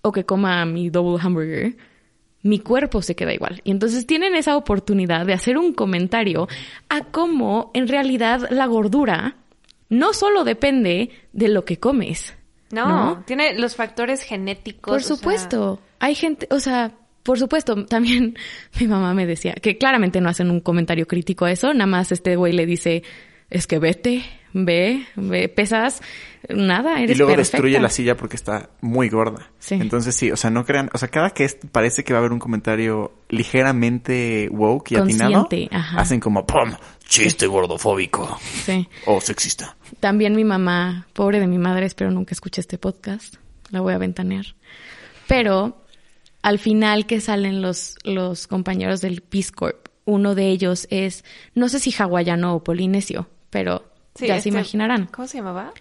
o 0.00 0.12
que 0.12 0.24
coma 0.24 0.64
mi 0.64 0.88
double 0.88 1.20
hamburger, 1.22 1.76
mi 2.42 2.58
cuerpo 2.58 3.02
se 3.02 3.14
queda 3.14 3.34
igual. 3.34 3.60
Y 3.64 3.70
entonces 3.70 4.06
tienen 4.06 4.34
esa 4.34 4.56
oportunidad 4.56 5.26
de 5.26 5.34
hacer 5.34 5.58
un 5.58 5.74
comentario 5.74 6.48
a 6.88 7.04
cómo 7.04 7.70
en 7.74 7.86
realidad 7.86 8.48
la 8.50 8.64
gordura 8.66 9.36
no 9.90 10.14
solo 10.14 10.44
depende 10.44 11.10
de 11.32 11.48
lo 11.48 11.66
que 11.66 11.78
comes. 11.78 12.34
No, 12.70 12.88
¿No? 12.88 13.24
tiene 13.26 13.58
los 13.58 13.74
factores 13.74 14.22
genéticos. 14.22 14.92
Por 14.92 15.00
o 15.00 15.02
sea, 15.02 15.16
supuesto. 15.16 15.80
Hay 15.98 16.14
gente, 16.14 16.46
o 16.50 16.60
sea, 16.60 16.94
por 17.24 17.38
supuesto, 17.38 17.84
también 17.84 18.36
mi 18.80 18.86
mamá 18.86 19.12
me 19.12 19.26
decía 19.26 19.54
que 19.54 19.76
claramente 19.76 20.20
no 20.20 20.28
hacen 20.28 20.50
un 20.50 20.60
comentario 20.60 21.06
crítico 21.06 21.44
a 21.44 21.52
eso, 21.52 21.74
nada 21.74 21.86
más 21.86 22.12
este 22.12 22.36
güey 22.36 22.52
le 22.52 22.64
dice, 22.64 23.02
es 23.50 23.66
que 23.66 23.78
vete, 23.78 24.22
ve, 24.52 25.06
ve, 25.16 25.48
pesas, 25.48 26.00
nada, 26.48 27.00
Y 27.00 27.04
eres 27.04 27.18
luego 27.18 27.34
perfecta. 27.34 27.56
destruye 27.58 27.80
la 27.80 27.88
silla 27.90 28.16
porque 28.16 28.36
está 28.36 28.70
muy 28.80 29.08
gorda. 29.08 29.50
Sí. 29.58 29.74
Entonces 29.74 30.14
sí, 30.14 30.30
o 30.30 30.36
sea, 30.36 30.50
no 30.50 30.64
crean, 30.64 30.90
o 30.92 30.98
sea, 30.98 31.08
cada 31.08 31.30
que 31.30 31.48
parece 31.72 32.04
que 32.04 32.12
va 32.12 32.18
a 32.18 32.20
haber 32.20 32.32
un 32.32 32.38
comentario 32.38 33.12
ligeramente 33.28 34.48
woke 34.50 34.92
y 34.92 34.96
atinado, 34.96 35.48
ajá. 35.70 36.00
hacen 36.00 36.20
como 36.20 36.46
¡pum! 36.46 36.72
Chiste 37.06 37.46
gordofóbico 37.46 38.38
Sí. 38.64 38.88
o 39.06 39.20
sexista. 39.20 39.76
También 39.98 40.34
mi 40.36 40.44
mamá, 40.44 41.06
pobre 41.12 41.40
de 41.40 41.46
mi 41.48 41.58
madre, 41.58 41.86
espero 41.86 42.10
nunca 42.10 42.32
escuche 42.32 42.60
este 42.60 42.78
podcast, 42.78 43.34
la 43.70 43.80
voy 43.80 43.92
a 43.94 43.98
ventanear. 43.98 44.46
Pero 45.26 45.82
al 46.42 46.58
final 46.58 47.06
que 47.06 47.20
salen 47.20 47.62
los, 47.62 47.96
los 48.04 48.46
compañeros 48.46 49.00
del 49.00 49.20
Peace 49.22 49.50
Corp, 49.52 49.88
uno 50.04 50.34
de 50.34 50.48
ellos 50.50 50.86
es, 50.90 51.24
no 51.54 51.68
sé 51.68 51.78
si 51.80 51.92
hawaiano 51.92 52.54
o 52.54 52.64
polinesio, 52.64 53.28
pero 53.50 53.89
sí, 54.14 54.26
ya 54.26 54.36
este- 54.36 54.44
se 54.44 54.48
imaginarán. 54.56 55.06
¿Cómo 55.06 55.26
se 55.28 55.38
llamaba? 55.38 55.72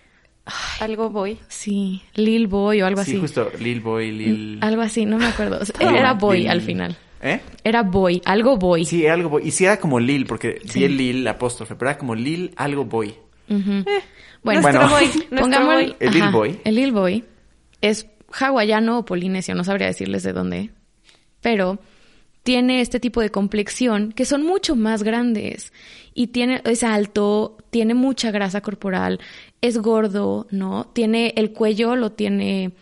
Algo 0.79 1.09
voy. 1.09 1.37
Sí, 1.47 2.01
Lil 2.15 2.47
Boy 2.47 2.81
o 2.81 2.85
algo 2.87 3.03
Sí, 3.03 3.11
así. 3.11 3.17
Mm, 3.17 3.21
justo 3.21 3.51
Lil 3.59 3.81
Boy, 3.81 4.11
Lil... 4.11 4.57
Algo 4.61 4.81
así, 4.81 5.05
no 5.05 5.17
me 5.17 5.25
acuerdo. 5.27 5.59
Era 5.79 6.13
Boy 6.13 6.43
Lil- 6.43 6.49
al 6.49 6.61
final. 6.61 6.97
¿Eh? 7.21 7.39
Era 7.63 7.83
Boy, 7.83 8.21
algo 8.25 8.57
Boy. 8.57 8.85
Sí, 8.85 9.05
algo 9.05 9.29
boy. 9.29 9.43
Y 9.47 9.51
sí 9.51 9.65
era 9.65 9.77
como 9.77 9.99
Lil, 9.99 10.25
porque 10.25 10.61
Sí. 10.65 10.79
vi 10.79 10.85
el 10.85 10.97
Lil, 10.97 11.23
la 11.25 11.31
apóstrofe, 11.31 11.75
pero 11.75 11.91
era 11.91 11.99
como 11.99 12.15
Lil, 12.15 12.51
algo 12.55 12.85
boy. 12.85 13.13
Bueno, 13.49 14.61
Bueno. 14.61 14.87
Boy, 14.89 15.05
nuestro 15.15 15.37
Pongamos 15.37 15.73
boy. 15.75 15.95
El 15.99 16.13
Lil 16.13 16.29
Boy. 16.31 16.59
El 16.63 16.75
Lil 16.75 16.91
Boy 16.93 17.25
es 17.81 18.07
hawaiano 18.31 18.99
o 18.99 19.05
polinesio, 19.05 19.53
no 19.55 19.63
sabría 19.63 19.87
decirles 19.87 20.23
de 20.23 20.33
dónde, 20.33 20.69
pero 21.41 21.79
tiene 22.43 22.79
este 22.81 22.99
tipo 22.99 23.21
de 23.21 23.31
complexión 23.31 24.11
que 24.13 24.23
son 24.25 24.43
mucho 24.45 24.75
más 24.75 25.03
grandes 25.03 25.73
y 26.19 26.27
tiene 26.27 26.61
es 26.65 26.83
alto, 26.83 27.55
tiene 27.69 27.93
mucha 27.93 28.29
grasa 28.29 28.59
corporal, 28.59 29.21
es 29.61 29.77
gordo, 29.77 30.47
¿no? 30.51 30.87
Tiene 30.87 31.33
el 31.37 31.53
cuello 31.53 31.95
lo 31.95 32.11
tiene 32.11 32.73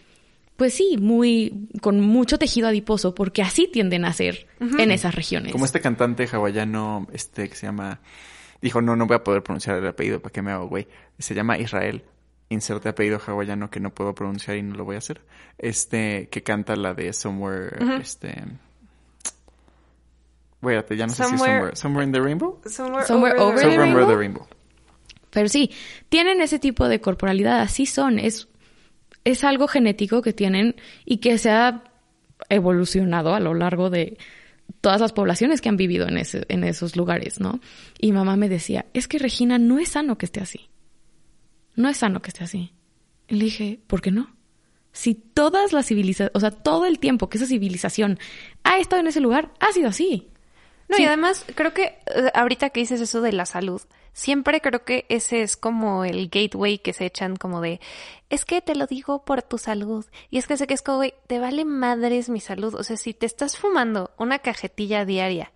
pues 0.56 0.73
sí, 0.73 0.97
muy 1.00 1.69
con 1.80 2.02
mucho 2.02 2.39
tejido 2.39 2.67
adiposo 2.67 3.13
porque 3.13 3.43
así 3.43 3.69
tienden 3.71 4.06
a 4.06 4.13
ser 4.13 4.47
en 4.60 4.89
esas 4.89 5.13
regiones. 5.13 5.52
Como 5.52 5.65
este 5.65 5.82
cantante 5.82 6.28
hawaiano, 6.28 7.06
este 7.13 7.47
que 7.47 7.54
se 7.54 7.67
llama... 7.67 8.00
Dijo, 8.60 8.82
no, 8.82 8.95
no 8.95 9.06
voy 9.06 9.17
a 9.17 9.23
poder 9.23 9.43
pronunciar 9.43 9.78
el 9.78 9.86
apellido, 9.86 10.19
¿para 10.19 10.34
qué 10.34 10.41
me 10.41 10.52
hago, 10.52 10.67
güey? 10.67 10.88
Se 11.19 11.36
llama 11.36 11.60
Israel. 11.60 12.06
Inserte 12.50 12.89
apellido 12.89 13.19
hawaiano 13.23 13.69
que 13.69 13.80
no 13.80 13.93
puedo 13.93 14.15
pronunciar 14.15 14.58
y 14.58 14.63
no 14.63 14.76
lo 14.76 14.84
voy 14.84 14.95
a 14.95 14.97
hacer. 14.97 15.21
Este, 15.60 16.28
que 16.30 16.41
canta 16.41 16.76
la 16.76 16.95
de 16.95 17.13
Somewhere, 17.13 17.78
este... 18.02 18.45
Wait, 20.62 20.89
ya 20.96 21.06
no 21.08 21.13
sé 21.13 21.24
si 21.24 21.36
es 21.36 21.41
Somewhere- 21.41 21.48
Somewhere. 21.48 21.76
¿Somewhere 21.76 22.06
in 22.06 22.12
the 22.12 22.22
Rainbow? 22.22 22.62
Somewhere, 22.65 23.06
Somewhere 23.06 23.39
over 23.39 23.56
the 23.56 23.62
Somewhere 23.62 23.78
Rainbow? 23.84 24.02
over 24.04 24.13
the 24.13 24.17
Rainbow. 24.17 24.48
Pero 25.30 25.50
sí, 25.50 25.72
tienen 26.10 26.41
ese 26.41 26.58
tipo 26.58 26.88
de 26.88 27.00
corporalidad, 27.00 27.60
así 27.62 27.86
son, 27.86 28.17
es, 28.17 28.48
es 29.24 29.43
algo 29.43 29.67
genético 29.67 30.22
que 30.22 30.34
tienen 30.34 30.76
y 31.06 31.17
que 31.17 31.38
se 31.38 31.52
ha 31.52 31.84
evolucionado 32.50 33.34
a 33.36 33.39
lo 33.39 33.54
largo 33.54 33.89
de 33.89 34.17
todas 34.82 35.00
las 35.02 35.13
poblaciones 35.13 35.62
que 35.62 35.70
han 35.70 35.78
vivido 35.78 36.08
en, 36.08 36.17
ese, 36.17 36.46
en 36.50 36.63
esos 36.63 36.96
lugares, 36.96 37.39
¿no? 37.39 37.60
Y 38.00 38.12
mamá 38.12 38.36
me 38.36 38.50
decía, 38.50 38.86
es 38.93 39.08
que 39.08 39.20
Regina 39.20 39.58
no 39.58 39.80
es 39.80 39.89
sano 39.89 40.17
que 40.17 40.26
esté 40.26 40.39
así. 40.39 40.70
No 41.76 41.89
es 41.89 41.98
sano 41.98 42.22
que 42.22 42.30
esté 42.30 42.43
así. 42.43 42.74
Y 43.28 43.36
le 43.36 43.46
dije, 43.46 43.80
¿por 43.88 44.02
qué 44.02 44.12
no? 44.12 44.36
Si 44.91 45.13
todas 45.13 45.74
las 45.74 45.86
civilizaciones, 45.88 46.32
o 46.36 46.39
sea, 46.39 46.52
todo 46.52 46.86
el 46.86 46.98
tiempo 47.00 47.30
que 47.30 47.38
esa 47.38 47.46
civilización 47.46 48.17
ha 48.63 48.78
estado 48.80 49.02
en 49.02 49.08
ese 49.08 49.20
lugar, 49.22 49.54
ha 49.60 49.72
sido 49.72 49.89
así. 49.89 50.30
No, 50.89 50.95
Sí. 50.97 51.04
y 51.04 51.06
además 51.06 51.45
creo 51.56 51.73
que 51.73 51.84
eh, 52.15 52.32
ahorita 52.34 52.69
que 52.69 52.80
dices 52.80 53.02
eso 53.02 53.21
de 53.21 53.34
la 53.34 53.45
salud, 53.45 53.82
siempre 54.13 54.62
creo 54.62 54.84
que 54.86 55.06
ese 55.10 55.41
es 55.41 55.58
como 55.58 56.06
el 56.06 56.30
gateway 56.30 56.80
que 56.80 56.93
se 56.93 57.06
echan 57.06 57.36
como 57.36 57.60
de, 57.62 57.80
es 58.30 58.45
que 58.45 58.62
te 58.62 58.73
lo 58.76 58.88
digo 58.88 59.23
por 59.26 59.41
tu 59.41 59.58
salud. 59.58 60.06
Y 60.30 60.38
es 60.38 60.47
que 60.47 60.56
sé 60.58 60.65
que 60.65 60.73
es 60.73 60.82
como, 60.82 60.97
güey, 60.97 61.13
te 61.28 61.39
vale 61.39 61.65
madres 61.65 62.30
mi 62.30 62.39
salud. 62.39 62.73
O 62.76 62.84
sea, 62.84 62.95
si 62.97 63.13
te 63.13 63.26
estás 63.26 63.58
fumando 63.58 64.12
una 64.17 64.39
cajetilla 64.39 65.04
diaria 65.06 65.52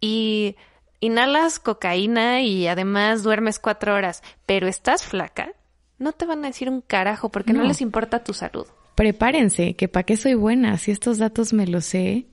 y 0.00 0.56
inhalas 1.00 1.58
cocaína 1.58 2.42
y 2.42 2.66
además 2.66 3.22
duermes 3.22 3.58
cuatro 3.58 3.94
horas, 3.94 4.22
pero 4.46 4.66
estás 4.66 5.04
flaca, 5.04 5.52
no 5.98 6.12
te 6.12 6.26
van 6.26 6.44
a 6.44 6.48
decir 6.48 6.68
un 6.68 6.80
carajo 6.80 7.28
porque 7.30 7.52
no, 7.52 7.62
No. 7.62 7.68
les 7.68 7.80
importa 7.80 8.22
tu 8.24 8.34
salud. 8.34 8.66
prepárense, 8.94 9.74
que 9.74 9.88
para 9.88 10.04
qué 10.04 10.16
soy 10.16 10.34
buena, 10.34 10.76
si 10.78 10.90
estos 10.90 11.18
datos 11.18 11.52
me 11.52 11.66
los 11.66 11.84
sé, 11.84 12.26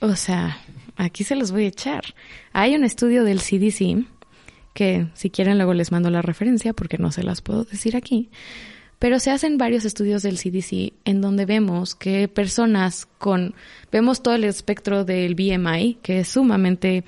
o 0.00 0.14
sea, 0.14 0.58
aquí 0.96 1.24
se 1.24 1.36
los 1.36 1.52
voy 1.52 1.64
a 1.64 1.68
echar. 1.68 2.02
Hay 2.52 2.74
un 2.74 2.84
estudio 2.84 3.24
del 3.24 3.40
CDC, 3.40 4.04
que 4.74 5.08
si 5.14 5.30
quieren 5.30 5.58
luego 5.58 5.74
les 5.74 5.92
mando 5.92 6.10
la 6.10 6.22
referencia 6.22 6.72
porque 6.72 6.98
no 6.98 7.12
se 7.12 7.22
las 7.22 7.40
puedo 7.40 7.64
decir 7.64 7.96
aquí, 7.96 8.30
pero 8.98 9.18
se 9.18 9.30
hacen 9.30 9.58
varios 9.58 9.84
estudios 9.84 10.22
del 10.22 10.38
CDC 10.38 10.92
en 11.04 11.20
donde 11.20 11.44
vemos 11.44 11.94
que 11.94 12.28
personas 12.28 13.08
con, 13.18 13.54
vemos 13.90 14.22
todo 14.22 14.34
el 14.34 14.44
espectro 14.44 15.04
del 15.04 15.34
BMI, 15.34 15.98
que 16.02 16.20
es 16.20 16.28
sumamente 16.28 16.98
El 16.98 17.04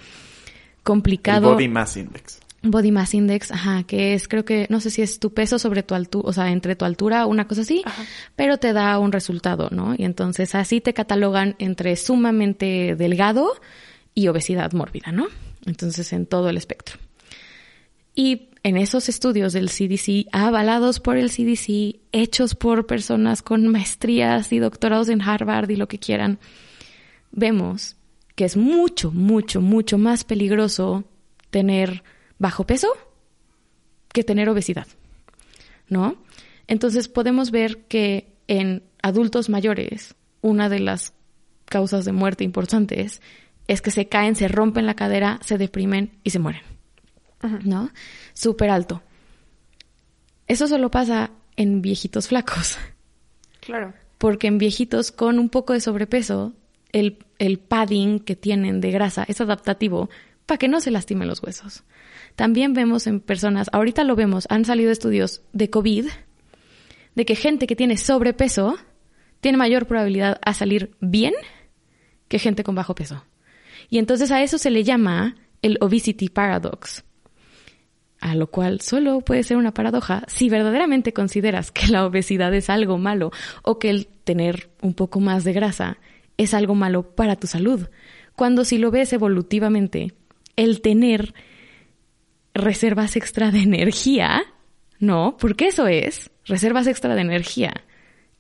complicado. 0.83 1.53
Body 1.53 1.68
Mass 1.68 1.97
Index. 1.97 2.40
Body 2.64 2.90
Mass 2.90 3.14
Index, 3.14 3.53
ajá, 3.53 3.83
que 3.85 4.14
es, 4.14 4.27
creo 4.27 4.44
que, 4.44 4.66
no 4.70 4.81
sé 4.81 4.90
si 4.90 5.03
es 5.03 5.18
tu 5.20 5.35
peso 5.35 5.59
sobre 5.59 5.83
tu 5.83 5.94
altura, 5.94 6.29
o 6.29 6.33
sea, 6.33 6.50
entre 6.50 6.77
tu 6.77 6.85
altura, 6.85 7.27
una 7.27 7.46
cosa 7.46 7.61
así, 7.61 7.83
pero 8.37 8.57
te 8.57 8.72
da 8.72 8.98
un 8.98 9.12
resultado, 9.12 9.68
¿no? 9.70 9.94
Y 9.96 10.05
entonces 10.05 10.55
así 10.55 10.81
te 10.81 10.94
catalogan 10.94 11.57
entre 11.59 11.94
sumamente 11.96 12.96
delgado 12.96 13.53
y 14.14 14.29
obesidad 14.29 14.72
mórbida, 14.72 15.12
¿no? 15.12 15.27
Entonces 15.66 16.12
en 16.12 16.27
todo 16.27 16.48
el 16.48 16.57
espectro. 16.57 16.98
Y 18.14 18.48
en 18.62 18.79
esos 18.79 19.11
estudios 19.11 19.53
del 19.53 19.68
CDC, 19.68 20.29
avalados 20.33 21.00
por 21.00 21.18
el 21.18 21.31
CDC, 21.31 22.00
hechos 22.12 22.55
por 22.55 22.87
personas 22.87 23.42
con 23.42 23.68
maestrías 23.68 24.53
y 24.53 24.59
doctorados 24.59 25.11
en 25.11 25.20
Harvard 25.20 25.68
y 25.68 25.77
lo 25.77 25.87
que 25.87 25.98
quieran, 25.98 26.38
vemos 27.31 27.96
que 28.35 28.44
es 28.44 28.57
mucho, 28.57 29.11
mucho, 29.11 29.61
mucho 29.61 29.98
más 29.98 30.24
peligroso 30.24 31.05
tener 31.50 32.03
bajo 32.44 32.66
peso 32.66 32.88
que 34.12 34.22
tener 34.22 34.50
obesidad, 34.50 34.87
¿no? 35.88 36.16
Entonces 36.66 37.09
podemos 37.09 37.50
ver 37.50 37.87
que 37.87 38.35
en 38.48 38.83
adultos 39.00 39.48
mayores, 39.48 40.14
una 40.42 40.68
de 40.68 40.78
las 40.80 41.14
causas 41.64 42.04
de 42.04 42.12
muerte 42.12 42.44
importantes 42.44 43.22
es 43.66 43.80
que 43.80 43.90
se 43.90 44.09
caen, 44.09 44.37
se 44.37 44.48
rompen 44.48 44.85
la 44.85 44.92
cadera, 44.94 45.38
se 45.42 45.57
deprimen 45.57 46.11
y 46.22 46.30
se 46.30 46.38
mueren, 46.38 46.61
¿no? 47.64 47.88
Súper 48.35 48.68
alto. 48.68 49.02
Eso 50.46 50.68
solo 50.68 50.90
pasa 50.90 51.30
en 51.57 51.80
viejitos 51.80 52.28
flacos 52.28 52.76
Claro. 53.61 53.94
porque 54.18 54.48
en 54.48 54.59
viejitos 54.59 55.12
con 55.12 55.38
un 55.38 55.48
poco 55.48 55.72
de 55.72 55.80
sobrepeso, 55.80 56.52
el, 56.92 57.24
el 57.38 57.59
padding 57.59 58.20
que 58.20 58.37
tienen 58.37 58.83
de 58.83 58.90
grasa 58.90 59.24
es 59.28 59.40
adaptativo 59.40 60.11
para 60.46 60.59
que 60.59 60.68
no 60.68 60.80
se 60.80 60.90
lastimen 60.90 61.28
los 61.28 61.42
huesos. 61.42 61.85
También 62.37 62.72
vemos 62.72 63.07
en 63.07 63.20
personas, 63.20 63.70
ahorita 63.72 64.04
lo 64.04 64.16
vemos, 64.16 64.46
han 64.50 64.64
salido 64.64 64.90
estudios 64.90 65.42
de 65.52 65.70
COVID, 65.70 66.07
de 67.14 67.24
que 67.24 67.37
gente 67.37 67.66
que 67.66 67.76
tiene 67.76 67.96
sobrepeso 67.96 68.76
tiene 69.40 69.59
mayor 69.59 69.87
probabilidad 69.87 70.40
a 70.44 70.54
salir 70.54 70.96
bien 71.00 71.35
que 72.28 72.38
gente 72.38 72.64
con 72.64 72.74
bajo 72.74 72.94
peso. 72.94 73.24
Y 73.88 73.98
entonces 73.98 74.30
a 74.30 74.42
eso 74.42 74.59
se 74.59 74.70
le 74.70 74.85
llama 74.85 75.37
el 75.62 75.78
obesity 75.80 76.28
paradox. 76.28 77.04
A 78.20 78.35
lo 78.35 78.46
cual 78.46 78.80
solo 78.80 79.20
puede 79.20 79.42
ser 79.42 79.59
una 79.59 79.74
paradoja 79.74 80.24
si 80.28 80.48
verdaderamente 80.48 81.12
consideras 81.12 81.70
que 81.70 81.88
la 81.88 82.07
obesidad 82.07 82.54
es 82.54 82.70
algo 82.70 82.96
malo 82.96 83.33
o 83.62 83.78
que 83.78 83.90
el 83.90 84.07
tener 84.07 84.70
un 84.80 84.94
poco 84.94 85.20
más 85.20 85.44
de 85.44 85.52
grasa 85.52 85.98
es 86.38 86.54
algo 86.54 86.74
malo 86.74 87.14
para 87.14 87.37
tu 87.37 87.46
salud. 87.46 87.88
Cuando 88.35 88.64
si 88.64 88.78
lo 88.78 88.90
ves 88.90 89.12
evolutivamente, 89.12 90.14
el 90.56 90.80
tener 90.80 91.34
reservas 92.54 93.16
extra 93.16 93.50
de 93.50 93.60
energía, 93.60 94.42
no, 94.98 95.36
porque 95.38 95.68
eso 95.68 95.86
es, 95.86 96.30
reservas 96.44 96.86
extra 96.86 97.14
de 97.14 97.20
energía, 97.20 97.72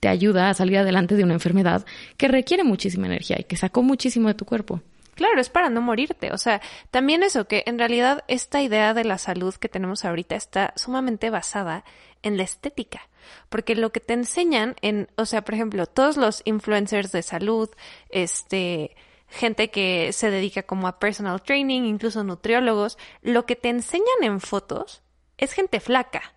te 0.00 0.08
ayuda 0.08 0.50
a 0.50 0.54
salir 0.54 0.78
adelante 0.78 1.16
de 1.16 1.24
una 1.24 1.34
enfermedad 1.34 1.84
que 2.16 2.28
requiere 2.28 2.62
muchísima 2.62 3.06
energía 3.06 3.36
y 3.40 3.44
que 3.44 3.56
sacó 3.56 3.82
muchísimo 3.82 4.28
de 4.28 4.34
tu 4.34 4.44
cuerpo. 4.44 4.82
Claro, 5.14 5.40
es 5.40 5.48
para 5.48 5.70
no 5.70 5.80
morirte. 5.80 6.32
O 6.32 6.38
sea, 6.38 6.60
también 6.90 7.22
eso, 7.22 7.46
que 7.46 7.62
en 7.66 7.78
realidad 7.78 8.24
esta 8.28 8.62
idea 8.62 8.94
de 8.94 9.04
la 9.04 9.18
salud 9.18 9.54
que 9.54 9.68
tenemos 9.68 10.04
ahorita 10.04 10.34
está 10.34 10.72
sumamente 10.76 11.30
basada 11.30 11.84
en 12.22 12.36
la 12.36 12.42
estética. 12.42 13.08
Porque 13.48 13.76
lo 13.76 13.92
que 13.92 14.00
te 14.00 14.12
enseñan 14.12 14.74
en, 14.82 15.08
o 15.16 15.24
sea, 15.24 15.42
por 15.42 15.54
ejemplo, 15.54 15.86
todos 15.86 16.16
los 16.16 16.42
influencers 16.44 17.12
de 17.12 17.22
salud, 17.22 17.70
este, 18.10 18.96
gente 19.34 19.70
que 19.70 20.12
se 20.12 20.30
dedica 20.30 20.62
como 20.62 20.88
a 20.88 20.98
personal 20.98 21.42
training, 21.42 21.82
incluso 21.82 22.24
nutriólogos, 22.24 22.98
lo 23.22 23.46
que 23.46 23.56
te 23.56 23.68
enseñan 23.68 24.22
en 24.22 24.40
fotos 24.40 25.02
es 25.36 25.52
gente 25.52 25.80
flaca. 25.80 26.34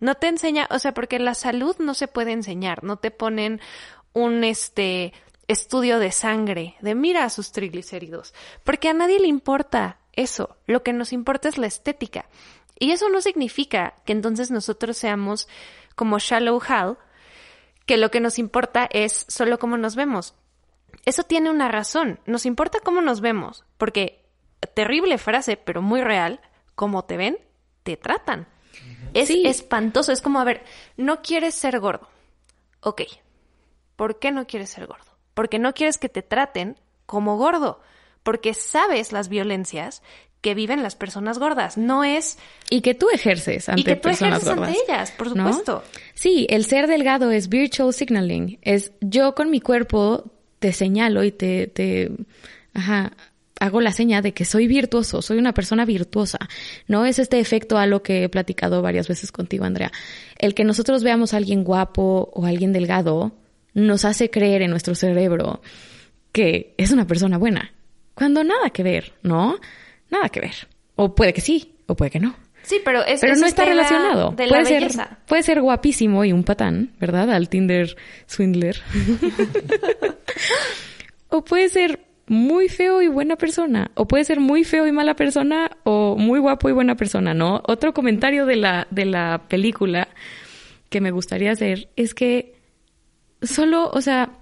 No 0.00 0.14
te 0.14 0.28
enseña, 0.28 0.68
o 0.70 0.78
sea, 0.78 0.94
porque 0.94 1.18
la 1.18 1.34
salud 1.34 1.76
no 1.78 1.94
se 1.94 2.08
puede 2.08 2.32
enseñar, 2.32 2.84
no 2.84 2.96
te 2.96 3.10
ponen 3.10 3.60
un 4.12 4.44
este 4.44 5.12
estudio 5.48 5.98
de 5.98 6.12
sangre, 6.12 6.76
de 6.80 6.94
mira 6.94 7.28
sus 7.30 7.52
triglicéridos, 7.52 8.34
porque 8.64 8.88
a 8.88 8.94
nadie 8.94 9.18
le 9.18 9.28
importa 9.28 9.98
eso, 10.12 10.56
lo 10.66 10.82
que 10.82 10.92
nos 10.92 11.12
importa 11.12 11.48
es 11.48 11.58
la 11.58 11.66
estética. 11.66 12.26
Y 12.78 12.92
eso 12.92 13.08
no 13.08 13.20
significa 13.20 13.94
que 14.04 14.12
entonces 14.12 14.50
nosotros 14.50 14.96
seamos 14.96 15.48
como 15.96 16.18
Shallow 16.18 16.60
Hal, 16.68 16.98
que 17.86 17.96
lo 17.96 18.10
que 18.10 18.20
nos 18.20 18.38
importa 18.38 18.88
es 18.92 19.24
solo 19.28 19.58
cómo 19.58 19.76
nos 19.78 19.96
vemos. 19.96 20.34
Eso 21.04 21.22
tiene 21.22 21.50
una 21.50 21.68
razón, 21.68 22.20
nos 22.26 22.46
importa 22.46 22.80
cómo 22.80 23.00
nos 23.00 23.20
vemos, 23.20 23.64
porque, 23.76 24.24
terrible 24.74 25.18
frase, 25.18 25.56
pero 25.56 25.82
muy 25.82 26.02
real, 26.02 26.40
como 26.74 27.04
te 27.04 27.16
ven, 27.16 27.38
te 27.82 27.96
tratan. 27.96 28.46
Es 29.14 29.30
espantoso, 29.30 30.12
es 30.12 30.20
como, 30.20 30.40
a 30.40 30.44
ver, 30.44 30.64
no 30.96 31.22
quieres 31.22 31.54
ser 31.54 31.80
gordo. 31.80 32.08
Ok, 32.80 33.02
¿por 33.96 34.18
qué 34.18 34.30
no 34.30 34.46
quieres 34.46 34.70
ser 34.70 34.86
gordo? 34.86 35.08
porque 35.38 35.60
no 35.60 35.72
quieres 35.72 35.98
que 35.98 36.08
te 36.08 36.22
traten 36.22 36.80
como 37.06 37.36
gordo, 37.36 37.80
porque 38.24 38.54
sabes 38.54 39.12
las 39.12 39.28
violencias 39.28 40.02
que 40.40 40.56
viven 40.56 40.82
las 40.82 40.96
personas 40.96 41.38
gordas. 41.38 41.78
No 41.78 42.02
es 42.02 42.38
y 42.70 42.80
que 42.80 42.96
tú 42.96 43.06
ejerces 43.14 43.68
ante 43.68 43.82
y 43.82 43.84
que 43.84 43.94
tú 43.94 44.02
personas 44.08 44.42
ejerces 44.42 44.56
gordas, 44.56 44.68
ante 44.70 44.92
ellas, 44.92 45.12
por 45.12 45.28
supuesto. 45.28 45.84
Sí, 46.14 46.48
el 46.50 46.64
ser 46.64 46.88
delgado 46.88 47.30
es 47.30 47.48
virtual 47.48 47.94
signaling, 47.94 48.58
es 48.62 48.90
yo 49.00 49.36
con 49.36 49.48
mi 49.48 49.60
cuerpo 49.60 50.28
te 50.58 50.72
señalo 50.72 51.24
y 51.24 51.32
te 51.32 51.66
te 51.66 52.10
ajá, 52.74 53.12
hago 53.60 53.80
la 53.80 53.92
seña 53.92 54.22
de 54.22 54.32
que 54.32 54.44
soy 54.44 54.66
virtuoso, 54.66 55.22
soy 55.22 55.38
una 55.38 55.52
persona 55.52 55.84
virtuosa. 55.84 56.38
No 56.86 57.04
es 57.04 57.18
este 57.18 57.40
efecto 57.40 57.78
a 57.78 57.86
lo 57.86 58.02
que 58.02 58.24
he 58.24 58.28
platicado 58.28 58.82
varias 58.82 59.08
veces 59.08 59.32
contigo, 59.32 59.64
Andrea. 59.64 59.92
El 60.38 60.54
que 60.54 60.64
nosotros 60.64 61.02
veamos 61.02 61.34
a 61.34 61.38
alguien 61.38 61.64
guapo 61.64 62.30
o 62.32 62.44
a 62.44 62.48
alguien 62.48 62.72
delgado 62.72 63.32
nos 63.74 64.04
hace 64.04 64.30
creer 64.30 64.62
en 64.62 64.70
nuestro 64.70 64.94
cerebro 64.94 65.60
que 66.32 66.74
es 66.76 66.90
una 66.90 67.06
persona 67.06 67.38
buena, 67.38 67.72
cuando 68.14 68.44
nada 68.44 68.70
que 68.70 68.82
ver, 68.82 69.14
¿no? 69.22 69.58
Nada 70.10 70.28
que 70.28 70.40
ver. 70.40 70.68
O 70.96 71.14
puede 71.14 71.32
que 71.32 71.40
sí, 71.40 71.76
o 71.86 71.96
puede 71.96 72.10
que 72.10 72.20
no. 72.20 72.34
Sí, 72.68 72.82
pero 72.84 73.02
es 73.02 73.22
Pero 73.22 73.34
no 73.36 73.46
está 73.46 73.64
relacionado. 73.64 74.32
De 74.32 74.46
la 74.46 74.58
puede 74.58 74.66
ser 74.66 74.82
belleza. 74.82 75.18
puede 75.24 75.42
ser 75.42 75.62
guapísimo 75.62 76.22
y 76.26 76.32
un 76.32 76.44
patán, 76.44 76.90
¿verdad? 77.00 77.30
Al 77.30 77.48
Tinder 77.48 77.96
swindler. 78.26 78.78
o 81.30 81.42
puede 81.42 81.70
ser 81.70 82.00
muy 82.26 82.68
feo 82.68 83.00
y 83.00 83.08
buena 83.08 83.36
persona, 83.36 83.90
o 83.94 84.06
puede 84.06 84.24
ser 84.24 84.38
muy 84.38 84.64
feo 84.64 84.86
y 84.86 84.92
mala 84.92 85.16
persona 85.16 85.70
o 85.84 86.16
muy 86.18 86.40
guapo 86.40 86.68
y 86.68 86.72
buena 86.72 86.94
persona, 86.94 87.32
¿no? 87.32 87.62
Otro 87.66 87.94
comentario 87.94 88.44
de 88.44 88.56
la 88.56 88.86
de 88.90 89.06
la 89.06 89.44
película 89.48 90.08
que 90.90 91.00
me 91.00 91.10
gustaría 91.10 91.52
hacer 91.52 91.88
es 91.96 92.12
que 92.12 92.54
solo, 93.40 93.88
o 93.88 94.02
sea, 94.02 94.32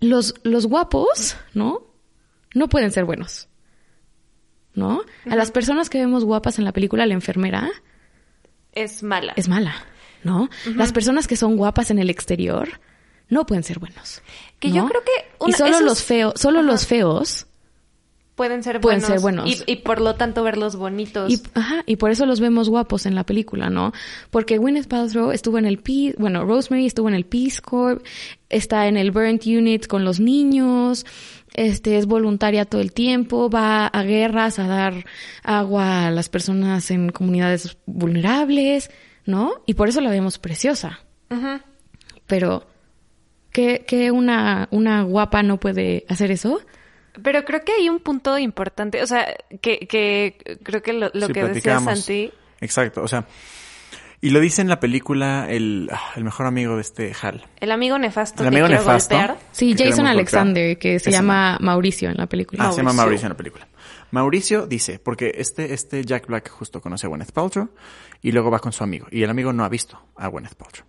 los, 0.00 0.34
los 0.42 0.66
guapos, 0.66 1.36
¿no? 1.54 1.86
No 2.54 2.68
pueden 2.68 2.90
ser 2.90 3.04
buenos. 3.04 3.46
¿No? 4.74 5.02
A 5.28 5.36
las 5.36 5.50
personas 5.50 5.90
que 5.90 5.98
vemos 5.98 6.24
guapas 6.24 6.58
en 6.58 6.64
la 6.64 6.72
película, 6.72 7.04
la 7.06 7.14
enfermera 7.14 7.70
Es 8.72 9.02
mala. 9.02 9.34
es 9.36 9.48
mala, 9.48 9.74
¿no? 10.24 10.48
Las 10.76 10.92
personas 10.92 11.26
que 11.28 11.36
son 11.36 11.56
guapas 11.56 11.90
en 11.90 11.98
el 11.98 12.08
exterior 12.08 12.80
no 13.28 13.44
pueden 13.44 13.64
ser 13.64 13.78
buenos. 13.78 14.22
Que 14.58 14.68
¿no? 14.68 14.76
yo 14.76 14.86
creo 14.88 15.02
que 15.04 15.48
y 15.48 15.52
solo 15.52 15.70
esos- 15.72 15.82
los 15.82 16.02
feos, 16.02 16.34
solo 16.36 16.60
Ajá. 16.60 16.66
los 16.68 16.86
feos 16.86 17.46
pueden 18.34 18.62
ser 18.62 18.80
pueden 18.80 19.00
buenos. 19.00 19.08
ser 19.10 19.20
buenos. 19.20 19.62
Y, 19.66 19.72
y 19.72 19.76
por 19.76 20.00
lo 20.00 20.14
tanto 20.14 20.42
verlos 20.42 20.76
bonitos. 20.76 21.30
Y, 21.30 21.40
ajá, 21.54 21.82
y 21.84 21.96
por 21.96 22.10
eso 22.10 22.24
los 22.24 22.40
vemos 22.40 22.70
guapos 22.70 23.04
en 23.04 23.14
la 23.14 23.24
película, 23.24 23.68
¿no? 23.68 23.92
Porque 24.30 24.56
Gwyneth 24.56 24.88
Paltrow 24.88 25.32
estuvo 25.32 25.58
en 25.58 25.66
el 25.66 25.78
Peace, 25.78 26.14
bueno, 26.18 26.44
Rosemary 26.46 26.86
estuvo 26.86 27.08
en 27.08 27.14
el 27.14 27.26
Peace 27.26 27.60
Corps, 27.60 28.02
está 28.48 28.86
en 28.88 28.96
el 28.96 29.10
Burnt 29.10 29.44
Unit 29.46 29.86
con 29.86 30.04
los 30.04 30.18
niños, 30.18 31.04
este 31.54 31.98
es 31.98 32.06
voluntaria 32.06 32.64
todo 32.64 32.80
el 32.80 32.92
tiempo, 32.92 33.50
va 33.50 33.86
a 33.86 34.02
guerras 34.02 34.58
a 34.58 34.66
dar 34.66 35.04
agua 35.42 36.06
a 36.06 36.10
las 36.10 36.28
personas 36.28 36.90
en 36.90 37.10
comunidades 37.10 37.76
vulnerables, 37.86 38.90
¿no? 39.26 39.62
Y 39.66 39.74
por 39.74 39.88
eso 39.88 40.00
la 40.00 40.10
vemos 40.10 40.38
preciosa. 40.38 41.00
Pero 42.26 42.66
¿qué, 43.52 43.84
qué 43.86 44.10
una, 44.10 44.68
una 44.70 45.02
guapa 45.02 45.42
no 45.42 45.58
puede 45.58 46.04
hacer 46.08 46.30
eso? 46.30 46.60
Pero 47.22 47.44
creo 47.44 47.62
que 47.64 47.72
hay 47.72 47.88
un 47.88 48.00
punto 48.00 48.38
importante, 48.38 49.02
o 49.02 49.06
sea, 49.06 49.26
que, 49.60 49.80
que 49.80 50.58
creo 50.62 50.82
que 50.82 50.94
lo, 50.94 51.10
lo 51.12 51.26
Sí, 51.26 51.32
que 51.32 51.44
decía. 51.44 51.78
Santi, 51.80 52.32
Exacto, 52.60 53.02
o 53.02 53.08
sea, 53.08 53.26
y 54.22 54.30
lo 54.30 54.40
dice 54.40 54.62
en 54.62 54.68
la 54.68 54.80
película 54.80 55.46
el, 55.50 55.90
ah, 55.92 56.12
el 56.16 56.22
mejor 56.24 56.46
amigo 56.46 56.76
de 56.76 56.80
este 56.80 57.12
Hal. 57.20 57.44
el 57.60 57.72
amigo 57.72 57.98
nefasto 57.98 58.42
El 58.44 58.48
que 58.50 58.54
amigo 58.56 58.68
quiero 58.68 58.80
nefasto. 58.82 59.14
golpear. 59.16 59.38
Sí, 59.50 59.74
que 59.74 59.84
Jason 59.90 60.06
Alexander, 60.06 60.68
golpear. 60.68 60.78
que 60.78 60.98
se 61.00 61.10
llama 61.10 61.58
Mauricio 61.60 62.08
en 62.08 62.16
la 62.16 62.26
película. 62.28 62.64
Ah, 62.64 62.70
se 62.70 62.78
llama 62.78 62.92
Mauricio. 62.92 63.02
Mauricio 63.04 63.26
en 63.26 63.30
la 63.30 63.36
película. 63.36 63.68
Mauricio 64.12 64.66
dice, 64.66 64.98
porque 65.00 65.32
este, 65.38 65.74
este 65.74 66.04
Jack 66.04 66.28
Black 66.28 66.48
justo 66.50 66.80
conoce 66.80 67.06
a 67.06 67.08
Gwyneth 67.08 67.32
Paltrow 67.32 67.70
y 68.20 68.30
luego 68.30 68.50
va 68.50 68.60
con 68.60 68.70
su 68.72 68.84
amigo. 68.84 69.06
Y 69.10 69.22
el 69.24 69.30
amigo 69.30 69.52
no 69.52 69.64
ha 69.64 69.68
visto 69.68 70.00
a 70.16 70.28
Gwyneth 70.28 70.54
Paltrow. 70.54 70.86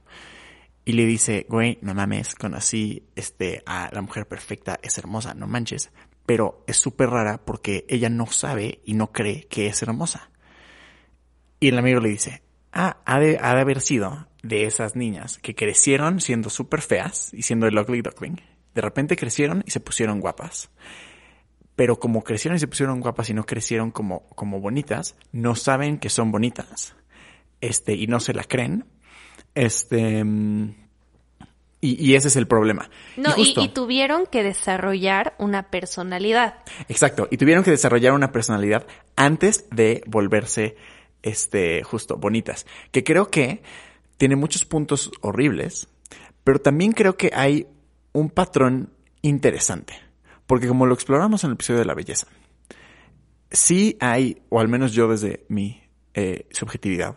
Y 0.85 0.91
le 0.93 1.05
dice, 1.05 1.47
güey, 1.49 1.79
no 1.81 1.95
mames, 1.95 2.35
conocí 2.35 3.07
este, 3.15 3.63
a 3.65 3.89
la 3.91 4.01
mujer 4.01 4.27
perfecta, 4.27 4.79
es 4.83 4.97
hermosa, 4.97 5.33
no 5.33 5.47
manches. 5.47 5.91
Pero 6.27 6.63
es 6.67 6.77
súper 6.77 7.09
rara 7.09 7.39
porque 7.43 7.85
ella 7.89 8.09
no 8.09 8.27
sabe 8.27 8.81
y 8.85 8.93
no 8.93 9.11
cree 9.11 9.47
que 9.47 9.65
es 9.67 9.81
hermosa. 9.81 10.29
Y 11.59 11.69
el 11.69 11.79
amigo 11.79 11.99
le 11.99 12.09
dice, 12.09 12.42
ah, 12.73 12.97
ha 13.05 13.19
de, 13.19 13.39
ha 13.41 13.55
de 13.55 13.62
haber 13.62 13.79
sido 13.79 14.27
de 14.41 14.65
esas 14.65 14.95
niñas 14.97 15.38
que 15.39 15.55
crecieron 15.55 16.19
siendo 16.19 16.49
súper 16.49 16.81
feas 16.81 17.33
y 17.33 17.43
siendo 17.43 17.67
el 17.67 17.77
ugly 17.77 18.01
duckling. 18.01 18.41
De 18.75 18.81
repente 18.81 19.15
crecieron 19.15 19.63
y 19.65 19.71
se 19.71 19.79
pusieron 19.79 20.19
guapas 20.19 20.69
pero 21.75 21.99
como 21.99 22.23
crecieron 22.23 22.55
y 22.57 22.59
se 22.59 22.67
pusieron 22.67 22.99
guapas 23.01 23.29
y 23.31 23.33
no 23.33 23.45
crecieron 23.45 23.89
como, 23.89 24.29
como 24.36 24.59
bonitas, 24.59 25.15
no 25.31 25.55
saben 25.55 25.97
que 25.97 26.09
son 26.09 26.31
bonitas, 26.31 26.95
este, 27.62 27.93
y 27.95 28.05
no 28.05 28.19
se 28.19 28.33
la 28.33 28.43
creen, 28.43 28.86
este, 29.55 30.19
y, 31.81 32.05
y 32.12 32.15
ese 32.15 32.27
es 32.27 32.36
el 32.36 32.45
problema. 32.47 32.89
No, 33.17 33.31
y, 33.31 33.45
justo- 33.45 33.63
y 33.63 33.69
tuvieron 33.69 34.27
que 34.27 34.43
desarrollar 34.43 35.33
una 35.39 35.71
personalidad. 35.71 36.59
Exacto, 36.89 37.27
y 37.31 37.38
tuvieron 37.38 37.63
que 37.63 37.71
desarrollar 37.71 38.13
una 38.13 38.31
personalidad 38.31 38.86
antes 39.15 39.65
de 39.71 40.03
volverse, 40.05 40.75
este, 41.23 41.81
justo, 41.83 42.17
bonitas. 42.17 42.67
Que 42.91 43.03
creo 43.03 43.29
que 43.29 43.63
tiene 44.17 44.36
muchos 44.36 44.65
puntos 44.65 45.12
horribles, 45.21 45.88
pero 46.43 46.59
también 46.59 46.91
creo 46.91 47.17
que 47.17 47.31
hay 47.33 47.67
un 48.12 48.29
patrón 48.29 48.93
interesante. 49.21 49.95
Porque 50.45 50.67
como 50.67 50.86
lo 50.86 50.93
exploramos 50.93 51.43
en 51.43 51.49
el 51.49 51.55
episodio 51.55 51.79
de 51.79 51.86
la 51.86 51.95
belleza, 51.95 52.27
sí 53.49 53.97
hay, 53.99 54.41
o 54.49 54.59
al 54.59 54.67
menos 54.67 54.91
yo 54.91 55.07
desde 55.07 55.45
mi 55.47 55.81
eh, 56.13 56.45
subjetividad, 56.51 57.15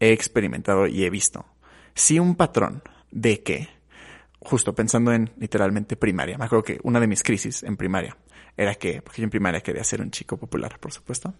he 0.00 0.12
experimentado 0.12 0.86
y 0.86 1.04
he 1.04 1.10
visto, 1.10 1.46
sí 1.94 2.18
un 2.18 2.34
patrón 2.34 2.82
de 3.10 3.42
que 3.42 3.68
justo 4.40 4.74
pensando 4.74 5.12
en 5.12 5.30
literalmente 5.38 5.96
primaria. 5.96 6.36
Me 6.36 6.44
acuerdo 6.44 6.64
que 6.64 6.80
una 6.82 7.00
de 7.00 7.06
mis 7.06 7.22
crisis 7.22 7.62
en 7.62 7.76
primaria 7.76 8.16
era 8.56 8.74
que, 8.74 9.02
porque 9.02 9.22
yo 9.22 9.24
en 9.24 9.30
primaria 9.30 9.60
quería 9.60 9.84
ser 9.84 10.00
un 10.00 10.10
chico 10.10 10.36
popular, 10.36 10.78
por 10.78 10.92
supuesto. 10.92 11.34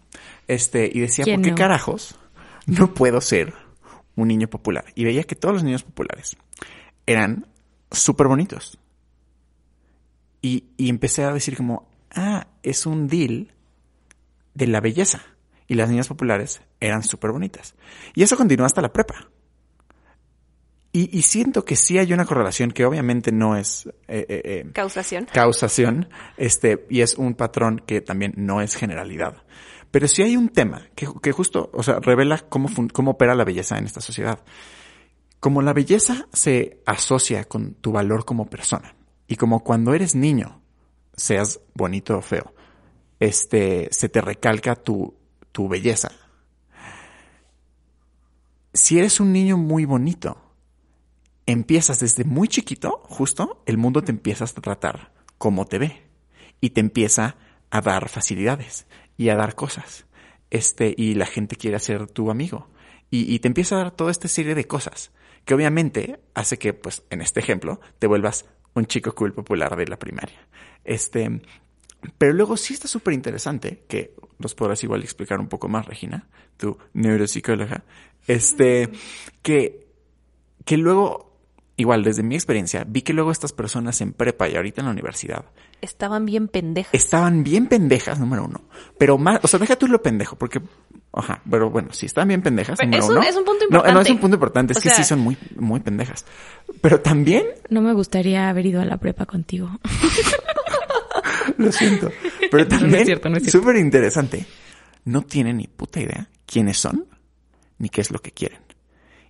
Este, 0.47 0.89
y 0.91 0.99
decía, 0.99 1.23
¿Quién 1.23 1.37
¿por 1.37 1.45
qué 1.45 1.51
no? 1.51 1.57
carajos 1.57 2.15
no 2.65 2.93
puedo 2.93 3.21
ser 3.21 3.53
un 4.15 4.27
niño 4.27 4.49
popular? 4.49 4.85
Y 4.95 5.05
veía 5.05 5.23
que 5.23 5.35
todos 5.35 5.53
los 5.53 5.63
niños 5.63 5.83
populares 5.83 6.35
eran 7.05 7.47
súper 7.91 8.27
bonitos. 8.27 8.77
Y, 10.41 10.65
y 10.77 10.89
empecé 10.89 11.23
a 11.23 11.33
decir 11.33 11.55
como, 11.55 11.87
ah, 12.11 12.47
es 12.63 12.85
un 12.85 13.07
deal 13.07 13.51
de 14.53 14.67
la 14.67 14.81
belleza. 14.81 15.21
Y 15.67 15.75
las 15.75 15.89
niñas 15.89 16.07
populares 16.07 16.61
eran 16.79 17.01
súper 17.01 17.31
bonitas. 17.31 17.75
Y 18.13 18.23
eso 18.23 18.37
continuó 18.37 18.65
hasta 18.65 18.81
la 18.81 18.93
prepa. 18.93 19.29
Y, 20.95 21.09
y 21.11 21.23
siento 21.23 21.65
que 21.65 21.75
sí 21.75 21.97
hay 21.97 22.13
una 22.13 22.23
correlación 22.23 22.71
que 22.71 22.85
obviamente 22.85 23.33
no 23.33 23.57
es 23.57 23.85
eh, 24.07 24.25
eh, 24.29 24.41
eh, 24.45 24.69
Causación. 24.71 25.25
causación, 25.25 26.07
este, 26.37 26.85
y 26.89 27.01
es 27.01 27.15
un 27.15 27.33
patrón 27.33 27.83
que 27.85 27.99
también 27.99 28.31
no 28.37 28.61
es 28.61 28.77
generalidad. 28.77 29.43
Pero 29.91 30.07
sí 30.07 30.23
hay 30.23 30.37
un 30.37 30.47
tema 30.47 30.87
que, 30.95 31.05
que 31.21 31.33
justo, 31.33 31.69
o 31.73 31.83
sea, 31.83 31.99
revela 31.99 32.37
cómo, 32.47 32.69
cómo 32.93 33.11
opera 33.11 33.35
la 33.35 33.43
belleza 33.43 33.77
en 33.77 33.83
esta 33.83 33.99
sociedad. 33.99 34.39
Como 35.41 35.61
la 35.61 35.73
belleza 35.73 36.29
se 36.31 36.79
asocia 36.85 37.43
con 37.43 37.73
tu 37.73 37.91
valor 37.91 38.23
como 38.23 38.49
persona, 38.49 38.95
y 39.27 39.35
como 39.35 39.65
cuando 39.65 39.93
eres 39.93 40.15
niño, 40.15 40.61
seas 41.17 41.59
bonito 41.73 42.19
o 42.19 42.21
feo, 42.21 42.53
este, 43.19 43.89
se 43.91 44.07
te 44.07 44.21
recalca 44.21 44.75
tu, 44.77 45.13
tu 45.51 45.67
belleza. 45.67 46.09
Si 48.73 48.97
eres 48.97 49.19
un 49.19 49.33
niño 49.33 49.57
muy 49.57 49.83
bonito, 49.83 50.44
empiezas 51.45 51.99
desde 51.99 52.23
muy 52.23 52.47
chiquito, 52.47 53.01
justo, 53.05 53.63
el 53.65 53.77
mundo 53.77 54.03
te 54.03 54.11
empieza 54.11 54.45
a 54.45 54.47
tratar 54.47 55.11
como 55.37 55.65
te 55.65 55.79
ve 55.79 56.03
y 56.61 56.71
te 56.71 56.81
empieza 56.81 57.37
a 57.69 57.81
dar 57.81 58.09
facilidades 58.09 58.87
y 59.17 59.29
a 59.29 59.35
dar 59.35 59.55
cosas. 59.55 60.05
Este, 60.49 60.93
y 60.97 61.15
la 61.15 61.25
gente 61.25 61.55
quiere 61.55 61.79
ser 61.79 62.07
tu 62.07 62.31
amigo. 62.31 62.69
Y, 63.11 63.33
y 63.33 63.39
te 63.39 63.47
empieza 63.47 63.75
a 63.75 63.79
dar 63.79 63.91
toda 63.91 64.11
esta 64.11 64.27
serie 64.27 64.55
de 64.55 64.65
cosas 64.65 65.11
que 65.45 65.53
obviamente 65.53 66.19
hace 66.33 66.57
que, 66.57 66.73
pues, 66.73 67.03
en 67.09 67.21
este 67.21 67.39
ejemplo, 67.39 67.79
te 67.99 68.07
vuelvas 68.07 68.45
un 68.73 68.87
chico 68.87 69.13
cool 69.13 69.33
popular 69.33 69.75
de 69.75 69.87
la 69.87 69.97
primaria. 69.97 70.47
Este, 70.83 71.41
pero 72.17 72.33
luego 72.33 72.57
sí 72.57 72.73
está 72.73 72.87
súper 72.87 73.13
interesante, 73.13 73.83
que 73.87 74.15
nos 74.39 74.55
podrás 74.55 74.83
igual 74.83 75.01
explicar 75.01 75.39
un 75.39 75.47
poco 75.47 75.67
más, 75.67 75.85
Regina, 75.85 76.27
tu 76.57 76.77
neuropsicóloga, 76.93 77.83
este, 78.27 78.89
que, 79.41 79.87
que 80.65 80.77
luego, 80.77 81.34
igual 81.77 82.03
desde 82.03 82.23
mi 82.23 82.35
experiencia, 82.35 82.85
vi 82.87 83.01
que 83.01 83.13
luego 83.13 83.31
estas 83.31 83.51
personas 83.53 83.99
en 84.01 84.13
prepa 84.13 84.47
y 84.47 84.55
ahorita 84.55 84.81
en 84.81 84.85
la 84.85 84.91
universidad 84.93 85.45
Estaban 85.81 86.25
bien 86.25 86.47
pendejas. 86.47 86.93
estaban 86.93 87.43
bien 87.43 87.67
pendejas, 87.67 88.19
número 88.19 88.45
uno, 88.45 88.61
pero 88.97 89.17
más, 89.17 89.39
o 89.43 89.47
sea, 89.47 89.59
deja 89.59 89.75
tú 89.75 89.87
lo 89.87 90.01
pendejo, 90.01 90.37
porque, 90.37 90.61
ajá, 91.13 91.41
pero 91.49 91.69
bueno, 91.69 91.89
sí, 91.91 92.05
estaban 92.05 92.29
bien 92.29 92.41
pendejas, 92.41 92.77
Pero 92.79 92.89
número 92.91 93.03
es 93.03 93.09
un- 93.09 93.17
uno. 93.17 93.27
es 93.29 93.35
un 93.35 93.43
punto 93.45 93.65
No, 93.69 93.77
no, 93.77 93.83
es 93.83 93.87
importante. 93.87 94.11
un 94.13 94.19
punto 94.19 94.35
importante, 94.35 94.73
es 94.73 94.77
O 94.77 94.81
que 94.81 94.89
sea- 94.89 94.97
sí 94.97 95.03
son 95.03 95.19
muy, 95.19 95.37
muy 95.57 95.79
pendejas. 95.81 96.25
Pero 96.81 97.01
también 97.01 97.43
No 97.69 97.81
me 97.81 97.93
gustaría 97.93 98.47
haber 98.49 98.65
ido 98.67 98.81
a 98.81 98.85
la 98.85 98.97
prepa 98.97 99.25
contigo. 99.25 99.69
Lo 101.57 101.71
siento. 101.71 102.11
Pero 102.51 102.63
No, 102.63 102.69
no 102.69 102.75
es 102.75 102.81
también, 102.81 103.05
cierto, 103.05 103.29
no 103.29 103.37
es 103.37 103.43
cierto. 103.43 103.59
súper 103.59 103.75
interesante, 103.77 104.45
no 105.05 105.21
tienen 105.23 105.57
ni 105.57 105.67
puta 105.67 105.99
idea 105.99 106.29
quiénes 106.45 106.77
son 106.77 107.05
ni 107.77 107.89
qué 107.89 108.01
es 108.01 108.11
lo 108.11 108.19
que 108.19 108.31
quieren. 108.31 108.59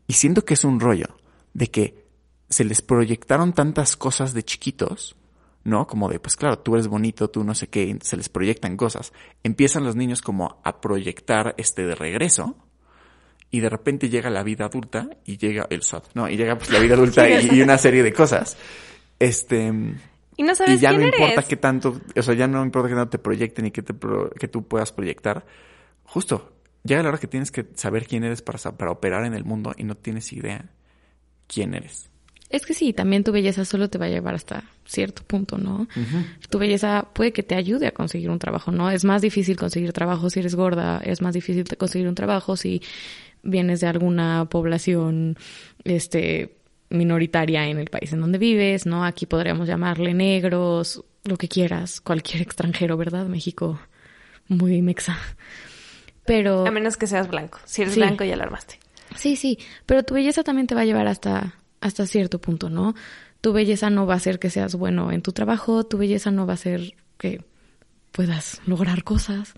Y 0.07 0.13
siento 0.13 0.45
que 0.45 0.53
es 0.53 0.63
un 0.63 0.79
rollo 0.79 1.07
de 1.53 1.67
que 1.67 2.04
se 2.49 2.63
les 2.63 2.81
proyectaron 2.81 3.53
tantas 3.53 3.95
cosas 3.95 4.33
de 4.33 4.43
chiquitos, 4.43 5.15
¿no? 5.63 5.87
Como 5.87 6.09
de, 6.09 6.19
pues 6.19 6.35
claro, 6.35 6.59
tú 6.59 6.75
eres 6.75 6.87
bonito, 6.87 7.29
tú 7.29 7.43
no 7.43 7.55
sé 7.55 7.67
qué, 7.67 7.97
se 8.01 8.17
les 8.17 8.29
proyectan 8.29 8.77
cosas. 8.77 9.13
Empiezan 9.43 9.83
los 9.83 9.95
niños 9.95 10.21
como 10.21 10.59
a 10.63 10.79
proyectar 10.81 11.55
este 11.57 11.85
de 11.85 11.95
regreso. 11.95 12.55
Y 13.51 13.61
de 13.61 13.69
repente 13.69 14.09
llega 14.09 14.29
la 14.29 14.43
vida 14.43 14.65
adulta 14.65 15.07
y 15.23 15.37
llega 15.37 15.65
el 15.69 15.81
SAT, 15.81 16.07
¿no? 16.13 16.27
Y 16.29 16.35
llega 16.35 16.57
pues 16.57 16.71
la 16.71 16.79
vida 16.79 16.95
adulta 16.95 17.29
y, 17.29 17.49
y 17.55 17.61
una 17.61 17.77
serie 17.77 18.03
de 18.03 18.11
cosas. 18.11 18.57
Este, 19.17 19.71
Y 20.35 20.43
no 20.43 20.53
sabes 20.55 20.75
y 20.75 20.79
ya 20.79 20.89
quién 20.89 21.01
no 21.01 21.07
eres. 21.07 21.19
importa 21.21 21.47
qué 21.47 21.55
tanto, 21.55 22.01
o 22.15 22.21
sea, 22.21 22.33
ya 22.33 22.47
no 22.47 22.63
importa 22.63 22.89
que 22.89 22.95
no 22.95 23.07
te 23.07 23.17
proyecten 23.17 23.67
y 23.67 23.71
que, 23.71 23.81
te 23.81 23.93
pro- 23.93 24.29
que 24.31 24.47
tú 24.49 24.67
puedas 24.67 24.91
proyectar. 24.91 25.45
Justo, 26.03 26.51
llega 26.83 27.01
la 27.01 27.09
hora 27.09 27.17
que 27.17 27.27
tienes 27.27 27.51
que 27.51 27.65
saber 27.75 28.05
quién 28.07 28.23
eres 28.25 28.41
para, 28.41 28.59
para 28.75 28.91
operar 28.91 29.25
en 29.25 29.33
el 29.33 29.45
mundo 29.45 29.73
y 29.77 29.83
no 29.85 29.95
tienes 29.95 30.33
idea 30.33 30.65
quién 31.47 31.75
eres. 31.75 32.09
Es 32.55 32.65
que 32.65 32.73
sí, 32.73 32.93
también 32.93 33.25
tu 33.25 33.33
belleza 33.33 33.65
solo 33.65 33.89
te 33.89 33.97
va 33.97 34.05
a 34.05 34.09
llevar 34.09 34.33
hasta 34.33 34.63
cierto 34.85 35.23
punto, 35.23 35.57
¿no? 35.57 35.87
Tu 36.49 36.57
belleza 36.57 37.05
puede 37.11 37.33
que 37.33 37.43
te 37.43 37.53
ayude 37.55 37.87
a 37.87 37.91
conseguir 37.91 38.29
un 38.29 38.39
trabajo, 38.39 38.71
¿no? 38.71 38.89
Es 38.89 39.03
más 39.03 39.21
difícil 39.21 39.57
conseguir 39.57 39.91
trabajo 39.91 40.29
si 40.29 40.39
eres 40.39 40.55
gorda, 40.55 41.01
es 41.03 41.21
más 41.21 41.33
difícil 41.33 41.65
conseguir 41.77 42.07
un 42.07 42.15
trabajo 42.15 42.55
si 42.55 42.81
vienes 43.43 43.81
de 43.81 43.87
alguna 43.87 44.45
población, 44.45 45.37
este, 45.83 46.55
minoritaria 46.89 47.67
en 47.67 47.77
el 47.77 47.89
país 47.89 48.13
en 48.13 48.21
donde 48.21 48.37
vives, 48.37 48.85
¿no? 48.85 49.03
Aquí 49.03 49.25
podríamos 49.25 49.67
llamarle 49.67 50.13
negros, 50.13 51.03
lo 51.25 51.35
que 51.35 51.49
quieras, 51.49 51.99
cualquier 51.99 52.41
extranjero, 52.41 52.95
¿verdad? 52.95 53.25
México, 53.25 53.79
muy 54.47 54.81
mexa. 54.81 55.17
Pero... 56.25 56.65
A 56.65 56.71
menos 56.71 56.95
que 56.95 57.05
seas 57.07 57.27
blanco. 57.27 57.59
Si 57.65 57.81
eres 57.81 57.95
Sí. 57.95 57.99
blanco 57.99 58.23
ya 58.23 58.37
la 58.37 58.43
armaste. 58.45 58.79
Sí, 59.15 59.35
sí, 59.35 59.59
pero 59.85 60.03
tu 60.03 60.13
belleza 60.13 60.43
también 60.43 60.67
te 60.67 60.75
va 60.75 60.81
a 60.81 60.85
llevar 60.85 61.07
hasta, 61.07 61.53
hasta 61.85 62.07
cierto 62.07 62.39
punto, 62.39 62.69
¿no? 62.69 62.95
Tu 63.41 63.53
belleza 63.53 63.89
no 63.89 64.07
va 64.07 64.15
a 64.15 64.19
ser 64.19 64.39
que 64.39 64.49
seas 64.49 64.75
bueno 64.75 65.11
en 65.11 65.21
tu 65.21 65.31
trabajo, 65.31 65.85
tu 65.85 65.97
belleza 65.97 66.31
no 66.31 66.47
va 66.47 66.53
a 66.53 66.57
ser 66.57 66.95
que 67.19 67.43
puedas 68.11 68.61
lograr 68.65 69.03
cosas, 69.03 69.53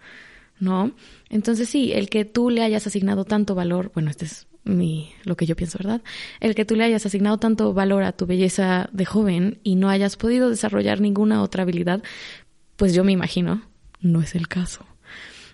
¿no? 0.60 0.92
Entonces 1.30 1.70
sí, 1.70 1.94
el 1.94 2.10
que 2.10 2.26
tú 2.26 2.50
le 2.50 2.64
hayas 2.64 2.86
asignado 2.86 3.24
tanto 3.24 3.56
valor, 3.56 3.92
bueno, 3.94 4.10
este 4.10 4.26
es 4.26 4.48
mi, 4.66 5.10
lo 5.24 5.38
que 5.38 5.46
yo 5.46 5.56
pienso, 5.56 5.78
¿verdad? 5.78 6.02
El 6.42 6.54
que 6.54 6.66
tú 6.66 6.76
le 6.76 6.84
hayas 6.84 7.06
asignado 7.06 7.38
tanto 7.38 7.74
valor 7.74 8.04
a 8.04 8.12
tu 8.12 8.26
belleza 8.26 8.90
de 8.92 9.06
joven 9.06 9.60
y 9.64 9.76
no 9.76 9.90
hayas 9.90 10.18
podido 10.18 10.50
desarrollar 10.50 11.00
ninguna 11.00 11.42
otra 11.42 11.64
habilidad, 11.64 12.04
pues 12.76 12.94
yo 12.94 13.06
me 13.06 13.14
imagino, 13.14 13.64
no 14.02 14.22
es 14.22 14.36
el 14.36 14.50
caso. 14.50 14.86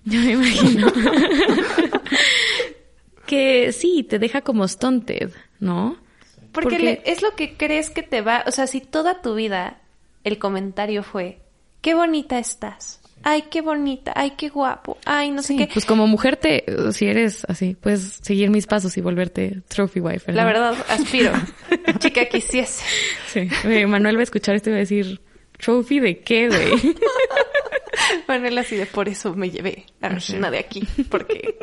Yo 0.06 0.20
me 0.20 0.32
imagino 0.32 0.88
que 3.28 3.72
sí, 3.72 4.04
te 4.04 4.18
deja 4.18 4.42
como 4.42 4.68
stunted, 4.68 5.32
¿no? 5.60 6.03
Porque, 6.54 6.70
Porque- 6.70 6.84
le- 6.84 7.02
es 7.06 7.22
lo 7.22 7.36
que 7.36 7.58
crees 7.58 7.90
que 7.90 8.04
te 8.04 8.22
va... 8.22 8.44
O 8.48 8.52
sea, 8.52 8.68
si 8.68 8.80
toda 8.80 9.22
tu 9.22 9.36
vida 9.36 9.82
el 10.24 10.38
comentario 10.40 11.04
fue, 11.04 11.40
qué 11.82 11.94
bonita 11.96 12.40
estás. 12.40 13.02
Ay, 13.26 13.44
qué 13.50 13.62
bonita. 13.62 14.12
Ay, 14.16 14.32
qué 14.38 14.50
guapo. 14.50 14.98
Ay, 15.06 15.32
no 15.32 15.42
sé 15.44 15.56
qué. 15.56 15.68
pues 15.72 15.86
como 15.86 16.08
mujer 16.08 16.36
te, 16.38 16.66
si 16.92 17.06
eres 17.08 17.46
así, 17.48 17.76
puedes 17.80 18.20
seguir 18.22 18.50
mis 18.50 18.68
pasos 18.68 18.98
y 18.98 19.02
volverte 19.02 19.62
trophy 19.70 20.02
wife, 20.02 20.26
¿verdad? 20.28 20.36
La 20.36 20.46
verdad, 20.46 20.86
aspiro. 20.90 21.32
Chica, 22.00 22.26
quisiese. 22.26 22.84
Sí. 23.28 23.48
Oye, 23.66 23.88
Manuel 23.88 24.18
va 24.18 24.22
a 24.22 24.24
escuchar 24.24 24.56
esto 24.56 24.70
y 24.70 24.74
va 24.74 24.78
a 24.78 24.80
decir, 24.82 25.22
trophy 25.58 26.00
de 26.02 26.20
qué, 26.20 26.50
güey. 26.50 26.96
Él 28.46 28.58
así 28.58 28.76
de 28.76 28.86
por 28.88 29.08
eso 29.08 29.34
me 29.36 29.50
llevé 29.52 29.86
a 30.02 30.10
Regina 30.10 30.52
de 30.52 30.58
aquí. 30.58 30.86
Porque 31.10 31.56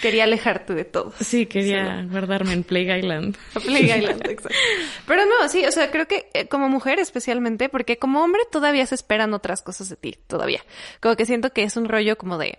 quería 0.00 0.24
alejarte 0.24 0.74
de 0.74 0.84
todo. 0.84 1.12
Sí, 1.20 1.46
quería 1.46 2.06
guardarme 2.10 2.52
en 2.52 2.64
Plague 2.64 2.98
Island. 2.98 3.36
Plague 3.52 3.98
Island, 3.98 4.26
exacto. 4.26 4.58
Pero 5.06 5.26
no, 5.26 5.48
sí, 5.48 5.64
o 5.64 5.72
sea, 5.72 5.90
creo 5.90 6.06
que 6.06 6.30
eh, 6.34 6.48
como 6.48 6.68
mujer 6.68 6.98
especialmente, 6.98 7.68
porque 7.68 7.98
como 7.98 8.22
hombre 8.22 8.42
todavía 8.50 8.86
se 8.86 8.94
esperan 8.94 9.34
otras 9.34 9.62
cosas 9.62 9.88
de 9.88 9.96
ti, 9.96 10.16
todavía. 10.26 10.62
Como 11.00 11.16
que 11.16 11.26
siento 11.26 11.52
que 11.52 11.64
es 11.64 11.76
un 11.76 11.88
rollo 11.88 12.16
como 12.16 12.38
de, 12.38 12.58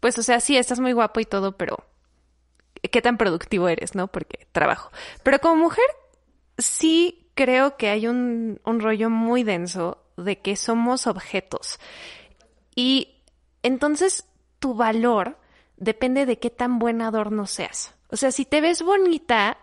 pues, 0.00 0.18
o 0.18 0.22
sea, 0.22 0.40
sí, 0.40 0.56
estás 0.56 0.80
muy 0.80 0.92
guapo 0.92 1.20
y 1.20 1.24
todo, 1.24 1.56
pero 1.56 1.84
qué 2.90 3.02
tan 3.02 3.16
productivo 3.16 3.68
eres, 3.68 3.94
¿no? 3.94 4.08
Porque 4.08 4.46
trabajo. 4.52 4.90
Pero 5.22 5.38
como 5.38 5.56
mujer, 5.56 5.84
sí 6.58 7.28
creo 7.34 7.76
que 7.76 7.88
hay 7.88 8.06
un, 8.06 8.60
un 8.64 8.80
rollo 8.80 9.10
muy 9.10 9.42
denso 9.42 10.04
de 10.16 10.40
que 10.40 10.56
somos 10.56 11.06
objetos. 11.06 11.78
Y 12.74 13.22
entonces 13.62 14.26
tu 14.58 14.74
valor 14.74 15.38
depende 15.76 16.26
de 16.26 16.38
qué 16.38 16.50
tan 16.50 16.78
buen 16.78 17.02
adorno 17.02 17.46
seas. 17.46 17.94
O 18.08 18.16
sea, 18.16 18.30
si 18.30 18.44
te 18.44 18.60
ves 18.60 18.82
bonita, 18.82 19.58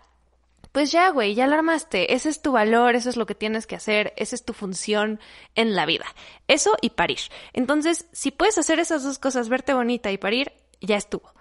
pues 0.72 0.92
ya, 0.92 1.10
güey, 1.10 1.36
ya 1.36 1.48
la 1.48 1.56
armaste. 1.56 2.14
Ese 2.14 2.30
es 2.30 2.42
tu 2.42 2.54
valor, 2.54 2.96
eso 2.96 3.10
es 3.10 3.18
lo 3.18 3.26
que 3.26 3.36
tienes 3.36 3.68
que 3.68 3.76
hacer, 3.76 4.14
esa 4.16 4.36
es 4.36 4.46
tu 4.46 4.54
función 4.54 5.20
en 5.56 5.76
la 5.76 5.86
vida. 5.86 6.06
Eso 6.48 6.72
y 6.82 6.92
parir. 6.92 7.20
Entonces, 7.54 8.08
si 8.12 8.32
puedes 8.32 8.58
hacer 8.58 8.80
esas 8.80 9.04
dos 9.04 9.20
cosas, 9.20 9.50
verte 9.50 9.74
bonita 9.74 10.12
y 10.12 10.18
parir, 10.18 10.54
ya 10.80 10.96
estuvo. 10.96 11.34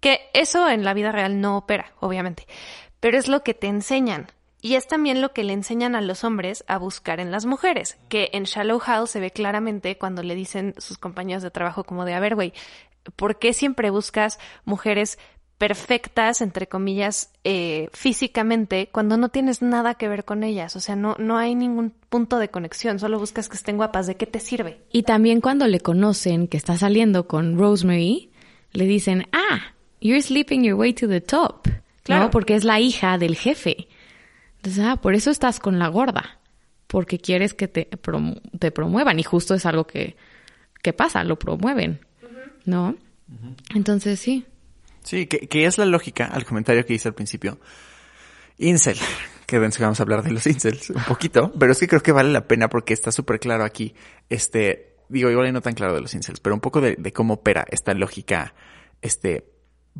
Que 0.00 0.30
eso 0.34 0.68
en 0.68 0.84
la 0.84 0.94
vida 0.94 1.12
real 1.12 1.40
no 1.40 1.56
opera, 1.56 1.92
obviamente. 2.00 2.46
Pero 2.98 3.18
es 3.18 3.28
lo 3.28 3.42
que 3.44 3.54
te 3.54 3.68
enseñan. 3.68 4.28
Y 4.60 4.76
es 4.76 4.86
también 4.86 5.20
lo 5.20 5.32
que 5.32 5.42
le 5.42 5.52
enseñan 5.52 5.96
a 5.96 6.00
los 6.00 6.22
hombres 6.22 6.64
a 6.68 6.78
buscar 6.78 7.18
en 7.18 7.32
las 7.32 7.46
mujeres. 7.46 7.98
Que 8.08 8.30
en 8.32 8.44
Shallow 8.44 8.80
Hal 8.84 9.08
se 9.08 9.18
ve 9.18 9.32
claramente 9.32 9.98
cuando 9.98 10.22
le 10.22 10.36
dicen 10.36 10.74
sus 10.78 10.98
compañeros 10.98 11.42
de 11.42 11.50
trabajo 11.50 11.82
como 11.82 12.04
de, 12.04 12.14
a 12.14 12.20
ver, 12.20 12.36
güey, 12.36 12.52
¿por 13.16 13.38
qué 13.38 13.52
siempre 13.52 13.90
buscas 13.90 14.38
mujeres 14.64 15.18
perfectas, 15.62 16.40
entre 16.40 16.66
comillas, 16.66 17.30
eh, 17.44 17.88
físicamente, 17.92 18.88
cuando 18.90 19.16
no 19.16 19.28
tienes 19.28 19.62
nada 19.62 19.94
que 19.94 20.08
ver 20.08 20.24
con 20.24 20.42
ellas. 20.42 20.74
O 20.74 20.80
sea, 20.80 20.96
no, 20.96 21.14
no 21.20 21.36
hay 21.36 21.54
ningún 21.54 21.92
punto 22.08 22.40
de 22.40 22.48
conexión, 22.48 22.98
solo 22.98 23.16
buscas 23.20 23.48
que 23.48 23.54
estén 23.54 23.76
guapas. 23.76 24.08
¿De 24.08 24.16
qué 24.16 24.26
te 24.26 24.40
sirve? 24.40 24.80
Y 24.90 25.04
también 25.04 25.40
cuando 25.40 25.68
le 25.68 25.78
conocen 25.78 26.48
que 26.48 26.56
está 26.56 26.76
saliendo 26.76 27.28
con 27.28 27.56
Rosemary, 27.56 28.32
le 28.72 28.86
dicen, 28.86 29.28
ah, 29.30 29.60
you're 30.00 30.20
sleeping 30.20 30.64
your 30.64 30.74
way 30.74 30.92
to 30.94 31.06
the 31.06 31.20
top. 31.20 31.68
Claro. 32.02 32.24
¿No? 32.24 32.30
Porque 32.32 32.56
es 32.56 32.64
la 32.64 32.80
hija 32.80 33.16
del 33.16 33.36
jefe. 33.36 33.86
Entonces, 34.56 34.84
ah, 34.84 34.96
por 34.96 35.14
eso 35.14 35.30
estás 35.30 35.60
con 35.60 35.78
la 35.78 35.86
gorda. 35.86 36.40
Porque 36.88 37.20
quieres 37.20 37.54
que 37.54 37.68
te, 37.68 37.88
te 38.58 38.70
promuevan. 38.72 39.20
Y 39.20 39.22
justo 39.22 39.54
es 39.54 39.64
algo 39.64 39.86
que, 39.86 40.16
que 40.82 40.92
pasa, 40.92 41.22
lo 41.22 41.38
promueven. 41.38 42.00
¿No? 42.64 42.96
Entonces, 43.74 44.20
sí. 44.20 44.46
Sí, 45.02 45.26
que, 45.26 45.48
que 45.48 45.66
es 45.66 45.78
la 45.78 45.86
lógica 45.86 46.26
al 46.26 46.44
comentario 46.44 46.84
que 46.86 46.94
hice 46.94 47.08
al 47.08 47.14
principio. 47.14 47.58
Incel, 48.58 48.98
que 49.46 49.58
ven, 49.58 49.72
vamos 49.80 50.00
a 50.00 50.02
hablar 50.02 50.22
de 50.22 50.30
los 50.30 50.46
incels 50.46 50.90
un 50.90 51.02
poquito, 51.04 51.52
pero 51.58 51.72
es 51.72 51.78
que 51.78 51.88
creo 51.88 52.02
que 52.02 52.12
vale 52.12 52.30
la 52.30 52.46
pena 52.46 52.68
porque 52.68 52.94
está 52.94 53.10
súper 53.10 53.40
claro 53.40 53.64
aquí. 53.64 53.94
Este, 54.28 54.96
digo, 55.08 55.30
igual 55.30 55.48
y 55.48 55.52
no 55.52 55.60
tan 55.60 55.74
claro 55.74 55.94
de 55.94 56.00
los 56.00 56.14
incels, 56.14 56.40
pero 56.40 56.54
un 56.54 56.60
poco 56.60 56.80
de, 56.80 56.96
de 56.96 57.12
cómo 57.12 57.34
opera 57.34 57.64
esta 57.70 57.94
lógica, 57.94 58.54
este, 59.00 59.52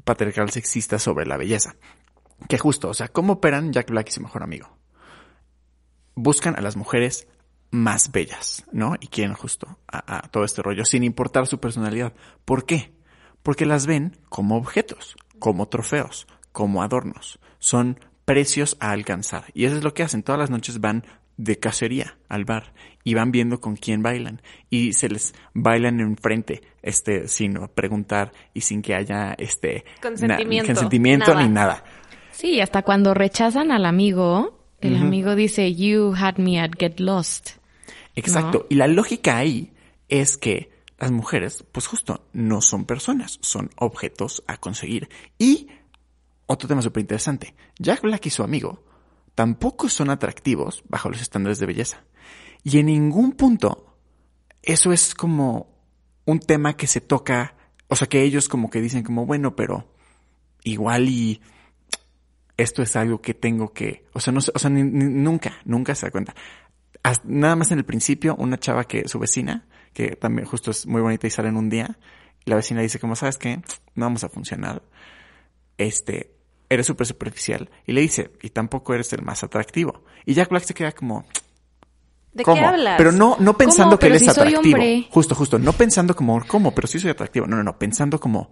patriarcal 0.04 0.50
sexista 0.50 0.98
sobre 0.98 1.26
la 1.26 1.36
belleza. 1.36 1.76
Que 2.48 2.58
justo, 2.58 2.88
o 2.88 2.94
sea, 2.94 3.08
cómo 3.08 3.34
operan 3.34 3.72
Jack 3.72 3.90
Black 3.90 4.08
y 4.08 4.12
su 4.12 4.20
mejor 4.20 4.42
amigo. 4.42 4.76
Buscan 6.14 6.56
a 6.56 6.60
las 6.60 6.76
mujeres 6.76 7.26
más 7.72 8.12
bellas, 8.12 8.64
¿no? 8.70 8.94
Y 9.00 9.08
quieren 9.08 9.34
justo 9.34 9.78
a, 9.88 10.18
a 10.18 10.28
todo 10.28 10.44
este 10.44 10.62
rollo, 10.62 10.84
sin 10.84 11.02
importar 11.02 11.46
su 11.48 11.58
personalidad. 11.58 12.12
¿Por 12.44 12.64
qué? 12.66 12.92
Porque 13.42 13.66
las 13.66 13.86
ven 13.86 14.16
como 14.28 14.56
objetos, 14.56 15.16
como 15.40 15.66
trofeos, 15.68 16.28
como 16.52 16.82
adornos. 16.84 17.40
Son 17.58 17.98
precios 18.24 18.76
a 18.78 18.90
alcanzar. 18.92 19.46
Y 19.54 19.64
eso 19.64 19.76
es 19.76 19.82
lo 19.84 19.94
que 19.94 20.04
hacen. 20.04 20.22
Todas 20.22 20.38
las 20.38 20.50
noches 20.50 20.80
van 20.80 21.04
de 21.38 21.58
cacería 21.58 22.18
al 22.28 22.44
bar 22.44 22.72
y 23.04 23.14
van 23.14 23.32
viendo 23.32 23.58
con 23.60 23.74
quién 23.74 24.02
bailan 24.02 24.42
y 24.68 24.92
se 24.92 25.08
les 25.08 25.34
bailan 25.54 25.98
enfrente 25.98 26.60
este 26.82 27.26
sin 27.26 27.54
preguntar 27.74 28.32
y 28.52 28.60
sin 28.60 28.82
que 28.82 28.94
haya 28.94 29.32
este 29.38 29.84
Consentimiento, 30.02 30.68
na- 30.68 30.74
consentimiento 30.74 31.34
nada. 31.34 31.42
ni 31.46 31.52
nada. 31.52 31.84
Sí, 32.32 32.60
hasta 32.60 32.82
cuando 32.82 33.14
rechazan 33.14 33.72
al 33.72 33.86
amigo, 33.86 34.60
el 34.80 34.96
amigo 34.98 35.34
dice, 35.34 35.74
you 35.74 36.12
had 36.14 36.36
me 36.36 36.60
at 36.60 36.72
get 36.78 37.00
lost. 37.00 37.52
Exacto. 38.14 38.66
Y 38.68 38.74
la 38.76 38.86
lógica 38.86 39.36
ahí 39.36 39.72
es 40.08 40.36
que 40.36 40.70
las 40.98 41.10
mujeres, 41.10 41.64
pues 41.72 41.86
justo, 41.86 42.26
no 42.32 42.60
son 42.60 42.84
personas, 42.84 43.38
son 43.42 43.70
objetos 43.76 44.42
a 44.46 44.56
conseguir. 44.58 45.08
Y 45.38 45.68
otro 46.46 46.68
tema 46.68 46.82
súper 46.82 47.00
interesante. 47.00 47.54
Jack 47.78 48.02
Black 48.02 48.26
y 48.26 48.30
su 48.30 48.42
amigo 48.42 48.84
tampoco 49.34 49.88
son 49.88 50.10
atractivos 50.10 50.84
bajo 50.88 51.08
los 51.08 51.20
estándares 51.22 51.58
de 51.58 51.66
belleza. 51.66 52.04
Y 52.62 52.78
en 52.78 52.86
ningún 52.86 53.32
punto 53.32 53.96
eso 54.62 54.92
es 54.92 55.14
como 55.14 55.74
un 56.24 56.38
tema 56.38 56.76
que 56.76 56.86
se 56.86 57.00
toca, 57.00 57.56
o 57.88 57.96
sea, 57.96 58.08
que 58.08 58.22
ellos 58.22 58.48
como 58.48 58.70
que 58.70 58.80
dicen 58.80 59.02
como, 59.02 59.26
bueno, 59.26 59.56
pero 59.56 59.92
igual 60.62 61.08
y 61.08 61.40
esto 62.56 62.82
es 62.82 62.94
algo 62.96 63.20
que 63.20 63.34
tengo 63.34 63.72
que, 63.72 64.04
o 64.12 64.20
sea, 64.20 64.32
no, 64.32 64.38
o 64.38 64.58
sea, 64.58 64.70
ni- 64.70 64.82
ni- 64.84 65.04
nunca, 65.12 65.54
nunca 65.64 65.94
se 65.94 66.06
da 66.06 66.10
cuenta. 66.12 66.34
Nada 67.24 67.56
más 67.56 67.70
en 67.70 67.78
el 67.78 67.84
principio, 67.84 68.36
una 68.36 68.58
chava 68.58 68.84
que 68.84 69.08
su 69.08 69.18
vecina, 69.18 69.66
que 69.92 70.16
también 70.16 70.46
justo 70.46 70.70
es 70.70 70.86
muy 70.86 71.00
bonita 71.00 71.26
y 71.26 71.30
sale 71.30 71.48
en 71.48 71.56
un 71.56 71.68
día, 71.68 71.98
y 72.44 72.50
la 72.50 72.56
vecina 72.56 72.80
dice 72.80 72.98
como, 72.98 73.16
¿sabes 73.16 73.36
qué? 73.38 73.62
No 73.94 74.06
vamos 74.06 74.24
a 74.24 74.28
funcionar. 74.28 74.82
Este, 75.78 76.34
eres 76.68 76.86
súper 76.86 77.06
superficial. 77.06 77.70
Y 77.86 77.92
le 77.92 78.00
dice, 78.00 78.32
y 78.42 78.50
tampoco 78.50 78.94
eres 78.94 79.12
el 79.12 79.22
más 79.22 79.42
atractivo. 79.42 80.04
Y 80.24 80.34
Jack 80.34 80.50
Black 80.50 80.64
se 80.64 80.74
queda 80.74 80.92
como, 80.92 81.24
¿De 82.32 82.44
¿cómo? 82.44 82.56
qué 82.56 82.64
hablas? 82.64 82.94
Pero 82.96 83.12
no, 83.12 83.36
no 83.38 83.56
pensando 83.56 83.98
que 83.98 84.06
él 84.06 84.14
es 84.14 84.20
si 84.22 84.30
soy 84.30 84.48
atractivo. 84.48 84.76
hombre. 84.76 85.06
Justo, 85.10 85.34
justo. 85.34 85.58
No 85.58 85.72
pensando 85.72 86.16
como, 86.16 86.44
¿cómo? 86.46 86.74
Pero 86.74 86.88
sí 86.88 86.98
soy 86.98 87.10
atractivo. 87.10 87.46
No, 87.46 87.56
no, 87.56 87.62
no. 87.62 87.78
Pensando 87.78 88.18
como, 88.18 88.50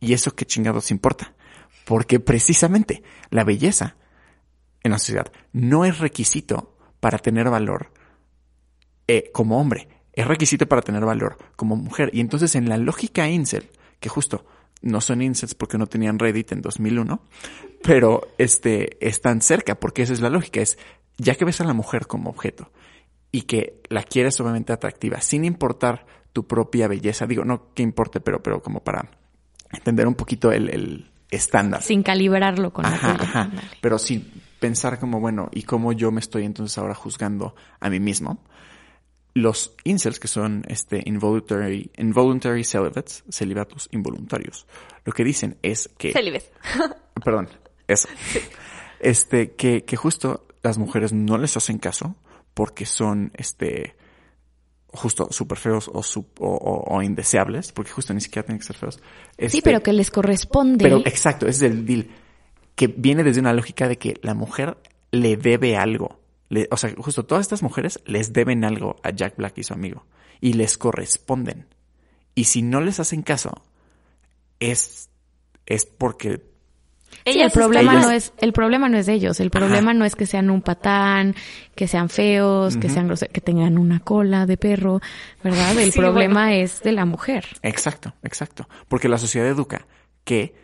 ¿y 0.00 0.12
eso 0.12 0.34
qué 0.34 0.46
chingados 0.46 0.90
importa? 0.90 1.34
Porque 1.84 2.20
precisamente 2.20 3.02
la 3.30 3.44
belleza 3.44 3.96
en 4.82 4.92
la 4.92 4.98
sociedad 4.98 5.30
no 5.52 5.84
es 5.84 5.98
requisito 5.98 6.69
para 7.00 7.18
tener 7.18 7.50
valor 7.50 7.90
eh, 9.08 9.30
como 9.32 9.60
hombre. 9.60 9.88
Es 10.12 10.26
requisito 10.26 10.66
para 10.66 10.82
tener 10.82 11.04
valor 11.04 11.36
como 11.56 11.76
mujer. 11.76 12.10
Y 12.12 12.20
entonces 12.20 12.54
en 12.54 12.68
la 12.68 12.76
lógica 12.76 13.28
incel, 13.28 13.70
que 13.98 14.08
justo 14.08 14.44
no 14.82 15.00
son 15.00 15.22
incels 15.22 15.54
porque 15.54 15.78
no 15.78 15.86
tenían 15.86 16.18
Reddit 16.18 16.52
en 16.52 16.62
2001, 16.62 17.22
pero 17.82 18.28
este, 18.38 19.04
están 19.06 19.42
cerca 19.42 19.74
porque 19.74 20.02
esa 20.02 20.12
es 20.12 20.20
la 20.20 20.30
lógica. 20.30 20.60
Es, 20.60 20.78
ya 21.16 21.34
que 21.34 21.44
ves 21.44 21.60
a 21.60 21.64
la 21.64 21.74
mujer 21.74 22.06
como 22.06 22.30
objeto 22.30 22.70
y 23.32 23.42
que 23.42 23.80
la 23.88 24.02
quieres 24.02 24.40
obviamente 24.40 24.72
atractiva, 24.72 25.20
sin 25.20 25.44
importar 25.44 26.06
tu 26.32 26.46
propia 26.46 26.88
belleza, 26.88 27.26
digo, 27.26 27.44
no 27.44 27.72
que 27.74 27.82
importe, 27.82 28.20
pero, 28.20 28.42
pero 28.42 28.62
como 28.62 28.80
para 28.80 29.10
entender 29.72 30.06
un 30.06 30.14
poquito 30.14 30.52
el, 30.52 30.68
el 30.70 31.10
estándar. 31.30 31.82
Sin 31.82 32.02
calibrarlo 32.02 32.72
con 32.72 32.86
Ajá, 32.86 33.14
la 33.14 33.24
ajá. 33.24 33.50
Pero 33.80 33.98
sin 33.98 34.39
pensar 34.60 34.98
como, 35.00 35.18
bueno, 35.20 35.48
¿y 35.52 35.62
cómo 35.64 35.92
yo 35.92 36.12
me 36.12 36.20
estoy 36.20 36.44
entonces 36.44 36.78
ahora 36.78 36.94
juzgando 36.94 37.54
a 37.80 37.90
mí 37.90 37.98
mismo? 37.98 38.44
Los 39.34 39.74
incels, 39.84 40.18
que 40.18 40.28
son 40.28 40.64
este 40.68 41.02
involuntary, 41.06 41.90
involuntary 41.96 42.64
celibates, 42.64 43.24
celibatos 43.30 43.88
involuntarios, 43.92 44.66
lo 45.04 45.12
que 45.12 45.24
dicen 45.24 45.56
es 45.62 45.88
que... 45.98 46.12
Célibes. 46.12 46.50
Perdón, 47.24 47.48
eso. 47.88 48.08
Este, 49.00 49.52
que, 49.52 49.84
que 49.84 49.96
justo 49.96 50.46
las 50.62 50.78
mujeres 50.78 51.12
no 51.12 51.38
les 51.38 51.56
hacen 51.56 51.78
caso 51.78 52.16
porque 52.54 52.84
son, 52.86 53.30
este, 53.36 53.94
justo 54.88 55.28
súper 55.30 55.58
feos 55.58 55.88
o, 55.88 56.02
sup- 56.02 56.38
o, 56.40 56.48
o- 56.48 56.96
o 56.96 57.02
indeseables, 57.02 57.70
porque 57.72 57.92
justo 57.92 58.12
ni 58.12 58.20
siquiera 58.20 58.44
tienen 58.46 58.58
que 58.58 58.66
ser 58.66 58.76
feos. 58.76 58.96
Sí, 58.96 59.02
Este, 59.38 59.62
pero 59.62 59.82
que 59.82 59.92
les 59.92 60.10
corresponde. 60.10 60.82
pero 60.84 60.98
exacto, 61.06 61.46
ese 61.46 61.66
es 61.66 61.72
el 61.72 61.86
deal. 61.86 62.08
Que 62.74 62.86
viene 62.88 63.22
desde 63.24 63.40
una 63.40 63.52
lógica 63.52 63.88
de 63.88 63.98
que 63.98 64.18
la 64.22 64.34
mujer 64.34 64.78
le 65.12 65.36
debe 65.36 65.76
algo. 65.76 66.20
Le- 66.48 66.68
o 66.70 66.76
sea, 66.76 66.92
justo 66.96 67.24
todas 67.26 67.42
estas 67.42 67.62
mujeres 67.62 68.00
les 68.06 68.32
deben 68.32 68.64
algo 68.64 68.96
a 69.02 69.10
Jack 69.10 69.36
Black 69.36 69.58
y 69.58 69.64
su 69.64 69.72
amigo. 69.74 70.04
Y 70.40 70.54
les 70.54 70.78
corresponden. 70.78 71.66
Y 72.34 72.44
si 72.44 72.62
no 72.62 72.80
les 72.80 73.00
hacen 73.00 73.22
caso, 73.22 73.62
es, 74.60 75.08
es 75.66 75.84
porque 75.86 76.42
Ellas 77.24 77.46
el 77.46 77.60
problema 77.60 77.92
ellas- 77.92 78.04
no 78.06 78.10
es 78.12 78.32
el 78.38 78.52
problema 78.52 78.88
no 78.88 78.96
es 78.96 79.06
de 79.06 79.14
ellos, 79.14 79.40
el 79.40 79.50
problema 79.50 79.92
no 79.94 80.04
es 80.04 80.14
que 80.16 80.26
sean 80.26 80.48
un 80.48 80.62
patán, 80.62 81.34
que 81.74 81.88
sean 81.88 82.08
feos, 82.08 82.76
que 82.76 82.88
sean 82.88 83.06
groseros, 83.08 83.32
que 83.32 83.40
tengan 83.40 83.78
una 83.78 84.00
cola 84.00 84.46
de 84.46 84.56
perro, 84.56 85.00
¿verdad? 85.42 85.72
El 85.78 85.92
Sí, 85.92 85.98
problema 85.98 86.54
es 86.54 86.80
de 86.82 86.92
la 86.92 87.04
mujer. 87.04 87.44
Exacto, 87.62 88.14
exacto. 88.22 88.68
Porque 88.88 89.08
la 89.08 89.18
sociedad 89.18 89.48
educa 89.48 89.86
que 90.24 90.54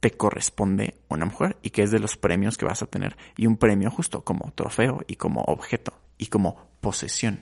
te 0.00 0.10
corresponde 0.10 0.94
una 1.08 1.26
mujer 1.26 1.56
y 1.62 1.70
que 1.70 1.82
es 1.82 1.90
de 1.90 1.98
los 1.98 2.16
premios 2.16 2.56
que 2.56 2.66
vas 2.66 2.82
a 2.82 2.86
tener. 2.86 3.16
Y 3.36 3.46
un 3.46 3.56
premio 3.56 3.90
justo 3.90 4.22
como 4.22 4.52
trofeo 4.54 5.04
y 5.06 5.16
como 5.16 5.42
objeto 5.42 5.94
y 6.18 6.26
como 6.26 6.68
posesión. 6.80 7.40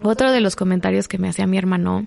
Otro 0.00 0.30
de 0.30 0.40
los 0.40 0.56
comentarios 0.56 1.08
que 1.08 1.18
me 1.18 1.28
hacía 1.28 1.46
mi 1.46 1.56
hermano 1.56 2.06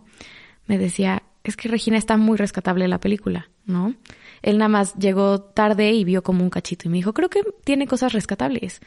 me 0.68 0.78
decía, 0.78 1.24
es 1.44 1.58
que 1.58 1.68
Regina 1.68 1.98
está 1.98 2.18
muy 2.18 2.38
rescatable 2.38 2.84
en 2.84 2.92
la 2.92 3.00
película, 3.00 3.50
¿no? 3.66 3.96
Él 4.42 4.58
nada 4.58 4.70
más 4.70 4.96
llegó 4.96 5.42
tarde 5.42 5.92
y 5.92 6.04
vio 6.04 6.22
como 6.22 6.44
un 6.44 6.50
cachito 6.50 6.88
y 6.88 6.92
me 6.92 6.98
dijo, 6.98 7.14
creo 7.14 7.30
que 7.30 7.42
tiene 7.64 7.88
cosas 7.88 8.14
rescatables, 8.14 8.80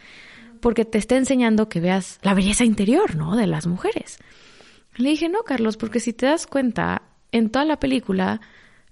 porque 0.61 0.85
te 0.85 0.99
está 0.99 1.17
enseñando 1.17 1.69
que 1.69 1.81
veas 1.81 2.21
la 2.23 2.35
belleza 2.35 2.65
interior, 2.65 3.17
¿no? 3.17 3.37
De 3.37 3.49
las 3.49 3.67
mujeres. 3.67 4.19
Le 4.97 5.11
dije, 5.11 5.29
no, 5.29 5.43
Carlos, 5.43 5.77
porque 5.77 5.99
si 5.99 6.13
te 6.13 6.27
das 6.27 6.47
cuenta, 6.47 7.03
en 7.33 7.51
toda 7.51 7.65
la 7.65 7.81
película 7.81 8.41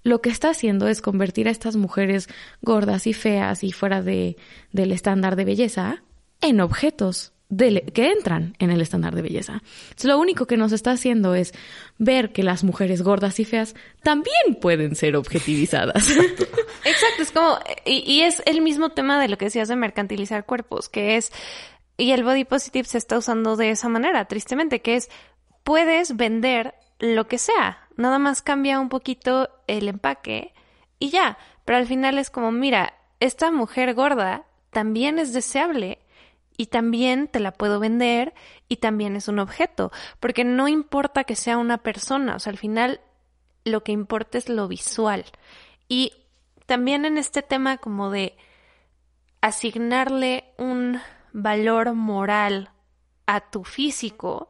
lo 0.03 0.21
que 0.21 0.29
está 0.29 0.49
haciendo 0.49 0.87
es 0.87 1.01
convertir 1.01 1.47
a 1.47 1.51
estas 1.51 1.75
mujeres 1.75 2.27
gordas 2.61 3.07
y 3.07 3.13
feas 3.13 3.63
y 3.63 3.71
fuera 3.71 4.01
de, 4.01 4.37
del 4.71 4.91
estándar 4.91 5.35
de 5.35 5.45
belleza 5.45 6.03
en 6.41 6.61
objetos 6.61 7.33
que 7.57 8.11
entran 8.11 8.55
en 8.59 8.71
el 8.71 8.81
estándar 8.81 9.13
de 9.13 9.21
belleza. 9.21 9.61
Entonces, 9.83 10.05
lo 10.05 10.17
único 10.19 10.45
que 10.45 10.57
nos 10.57 10.71
está 10.71 10.91
haciendo 10.91 11.35
es 11.35 11.53
ver 11.97 12.31
que 12.31 12.43
las 12.43 12.63
mujeres 12.63 13.01
gordas 13.01 13.39
y 13.39 13.45
feas 13.45 13.75
también 14.03 14.55
pueden 14.61 14.95
ser 14.95 15.15
objetivizadas. 15.15 16.09
Exacto, 16.85 17.21
es 17.21 17.31
como, 17.31 17.59
y, 17.85 18.09
y 18.09 18.21
es 18.21 18.41
el 18.45 18.61
mismo 18.61 18.89
tema 18.89 19.19
de 19.21 19.27
lo 19.27 19.37
que 19.37 19.45
decías 19.45 19.67
de 19.67 19.75
mercantilizar 19.75 20.45
cuerpos, 20.45 20.87
que 20.87 21.17
es, 21.17 21.31
y 21.97 22.11
el 22.11 22.23
body 22.23 22.45
positive 22.45 22.87
se 22.87 22.97
está 22.97 23.17
usando 23.17 23.57
de 23.57 23.71
esa 23.71 23.89
manera, 23.89 24.25
tristemente, 24.25 24.81
que 24.81 24.95
es, 24.95 25.09
puedes 25.63 26.15
vender 26.15 26.73
lo 26.99 27.27
que 27.27 27.37
sea, 27.37 27.87
nada 27.97 28.19
más 28.19 28.41
cambia 28.41 28.79
un 28.79 28.89
poquito 28.89 29.49
el 29.77 29.87
empaque 29.87 30.53
y 30.99 31.09
ya, 31.09 31.37
pero 31.65 31.77
al 31.77 31.87
final 31.87 32.17
es 32.17 32.29
como, 32.29 32.51
mira, 32.51 32.93
esta 33.19 33.51
mujer 33.51 33.93
gorda 33.93 34.45
también 34.69 35.19
es 35.19 35.33
deseable 35.33 35.99
y 36.57 36.67
también 36.67 37.27
te 37.27 37.39
la 37.39 37.51
puedo 37.51 37.79
vender 37.79 38.33
y 38.67 38.77
también 38.77 39.15
es 39.15 39.27
un 39.27 39.39
objeto, 39.39 39.91
porque 40.19 40.43
no 40.43 40.67
importa 40.67 41.23
que 41.23 41.35
sea 41.35 41.57
una 41.57 41.79
persona, 41.79 42.35
o 42.35 42.39
sea, 42.39 42.51
al 42.51 42.57
final 42.57 43.01
lo 43.63 43.83
que 43.83 43.91
importa 43.91 44.37
es 44.37 44.49
lo 44.49 44.67
visual. 44.67 45.25
Y 45.87 46.13
también 46.65 47.05
en 47.05 47.17
este 47.17 47.41
tema 47.41 47.77
como 47.77 48.11
de 48.11 48.37
asignarle 49.41 50.53
un 50.57 50.99
valor 51.33 51.93
moral 51.93 52.69
a 53.25 53.39
tu 53.49 53.63
físico, 53.63 54.49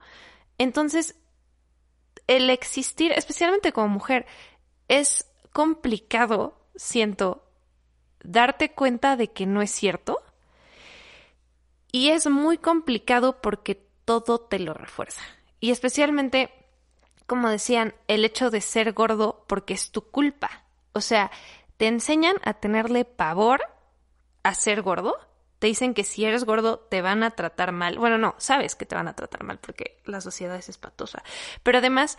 entonces 0.58 1.16
el 2.28 2.50
existir, 2.50 3.12
especialmente 3.12 3.72
como 3.72 3.88
mujer, 3.88 4.26
es 4.92 5.26
complicado, 5.54 6.54
siento, 6.76 7.46
darte 8.24 8.74
cuenta 8.74 9.16
de 9.16 9.30
que 9.30 9.46
no 9.46 9.62
es 9.62 9.72
cierto. 9.72 10.22
Y 11.94 12.10
es 12.10 12.28
muy 12.28 12.58
complicado 12.58 13.42
porque 13.42 13.88
todo 14.04 14.42
te 14.42 14.60
lo 14.60 14.74
refuerza. 14.74 15.22
Y 15.62 15.72
especialmente, 15.72 16.52
como 17.26 17.50
decían, 17.50 17.96
el 18.10 18.26
hecho 18.26 18.50
de 18.50 18.60
ser 18.60 18.92
gordo 18.92 19.46
porque 19.48 19.74
es 19.74 19.92
tu 19.92 20.02
culpa. 20.02 20.66
O 20.92 21.00
sea, 21.00 21.32
te 21.78 21.88
enseñan 21.88 22.36
a 22.44 22.56
tenerle 22.56 23.06
pavor 23.06 23.62
a 24.44 24.54
ser 24.54 24.82
gordo. 24.82 25.16
Te 25.60 25.68
dicen 25.68 25.94
que 25.94 26.04
si 26.04 26.26
eres 26.26 26.44
gordo 26.44 26.80
te 26.80 27.02
van 27.02 27.24
a 27.24 27.32
tratar 27.32 27.72
mal. 27.72 27.98
Bueno, 27.98 28.18
no, 28.18 28.36
sabes 28.40 28.76
que 28.76 28.86
te 28.86 28.96
van 28.96 29.08
a 29.08 29.16
tratar 29.16 29.44
mal 29.46 29.58
porque 29.58 30.02
la 30.04 30.20
sociedad 30.20 30.58
es 30.58 30.68
espatosa. 30.68 31.24
Pero 31.64 31.78
además, 31.78 32.18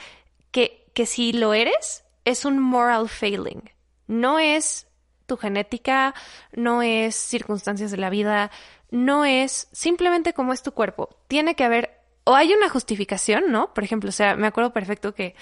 que, 0.53 0.91
que 0.95 1.05
si 1.05 1.35
lo 1.35 1.53
eres, 1.53 2.05
es 2.25 2.45
un 2.45 2.59
moral 2.59 3.09
failing. 3.09 3.70
No 4.07 4.39
es 4.39 4.89
tu 5.27 5.37
genética, 5.37 6.14
no 6.53 6.83
es 6.83 7.14
circunstancias 7.14 7.91
de 7.91 7.97
la 7.97 8.11
vida, 8.11 8.51
no 8.91 9.25
es 9.25 9.68
simplemente 9.73 10.35
como 10.35 10.53
es 10.53 10.62
tu 10.62 10.73
cuerpo. 10.73 11.09
Tiene 11.29 11.55
que 11.55 11.64
haber, 11.64 11.99
o 12.25 12.35
hay 12.35 12.53
una 12.53 12.68
justificación, 12.68 13.51
¿no? 13.51 13.73
Por 13.75 13.85
ejemplo, 13.85 14.11
o 14.11 14.12
sea, 14.12 14.37
me 14.37 14.47
acuerdo 14.47 14.73
perfecto 14.73 15.14
que, 15.14 15.35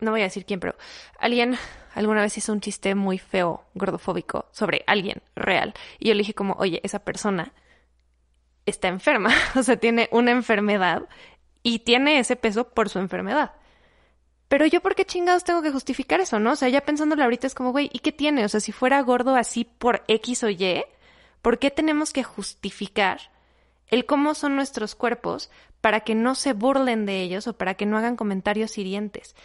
no 0.00 0.12
voy 0.12 0.20
a 0.20 0.24
decir 0.24 0.44
quién, 0.44 0.60
pero 0.60 0.76
alguien 1.18 1.56
alguna 1.94 2.22
vez 2.22 2.36
hizo 2.38 2.52
un 2.52 2.60
chiste 2.60 2.94
muy 2.94 3.18
feo, 3.18 3.64
gordofóbico, 3.74 4.46
sobre 4.52 4.84
alguien 4.86 5.22
real. 5.34 5.74
Y 5.98 6.08
yo 6.08 6.14
le 6.14 6.18
dije 6.18 6.34
como, 6.34 6.54
oye, 6.54 6.80
esa 6.84 7.00
persona 7.00 7.52
está 8.66 8.88
enferma, 8.88 9.30
o 9.56 9.62
sea, 9.62 9.76
tiene 9.76 10.08
una 10.12 10.30
enfermedad 10.30 11.08
y 11.62 11.80
tiene 11.80 12.20
ese 12.20 12.36
peso 12.36 12.68
por 12.68 12.88
su 12.88 12.98
enfermedad. 12.98 13.52
Pero 14.48 14.64
yo, 14.64 14.80
¿por 14.80 14.94
qué 14.94 15.04
chingados 15.04 15.44
tengo 15.44 15.62
que 15.62 15.70
justificar 15.70 16.20
eso, 16.20 16.38
no? 16.38 16.52
O 16.52 16.56
sea, 16.56 16.70
ya 16.70 16.80
pensándolo 16.80 17.22
ahorita 17.22 17.46
es 17.46 17.54
como, 17.54 17.70
güey, 17.70 17.90
¿y 17.92 17.98
qué 17.98 18.12
tiene? 18.12 18.44
O 18.44 18.48
sea, 18.48 18.60
si 18.60 18.72
fuera 18.72 19.00
gordo 19.02 19.36
así 19.36 19.64
por 19.64 20.04
X 20.08 20.42
o 20.42 20.48
Y, 20.48 20.84
¿por 21.42 21.58
qué 21.58 21.70
tenemos 21.70 22.12
que 22.12 22.22
justificar 22.22 23.30
el 23.88 24.06
cómo 24.06 24.34
son 24.34 24.56
nuestros 24.56 24.94
cuerpos 24.94 25.50
para 25.82 26.00
que 26.00 26.14
no 26.14 26.34
se 26.34 26.54
burlen 26.54 27.04
de 27.04 27.22
ellos 27.22 27.46
o 27.46 27.58
para 27.58 27.74
que 27.74 27.84
no 27.84 27.98
hagan 27.98 28.16
comentarios 28.16 28.78
hirientes? 28.78 29.36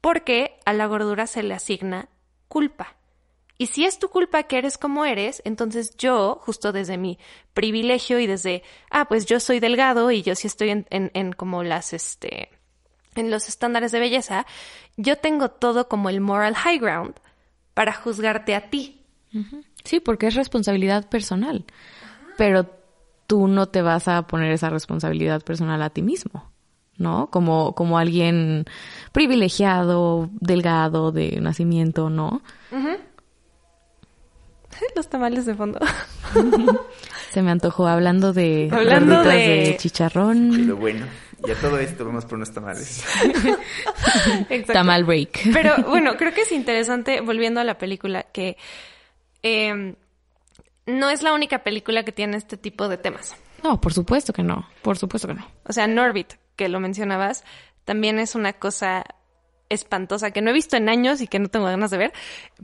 Porque 0.00 0.60
a 0.64 0.72
la 0.72 0.86
gordura 0.86 1.26
se 1.26 1.42
le 1.42 1.54
asigna 1.54 2.08
culpa. 2.46 2.94
Y 3.58 3.66
si 3.66 3.84
es 3.84 3.98
tu 3.98 4.10
culpa 4.10 4.44
que 4.44 4.58
eres 4.58 4.78
como 4.78 5.06
eres, 5.06 5.42
entonces 5.44 5.96
yo, 5.96 6.38
justo 6.42 6.72
desde 6.72 6.98
mi 6.98 7.18
privilegio 7.54 8.20
y 8.20 8.26
desde, 8.26 8.62
ah, 8.90 9.08
pues 9.08 9.26
yo 9.26 9.40
soy 9.40 9.58
delgado 9.60 10.10
y 10.10 10.22
yo 10.22 10.34
sí 10.34 10.46
estoy 10.46 10.70
en, 10.70 10.86
en, 10.90 11.10
en 11.14 11.32
como 11.32 11.64
las, 11.64 11.94
este, 11.94 12.50
en 13.16 13.30
los 13.30 13.48
estándares 13.48 13.92
de 13.92 14.00
belleza, 14.00 14.46
yo 14.96 15.16
tengo 15.16 15.50
todo 15.50 15.88
como 15.88 16.08
el 16.08 16.20
moral 16.20 16.54
high 16.54 16.78
ground 16.78 17.14
para 17.74 17.92
juzgarte 17.92 18.54
a 18.54 18.70
ti. 18.70 19.02
Sí, 19.84 20.00
porque 20.00 20.28
es 20.28 20.34
responsabilidad 20.34 21.08
personal. 21.08 21.64
Pero 22.38 22.70
tú 23.26 23.48
no 23.48 23.66
te 23.66 23.82
vas 23.82 24.08
a 24.08 24.26
poner 24.26 24.52
esa 24.52 24.70
responsabilidad 24.70 25.42
personal 25.42 25.82
a 25.82 25.90
ti 25.90 26.02
mismo, 26.02 26.50
¿no? 26.96 27.28
Como, 27.30 27.74
como 27.74 27.98
alguien 27.98 28.64
privilegiado, 29.12 30.30
delgado, 30.40 31.12
de 31.12 31.38
nacimiento, 31.40 32.08
¿no? 32.08 32.42
Los 34.94 35.08
tamales 35.08 35.46
de 35.46 35.54
fondo. 35.54 35.78
Se 37.30 37.42
me 37.42 37.50
antojó 37.50 37.86
hablando 37.86 38.32
de 38.32 38.68
hablando 38.72 39.22
de... 39.22 39.76
chicharrón. 39.78 40.52
Y 40.52 40.58
lo 40.64 40.76
bueno. 40.76 41.06
Y 41.44 41.50
a 41.50 41.54
todo 41.56 41.78
esto 41.78 42.04
vamos 42.04 42.24
por 42.24 42.34
unos 42.34 42.52
tamales. 42.52 43.04
Tamal 44.72 45.04
break. 45.04 45.52
Pero 45.52 45.76
bueno, 45.88 46.16
creo 46.16 46.32
que 46.32 46.42
es 46.42 46.52
interesante, 46.52 47.20
volviendo 47.20 47.60
a 47.60 47.64
la 47.64 47.78
película, 47.78 48.22
que 48.24 48.56
em, 49.42 49.96
no 50.86 51.10
es 51.10 51.22
la 51.22 51.32
única 51.34 51.62
película 51.62 52.04
que 52.04 52.12
tiene 52.12 52.36
este 52.36 52.56
tipo 52.56 52.88
de 52.88 52.96
temas. 52.96 53.36
No, 53.62 53.80
por 53.80 53.92
supuesto 53.92 54.32
que 54.32 54.42
no. 54.42 54.68
Por 54.82 54.96
supuesto 54.96 55.28
que 55.28 55.34
no. 55.34 55.46
O 55.64 55.72
sea, 55.72 55.86
Norbit, 55.86 56.34
que 56.56 56.68
lo 56.68 56.80
mencionabas, 56.80 57.44
también 57.84 58.18
es 58.18 58.34
una 58.34 58.54
cosa 58.54 59.04
espantosa 59.68 60.30
que 60.30 60.42
no 60.42 60.50
he 60.50 60.52
visto 60.52 60.76
en 60.76 60.88
años 60.88 61.20
y 61.20 61.26
que 61.26 61.38
no 61.38 61.48
tengo 61.48 61.66
ganas 61.66 61.90
de 61.90 61.98
ver, 61.98 62.12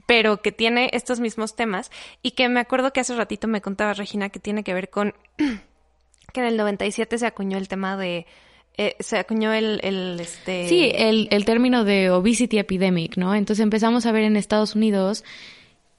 pero 0.07 0.41
que 0.41 0.53
tiene 0.53 0.91
estos 0.93 1.20
mismos 1.20 1.57
temas 1.57 1.91
y 2.23 2.33
que 2.33 2.49
me 2.49 2.61
acuerdo 2.61 2.93
que 2.93 3.01
hace 3.01 3.14
ratito 3.16 3.49
me 3.49 3.61
contaba 3.61 3.93
Regina 3.93 4.29
que 4.29 4.39
tiene 4.39 4.62
que 4.62 4.75
ver 4.75 4.89
con 4.89 5.14
que 5.37 6.41
en 6.41 6.47
el 6.47 6.57
97 6.57 7.18
se 7.18 7.27
acuñó 7.27 7.59
el 7.59 7.68
tema 7.68 7.97
de 7.97 8.27
eh, 8.79 8.97
se 9.01 9.18
acuñó 9.18 9.53
el, 9.53 9.81
el 9.83 10.18
este 10.20 10.68
sí 10.68 10.91
el, 10.95 11.29
el 11.31 11.45
término 11.45 11.85
de 11.85 12.11
obesity 12.11 12.59
epidemic 12.59 13.16
no 13.16 13.35
entonces 13.35 13.62
empezamos 13.62 14.07
a 14.07 14.12
ver 14.12 14.25
en 14.25 14.37
Estados 14.37 14.75
Unidos 14.75 15.25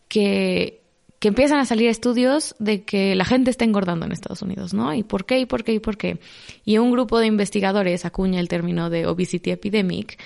que 0.07 0.83
que 1.23 1.29
empiezan 1.29 1.59
a 1.59 1.63
salir 1.63 1.87
estudios 1.87 2.53
de 2.59 2.83
que 2.83 3.15
la 3.15 3.23
gente 3.23 3.49
está 3.49 3.63
engordando 3.63 4.05
en 4.05 4.11
Estados 4.11 4.41
Unidos, 4.41 4.73
¿no? 4.73 4.93
¿Y 4.93 5.03
por 5.03 5.25
qué? 5.25 5.39
¿Y 5.39 5.45
por 5.45 5.63
qué? 5.63 5.71
¿Y 5.71 5.79
por 5.79 5.95
qué? 5.95 6.19
Y 6.65 6.79
un 6.79 6.91
grupo 6.91 7.17
de 7.17 7.27
investigadores 7.27 8.03
acuña 8.03 8.41
el 8.41 8.49
término 8.49 8.89
de 8.89 9.07
obesity 9.07 9.51
epidemic 9.51 10.21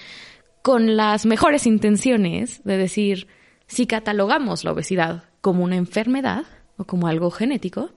con 0.64 0.98
las 0.98 1.28
mejores 1.28 1.68
intenciones 1.68 2.64
de 2.64 2.78
decir, 2.78 3.28
si 3.68 3.86
catalogamos 3.86 4.64
la 4.64 4.72
obesidad 4.72 5.26
como 5.40 5.64
una 5.64 5.76
enfermedad 5.76 6.46
o 6.78 6.86
como 6.86 7.06
algo 7.06 7.30
genético, 7.30 7.92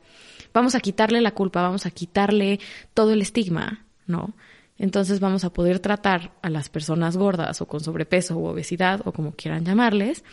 vamos 0.53 0.75
a 0.75 0.81
quitarle 0.81 1.23
la 1.23 1.31
culpa, 1.31 1.63
vamos 1.63 1.87
a 1.87 1.91
quitarle 1.91 2.61
todo 2.93 3.13
el 3.13 3.23
estigma, 3.23 3.87
¿no? 4.11 4.35
Entonces 4.79 5.21
vamos 5.21 5.45
a 5.45 5.53
poder 5.53 5.79
tratar 5.79 6.33
a 6.43 6.51
las 6.51 6.69
personas 6.69 7.17
gordas 7.17 7.61
o 7.61 7.67
con 7.67 7.81
sobrepeso 7.81 8.37
o 8.39 8.51
obesidad 8.51 9.03
o 9.05 9.13
como 9.13 9.33
quieran 9.33 9.65
llamarles, 9.65 10.25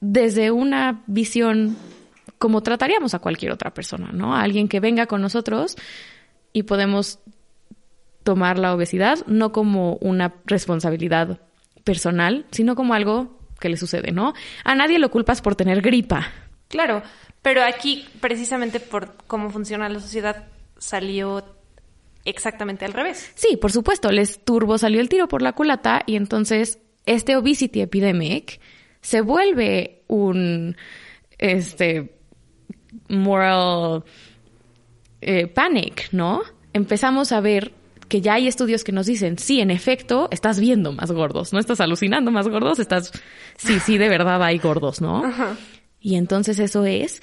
desde 0.00 0.50
una 0.50 1.02
visión 1.06 1.76
como 2.38 2.62
trataríamos 2.62 3.14
a 3.14 3.18
cualquier 3.18 3.52
otra 3.52 3.72
persona, 3.72 4.10
¿no? 4.12 4.34
A 4.34 4.42
alguien 4.42 4.68
que 4.68 4.80
venga 4.80 5.06
con 5.06 5.22
nosotros 5.22 5.76
y 6.52 6.64
podemos 6.64 7.18
tomar 8.22 8.58
la 8.58 8.74
obesidad 8.74 9.18
no 9.26 9.52
como 9.52 9.94
una 10.00 10.34
responsabilidad 10.44 11.40
personal, 11.84 12.46
sino 12.50 12.74
como 12.74 12.94
algo 12.94 13.38
que 13.58 13.68
le 13.68 13.76
sucede, 13.76 14.12
¿no? 14.12 14.34
A 14.64 14.74
nadie 14.74 14.98
lo 14.98 15.10
culpas 15.10 15.40
por 15.40 15.56
tener 15.56 15.80
gripa. 15.80 16.28
Claro, 16.68 17.02
pero 17.42 17.62
aquí 17.62 18.06
precisamente 18.20 18.80
por 18.80 19.14
cómo 19.26 19.50
funciona 19.50 19.88
la 19.88 20.00
sociedad 20.00 20.44
salió 20.78 21.44
exactamente 22.26 22.84
al 22.84 22.92
revés. 22.92 23.32
Sí, 23.34 23.56
por 23.56 23.72
supuesto, 23.72 24.10
les 24.12 24.44
turbo 24.44 24.78
salió 24.78 25.00
el 25.00 25.08
tiro 25.08 25.28
por 25.28 25.42
la 25.42 25.52
culata 25.52 26.02
y 26.06 26.16
entonces 26.16 26.78
este 27.06 27.36
obesity 27.36 27.80
epidemic 27.80 28.60
se 29.00 29.20
vuelve 29.20 30.02
un 30.08 30.76
este 31.38 32.16
moral 33.08 34.04
eh, 35.20 35.46
panic, 35.46 36.08
¿no? 36.12 36.42
Empezamos 36.72 37.32
a 37.32 37.40
ver 37.40 37.72
que 38.08 38.20
ya 38.20 38.34
hay 38.34 38.46
estudios 38.46 38.84
que 38.84 38.92
nos 38.92 39.06
dicen, 39.06 39.38
sí, 39.38 39.60
en 39.60 39.70
efecto, 39.70 40.28
estás 40.30 40.60
viendo 40.60 40.92
más 40.92 41.10
gordos, 41.10 41.52
no 41.52 41.58
estás 41.58 41.80
alucinando 41.80 42.30
más 42.30 42.48
gordos, 42.48 42.78
estás, 42.78 43.12
sí, 43.56 43.80
sí, 43.80 43.98
de 43.98 44.08
verdad 44.08 44.42
hay 44.42 44.58
gordos, 44.58 45.00
¿no? 45.00 45.22
Y 45.98 46.14
entonces 46.14 46.60
eso 46.60 46.84
es 46.84 47.20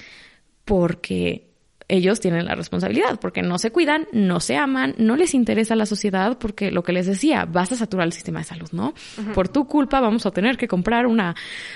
porque 0.66 1.53
ellos 1.88 2.20
tienen 2.20 2.46
la 2.46 2.54
responsabilidad, 2.54 3.18
porque 3.20 3.42
no 3.42 3.58
se 3.58 3.70
cuidan, 3.70 4.06
no 4.12 4.40
se 4.40 4.56
aman, 4.56 4.94
no 4.98 5.16
les 5.16 5.34
interesa 5.34 5.76
la 5.76 5.86
sociedad, 5.86 6.38
porque 6.38 6.70
lo 6.70 6.82
que 6.82 6.92
les 6.92 7.06
decía, 7.06 7.44
vas 7.44 7.72
a 7.72 7.76
saturar 7.76 8.06
el 8.06 8.12
sistema 8.12 8.40
de 8.40 8.44
salud, 8.44 8.68
¿no? 8.72 8.94
Por 9.34 9.48
tu 9.48 9.66
culpa 9.66 10.00
vamos 10.00 10.24
a 10.26 10.30
tener 10.30 10.56
que 10.56 10.66
comprar 10.66 11.06
una, 11.06 11.34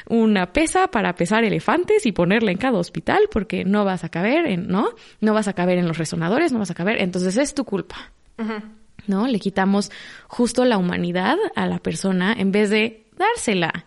una 0.09 0.53
pesa 0.53 0.89
para 0.89 1.15
pesar 1.15 1.45
elefantes 1.45 2.07
y 2.07 2.13
ponerla 2.13 2.51
en 2.51 2.59
cada 2.59 2.79
hospital, 2.79 3.23
porque 3.31 3.65
no 3.65 3.85
vas 3.85 4.05
a 4.05 4.09
caber 4.09 4.47
en, 4.47 4.69
¿no? 4.69 4.91
No 5.21 5.35
vas 5.35 5.49
a 5.49 5.53
caber 5.53 5.79
en 5.79 5.87
los 5.87 5.99
resonadores, 5.99 6.53
no 6.53 6.59
vas 6.59 6.71
a 6.71 6.75
caber, 6.75 7.01
entonces 7.03 7.37
es 7.37 7.55
tu 7.55 7.65
culpa. 7.65 8.13
¿no? 9.07 9.27
Le 9.27 9.41
quitamos 9.41 9.91
justo 10.27 10.65
la 10.65 10.79
humanidad 10.79 11.37
a 11.57 11.67
la 11.67 11.79
persona 11.79 12.33
en 12.33 12.53
vez 12.53 12.71
de 12.71 13.07
dársela, 13.17 13.87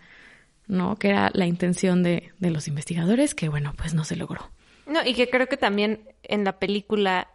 ¿no? 0.66 0.96
Que 0.96 1.08
era 1.08 1.30
la 1.32 1.46
intención 1.46 2.02
de, 2.02 2.32
de 2.38 2.50
los 2.50 2.68
investigadores, 2.68 3.34
que 3.34 3.48
bueno, 3.48 3.72
pues 3.76 3.94
no 3.94 4.04
se 4.04 4.16
logró. 4.16 4.50
No, 4.86 5.04
y 5.04 5.14
que 5.14 5.30
creo 5.30 5.48
que 5.48 5.56
también 5.56 6.08
en 6.22 6.44
la 6.44 6.58
película 6.58 7.28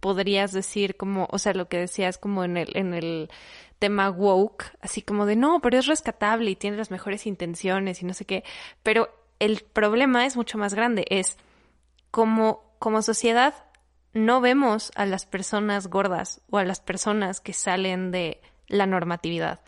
podrías 0.00 0.52
decir 0.52 0.96
como, 0.96 1.28
o 1.30 1.38
sea, 1.38 1.54
lo 1.54 1.68
que 1.68 1.78
decías 1.78 2.18
como 2.18 2.44
en 2.44 2.56
el, 2.56 2.76
en 2.76 2.94
el 2.94 3.30
tema 3.78 4.10
woke, 4.10 4.64
así 4.80 5.02
como 5.02 5.26
de 5.26 5.36
no, 5.36 5.60
pero 5.60 5.78
es 5.78 5.86
rescatable 5.86 6.50
y 6.50 6.56
tiene 6.56 6.76
las 6.76 6.90
mejores 6.90 7.26
intenciones 7.26 8.02
y 8.02 8.06
no 8.06 8.14
sé 8.14 8.24
qué. 8.24 8.44
Pero 8.82 9.08
el 9.38 9.60
problema 9.60 10.26
es 10.26 10.36
mucho 10.36 10.58
más 10.58 10.74
grande, 10.74 11.04
es 11.10 11.36
como, 12.10 12.74
como 12.78 13.02
sociedad 13.02 13.54
no 14.12 14.40
vemos 14.40 14.90
a 14.94 15.06
las 15.06 15.26
personas 15.26 15.88
gordas 15.88 16.40
o 16.50 16.58
a 16.58 16.64
las 16.64 16.80
personas 16.80 17.40
que 17.40 17.52
salen 17.52 18.10
de 18.10 18.40
la 18.66 18.86
normatividad 18.86 19.60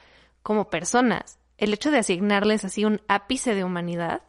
como 0.42 0.70
personas. 0.70 1.38
El 1.58 1.74
hecho 1.74 1.90
de 1.90 1.98
asignarles 1.98 2.64
así 2.64 2.84
un 2.84 3.02
ápice 3.06 3.54
de 3.54 3.64
humanidad 3.64 4.22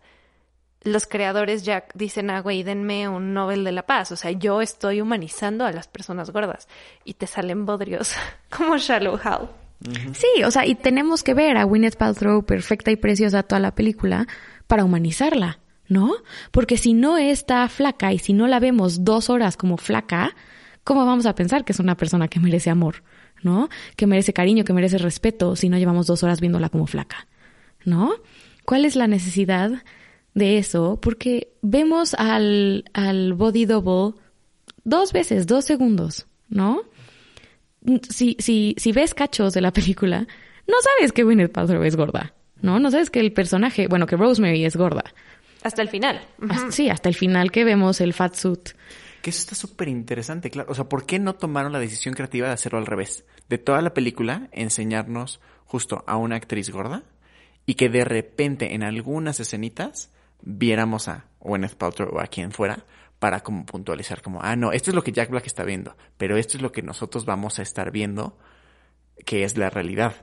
los 0.84 1.05
creadores 1.05 1.63
Jack 1.63 1.91
dicen, 1.93 2.29
ah, 2.29 2.41
güey, 2.41 2.63
denme 2.63 3.07
un 3.07 3.34
Nobel 3.34 3.63
de 3.63 3.71
la 3.71 3.84
Paz. 3.84 4.11
O 4.11 4.15
sea, 4.15 4.32
yo 4.32 4.61
estoy 4.61 5.01
humanizando 5.01 5.65
a 5.65 5.71
las 5.71 5.88
personas 5.88 6.32
gordas. 6.32 6.67
Y 7.05 7.13
te 7.13 7.27
salen 7.27 7.65
bodrios 7.65 8.13
como 8.55 8.77
Shallow 8.77 9.19
Hal. 9.23 9.49
Sí, 10.13 10.43
o 10.43 10.51
sea, 10.51 10.65
y 10.67 10.75
tenemos 10.75 11.23
que 11.23 11.34
ver 11.34 11.57
a 11.57 11.63
Gwyneth 11.63 11.95
Paltrow 11.95 12.45
perfecta 12.45 12.91
y 12.91 12.97
preciosa 12.97 13.41
toda 13.41 13.59
la 13.59 13.73
película 13.73 14.27
para 14.67 14.86
humanizarla, 14.86 15.59
¿no? 15.88 16.13
Porque 16.51 16.77
si 16.77 16.93
no 16.93 17.17
está 17.17 17.67
flaca 17.67 18.13
y 18.13 18.19
si 18.19 18.34
no 18.34 18.47
la 18.47 18.59
vemos 18.59 19.03
dos 19.03 19.32
horas 19.32 19.57
como 19.57 19.77
flaca, 19.77 20.36
¿cómo 20.84 21.03
vamos 21.05 21.25
a 21.25 21.34
pensar 21.34 21.65
que 21.65 21.71
es 21.71 21.79
una 21.79 21.97
persona 21.97 22.27
que 22.27 22.39
merece 22.39 22.69
amor, 22.69 23.03
¿no? 23.41 23.69
Que 23.95 24.05
merece 24.05 24.34
cariño, 24.34 24.63
que 24.65 24.73
merece 24.73 24.99
respeto 24.99 25.55
si 25.55 25.67
no 25.67 25.79
llevamos 25.79 26.05
dos 26.05 26.21
horas 26.21 26.41
viéndola 26.41 26.69
como 26.69 26.86
flaca, 26.86 27.27
¿no? 27.84 28.13
¿Cuál 28.65 28.86
es 28.86 28.95
la 28.95 29.07
necesidad 29.07 29.82
de 30.34 30.57
eso? 30.57 30.99
Porque 31.01 31.53
vemos 31.61 32.13
al, 32.13 32.86
al 32.93 33.34
body 33.34 33.65
double 33.65 34.13
dos 34.84 35.13
veces, 35.13 35.47
dos 35.47 35.65
segundos, 35.65 36.27
¿no? 36.49 36.82
Si, 38.09 38.36
si, 38.39 38.75
si 38.77 38.91
ves 38.91 39.13
cachos 39.13 39.53
de 39.53 39.61
la 39.61 39.73
película, 39.73 40.27
no 40.67 40.75
sabes 40.82 41.11
que 41.11 41.23
Gwyneth 41.23 41.51
Paltrow 41.51 41.84
es 41.84 41.95
gorda, 41.95 42.34
¿no? 42.61 42.79
No 42.79 42.91
sabes 42.91 43.09
que 43.09 43.19
el 43.19 43.34
personaje, 43.34 43.88
bueno, 43.88 44.05
que 44.05 44.15
Rosemary 44.17 44.63
es 44.65 44.75
gorda. 44.75 45.03
Hasta 45.63 45.82
el 45.82 45.89
final. 45.89 46.21
Hasta- 46.49 46.71
sí, 46.71 46.89
hasta 46.89 47.09
el 47.09 47.15
final 47.15 47.51
que 47.51 47.63
vemos 47.63 47.99
el 48.01 48.13
fat 48.13 48.36
suit. 48.36 48.69
Que 49.21 49.29
eso 49.32 49.39
está 49.39 49.55
súper 49.55 49.88
interesante, 49.88 50.49
claro. 50.49 50.71
O 50.71 50.75
sea, 50.75 50.86
¿por 50.86 51.05
qué 51.05 51.19
no 51.19 51.36
tomaron 51.36 51.71
la 51.73 51.79
decisión 51.79 52.13
creativa 52.15 52.47
de 52.47 52.53
hacerlo 52.53 52.79
al 52.79 52.86
revés? 52.88 53.23
De 53.49 53.57
toda 53.59 53.82
la 53.82 53.93
película, 53.93 54.47
enseñarnos 54.51 55.39
justo 55.65 56.03
a 56.07 56.17
una 56.17 56.36
actriz 56.36 56.69
gorda 56.71 57.03
y 57.65 57.75
que 57.75 57.89
de 57.89 58.03
repente 58.05 58.73
en 58.73 58.82
algunas 58.84 59.39
escenitas 59.39 60.11
viéramos 60.41 61.07
a 61.07 61.25
Gwyneth 61.39 61.75
Paltrow 61.75 62.15
o 62.15 62.19
a 62.19 62.27
quien 62.27 62.51
fuera 62.51 62.85
para 63.19 63.41
como 63.41 63.65
puntualizar 63.65 64.21
como, 64.21 64.41
ah, 64.41 64.55
no, 64.55 64.71
esto 64.71 64.89
es 64.89 64.95
lo 64.95 65.03
que 65.03 65.11
Jack 65.11 65.29
Black 65.29 65.45
está 65.45 65.63
viendo, 65.63 65.95
pero 66.17 66.37
esto 66.37 66.57
es 66.57 66.63
lo 66.63 66.71
que 66.71 66.81
nosotros 66.81 67.25
vamos 67.25 67.59
a 67.59 67.61
estar 67.61 67.91
viendo 67.91 68.37
que 69.25 69.43
es 69.43 69.57
la 69.57 69.69
realidad. 69.69 70.15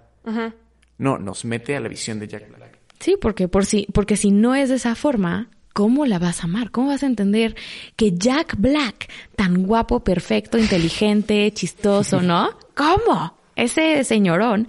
No, 0.98 1.18
nos 1.18 1.44
mete 1.44 1.76
a 1.76 1.80
la 1.80 1.88
visión 1.88 2.18
de 2.18 2.26
Jack 2.26 2.48
Black. 2.48 2.78
Sí, 2.98 3.16
porque 3.20 3.46
por 3.46 3.64
si, 3.64 3.86
porque 3.94 4.16
si 4.16 4.30
no 4.32 4.54
es 4.54 4.68
de 4.68 4.74
esa 4.74 4.94
forma, 4.96 5.48
¿cómo 5.72 6.06
la 6.06 6.18
vas 6.18 6.40
a 6.40 6.44
amar? 6.44 6.72
¿Cómo 6.72 6.88
vas 6.88 7.04
a 7.04 7.06
entender 7.06 7.54
que 7.94 8.12
Jack 8.12 8.56
Black, 8.58 9.08
tan 9.36 9.62
guapo, 9.62 10.00
perfecto, 10.00 10.58
inteligente, 10.58 11.50
chistoso, 11.54 12.20
¿no? 12.20 12.50
¿Cómo? 12.74 13.38
Ese 13.54 14.02
señorón, 14.02 14.66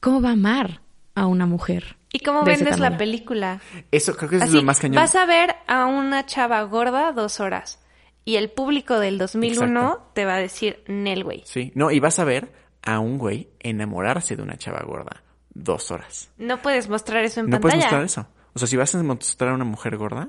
¿cómo 0.00 0.20
va 0.20 0.30
a 0.30 0.32
amar 0.32 0.80
a 1.14 1.26
una 1.26 1.46
mujer? 1.46 1.96
¿Y 2.12 2.20
cómo 2.20 2.42
vendes 2.44 2.78
la 2.78 2.96
película? 2.96 3.60
Eso 3.92 4.16
creo 4.16 4.28
que 4.30 4.36
eso 4.36 4.44
es 4.46 4.52
lo 4.52 4.62
más 4.62 4.80
cañón. 4.80 4.96
vas 4.96 5.14
a 5.14 5.26
ver 5.26 5.54
a 5.66 5.86
una 5.86 6.26
chava 6.26 6.62
gorda 6.62 7.12
dos 7.12 7.40
horas. 7.40 7.78
Y 8.24 8.36
el 8.36 8.50
público 8.50 8.98
del 8.98 9.16
2001 9.18 9.80
Exacto. 9.80 10.10
te 10.14 10.24
va 10.24 10.34
a 10.34 10.38
decir, 10.38 10.82
Nel, 10.88 11.24
güey. 11.24 11.42
Sí, 11.46 11.72
no, 11.74 11.90
y 11.90 12.00
vas 12.00 12.18
a 12.18 12.24
ver 12.24 12.52
a 12.82 12.98
un 12.98 13.16
güey 13.18 13.48
enamorarse 13.60 14.36
de 14.36 14.42
una 14.42 14.56
chava 14.56 14.82
gorda 14.84 15.22
dos 15.54 15.90
horas. 15.90 16.30
No 16.36 16.60
puedes 16.62 16.88
mostrar 16.88 17.24
eso 17.24 17.40
en 17.40 17.48
no 17.50 17.60
puedes 17.60 17.74
pantalla. 17.76 18.02
mostrar 18.02 18.24
eso. 18.24 18.34
O 18.54 18.58
sea, 18.58 18.68
si 18.68 18.76
vas 18.76 18.94
a 18.94 19.02
mostrar 19.02 19.50
a 19.50 19.54
una 19.54 19.64
mujer 19.64 19.96
gorda, 19.96 20.28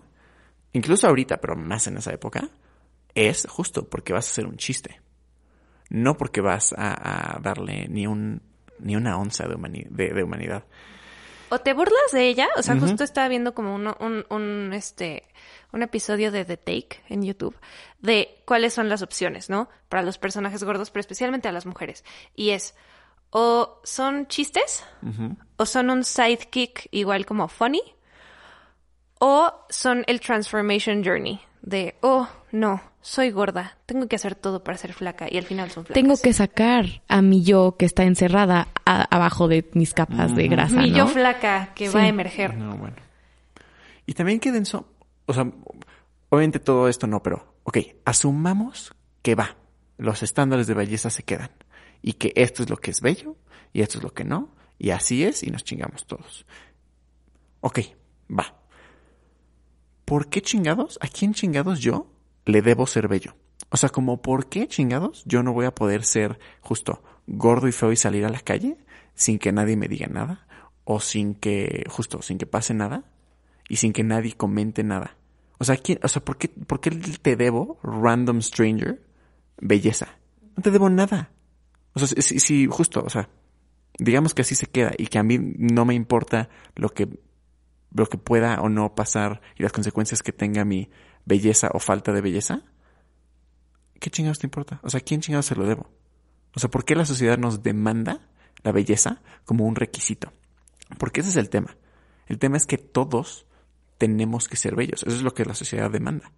incluso 0.74 1.08
ahorita, 1.08 1.38
pero 1.42 1.56
más 1.56 1.88
en 1.88 1.98
esa 1.98 2.14
época, 2.14 2.50
es 3.16 3.46
justo 3.50 3.88
porque 3.90 4.14
vas 4.14 4.28
a 4.28 4.32
hacer 4.32 4.46
un 4.46 4.58
chiste. 4.58 5.02
No 5.90 6.16
porque 6.18 6.42
vas 6.42 6.74
a, 6.78 7.36
a 7.36 7.40
darle 7.40 7.88
ni 7.90 8.08
un 8.08 8.42
ni 8.80 8.96
una 8.96 9.18
onza 9.18 9.48
de, 9.48 9.56
humani- 9.56 9.88
de- 9.90 10.14
de 10.14 10.24
humanidad. 10.24 10.64
O 11.52 11.60
te 11.60 11.74
burlas 11.74 12.12
de 12.14 12.28
ella, 12.30 12.48
o 12.58 12.64
sea, 12.64 12.76
justo 12.80 13.04
estaba 13.04 13.28
viendo 13.28 13.54
como 13.54 13.76
uno- 13.76 13.98
un, 14.00 14.26
un, 14.30 14.72
este, 14.74 15.24
un 15.74 15.84
episodio 15.84 16.32
de 16.32 16.46
The 16.46 16.56
Take 16.58 17.04
en 17.10 17.24
YouTube 17.24 17.56
de 18.00 18.42
cuáles 18.46 18.74
son 18.74 18.88
las 18.90 19.02
opciones, 19.02 19.50
¿no? 19.50 19.70
Para 19.90 20.02
los 20.02 20.18
personajes 20.18 20.64
gordos, 20.64 20.92
pero 20.92 21.02
especialmente 21.02 21.50
a 21.50 21.52
las 21.52 21.66
mujeres. 21.66 22.06
Y 22.36 22.52
es, 22.52 22.74
o 23.32 23.80
son 23.84 24.28
chistes, 24.28 24.84
o 25.58 25.66
son 25.66 25.90
un 25.90 26.04
sidekick 26.06 26.88
igual 26.92 27.26
como 27.26 27.48
funny, 27.50 27.82
o 29.24 29.54
son 29.70 30.04
el 30.08 30.20
transformation 30.20 31.04
journey 31.04 31.40
de, 31.62 31.96
oh, 32.02 32.28
no, 32.52 32.82
soy 33.02 33.30
gorda, 33.30 33.78
tengo 33.86 34.08
que 34.08 34.16
hacer 34.16 34.34
todo 34.34 34.64
para 34.64 34.80
ser 34.80 34.94
flaca 34.94 35.28
y 35.30 35.38
al 35.38 35.44
final 35.46 35.70
son 35.70 35.86
flacas. 35.86 35.94
Tengo 36.02 36.18
que 36.20 36.34
sacar 36.34 36.86
a 37.08 37.22
mi 37.22 37.44
yo 37.44 37.76
que 37.78 37.86
está 37.86 38.04
encerrada 38.04 38.70
a- 38.84 39.04
abajo 39.16 39.48
de 39.48 39.70
mis 39.74 39.94
capas 39.94 40.36
de 40.36 40.48
grasa, 40.48 40.78
Mi 40.82 40.90
¿no? 40.90 40.98
yo 40.98 41.08
flaca 41.08 41.72
que 41.76 41.88
Sí. 41.88 41.94
va 41.96 42.02
a 42.02 42.08
emerger. 42.08 42.56
No, 42.58 42.76
bueno. 42.78 42.96
Y 44.08 44.14
también 44.16 44.40
qué 44.40 44.52
denso. 44.52 44.88
O 45.28 45.34
sea, 45.34 45.46
obviamente 46.30 46.60
todo 46.60 46.88
esto 46.90 47.06
no, 47.06 47.22
pero, 47.22 47.56
ok, 47.64 47.78
asumamos 48.06 48.96
que 49.22 49.36
va. 49.36 49.56
Los 50.00 50.24
estándares 50.24 50.66
de 50.66 50.74
belleza 50.74 51.12
se 51.12 51.22
quedan. 51.22 51.52
Y 52.02 52.14
que 52.14 52.34
esto 52.36 52.64
es 52.64 52.72
lo 52.72 52.78
que 52.78 52.90
es 52.90 53.02
bello 53.02 53.36
y 53.72 53.82
esto 53.82 54.00
es 54.00 54.04
lo 54.04 54.14
que 54.16 54.24
no. 54.24 54.50
Y 54.80 54.90
así 54.90 55.24
es 55.24 55.44
y 55.44 55.52
nos 55.52 55.64
chingamos 55.64 56.08
todos. 56.08 56.48
Ok, 57.62 57.80
va. 58.32 58.56
¿Por 60.12 60.28
qué 60.28 60.42
chingados? 60.42 61.00
¿A 61.00 61.08
quién 61.08 61.34
chingados 61.34 61.80
yo 61.80 62.06
le 62.44 62.62
debo 62.62 62.86
ser 62.86 63.08
bello? 63.08 63.34
O 63.70 63.78
sea, 63.78 63.88
como 63.88 64.22
¿por 64.22 64.50
qué 64.50 64.68
chingados 64.68 65.24
yo 65.24 65.42
no 65.42 65.54
voy 65.54 65.66
a 65.66 65.74
poder 65.74 66.04
ser 66.04 66.38
justo 66.60 67.02
gordo 67.28 67.70
y 67.70 67.72
feo 67.72 67.94
y 67.94 67.96
salir 67.96 68.26
a 68.26 68.30
la 68.30 68.42
calle 68.42 68.76
sin 69.14 69.40
que 69.40 69.54
nadie 69.54 69.78
me 69.78 69.88
diga 69.88 70.08
nada? 70.08 70.46
O 70.84 71.00
sin 71.00 71.34
que, 71.34 71.86
justo, 71.88 72.22
sin 72.22 72.38
que 72.38 72.46
pase 72.46 72.74
nada 72.74 73.06
y 73.70 73.78
sin 73.78 73.94
que 73.94 74.04
nadie 74.04 74.34
comente 74.34 74.84
nada. 74.84 75.16
O 75.60 75.64
sea, 75.64 75.78
¿quién, 75.78 75.98
o 76.04 76.10
sea 76.10 76.22
¿por, 76.22 76.36
qué, 76.36 76.50
¿por 76.50 76.82
qué 76.82 76.92
te 76.92 77.38
debo, 77.38 77.80
random 77.82 78.42
stranger, 78.42 79.02
belleza? 79.62 80.10
No 80.58 80.62
te 80.62 80.72
debo 80.72 80.90
nada. 80.90 81.32
O 81.94 82.00
sea, 82.00 82.22
si, 82.22 82.42
si 82.42 82.68
justo, 82.68 83.02
o 83.06 83.10
sea, 83.10 83.30
digamos 83.98 84.34
que 84.34 84.42
así 84.42 84.56
se 84.56 84.68
queda 84.68 84.92
y 84.98 85.08
que 85.08 85.20
a 85.20 85.24
mí 85.24 85.38
no 85.40 85.86
me 85.86 85.94
importa 85.94 86.50
lo 86.76 86.90
que 86.90 87.08
lo 87.94 88.06
que 88.08 88.18
pueda 88.18 88.62
o 88.62 88.70
no 88.70 88.96
pasar 88.96 89.42
y 89.58 89.64
las 89.64 89.72
consecuencias 89.72 90.24
que 90.24 90.32
tenga 90.32 90.66
mi 90.66 90.90
belleza 91.26 91.70
o 91.74 91.80
falta 91.80 92.12
de 92.12 92.22
belleza, 92.22 92.64
¿qué 94.00 94.10
chingados 94.10 94.40
te 94.40 94.48
importa? 94.48 94.80
O 94.84 94.90
sea, 94.90 95.02
¿quién 95.02 95.22
chingados 95.22 95.46
se 95.46 95.56
lo 95.56 95.66
debo? 95.66 95.90
O 96.56 96.60
sea, 96.60 96.70
¿por 96.70 96.86
qué 96.86 96.96
la 96.96 97.06
sociedad 97.06 97.38
nos 97.38 97.64
demanda 97.64 98.22
la 98.64 98.72
belleza 98.72 99.22
como 99.46 99.66
un 99.66 99.76
requisito? 99.76 100.34
Porque 100.98 101.22
ese 101.22 101.30
es 101.30 101.38
el 101.38 101.50
tema. 101.50 101.78
El 102.28 102.40
tema 102.40 102.58
es 102.58 102.66
que 102.66 102.78
todos 102.78 103.46
tenemos 103.98 104.48
que 104.48 104.58
ser 104.58 104.76
bellos. 104.76 105.04
Eso 105.04 105.16
es 105.16 105.22
lo 105.22 105.34
que 105.34 105.46
la 105.46 105.54
sociedad 105.54 105.92
demanda. 105.92 106.32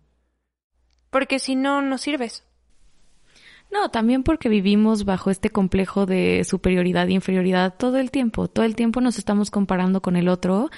Porque 1.10 1.40
si 1.40 1.56
no, 1.56 1.82
no 1.82 1.98
sirves. 1.98 2.44
No, 3.72 3.90
también 3.90 4.24
porque 4.24 4.50
vivimos 4.50 5.04
bajo 5.04 5.32
este 5.32 5.50
complejo 5.50 6.06
de 6.06 6.44
superioridad 6.44 7.08
e 7.08 7.14
inferioridad 7.14 7.74
todo 7.76 7.98
el 7.98 8.12
tiempo. 8.12 8.48
Todo 8.48 8.66
el 8.66 8.76
tiempo 8.76 9.02
nos 9.02 9.18
estamos 9.18 9.50
comparando 9.50 10.02
con 10.02 10.16
el 10.16 10.30
otro, 10.30 10.70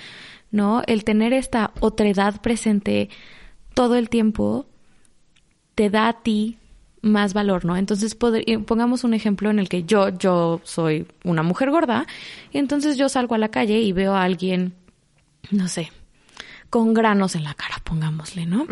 ¿no? 0.56 0.84
El 0.88 1.04
tener 1.04 1.34
esta 1.34 1.72
otredad 1.82 2.42
presente 2.42 3.10
todo 3.74 3.96
el 3.96 4.08
tiempo 4.08 4.66
te 5.76 5.90
da 5.90 6.08
a 6.08 6.22
ti 6.22 6.58
más 7.02 7.34
valor, 7.34 7.66
¿no? 7.66 7.76
Entonces, 7.76 8.18
y 8.46 8.58
pongamos 8.60 9.04
un 9.04 9.14
ejemplo 9.14 9.50
en 9.50 9.60
el 9.60 9.68
que 9.68 9.84
yo, 9.84 10.10
yo 10.18 10.62
soy 10.64 11.08
una 11.26 11.44
mujer 11.44 11.72
gorda, 11.72 12.08
y 12.54 12.58
entonces 12.58 12.98
yo 12.98 13.10
salgo 13.10 13.36
a 13.36 13.38
la 13.38 13.50
calle 13.50 13.82
y 13.82 13.92
veo 13.92 14.16
a 14.16 14.24
alguien, 14.24 14.74
no 15.52 15.68
sé, 15.68 15.92
con 16.70 16.94
granos 16.94 17.36
en 17.36 17.44
la 17.44 17.54
cara, 17.54 17.76
pongámosle, 17.84 18.46
¿no? 18.46 18.66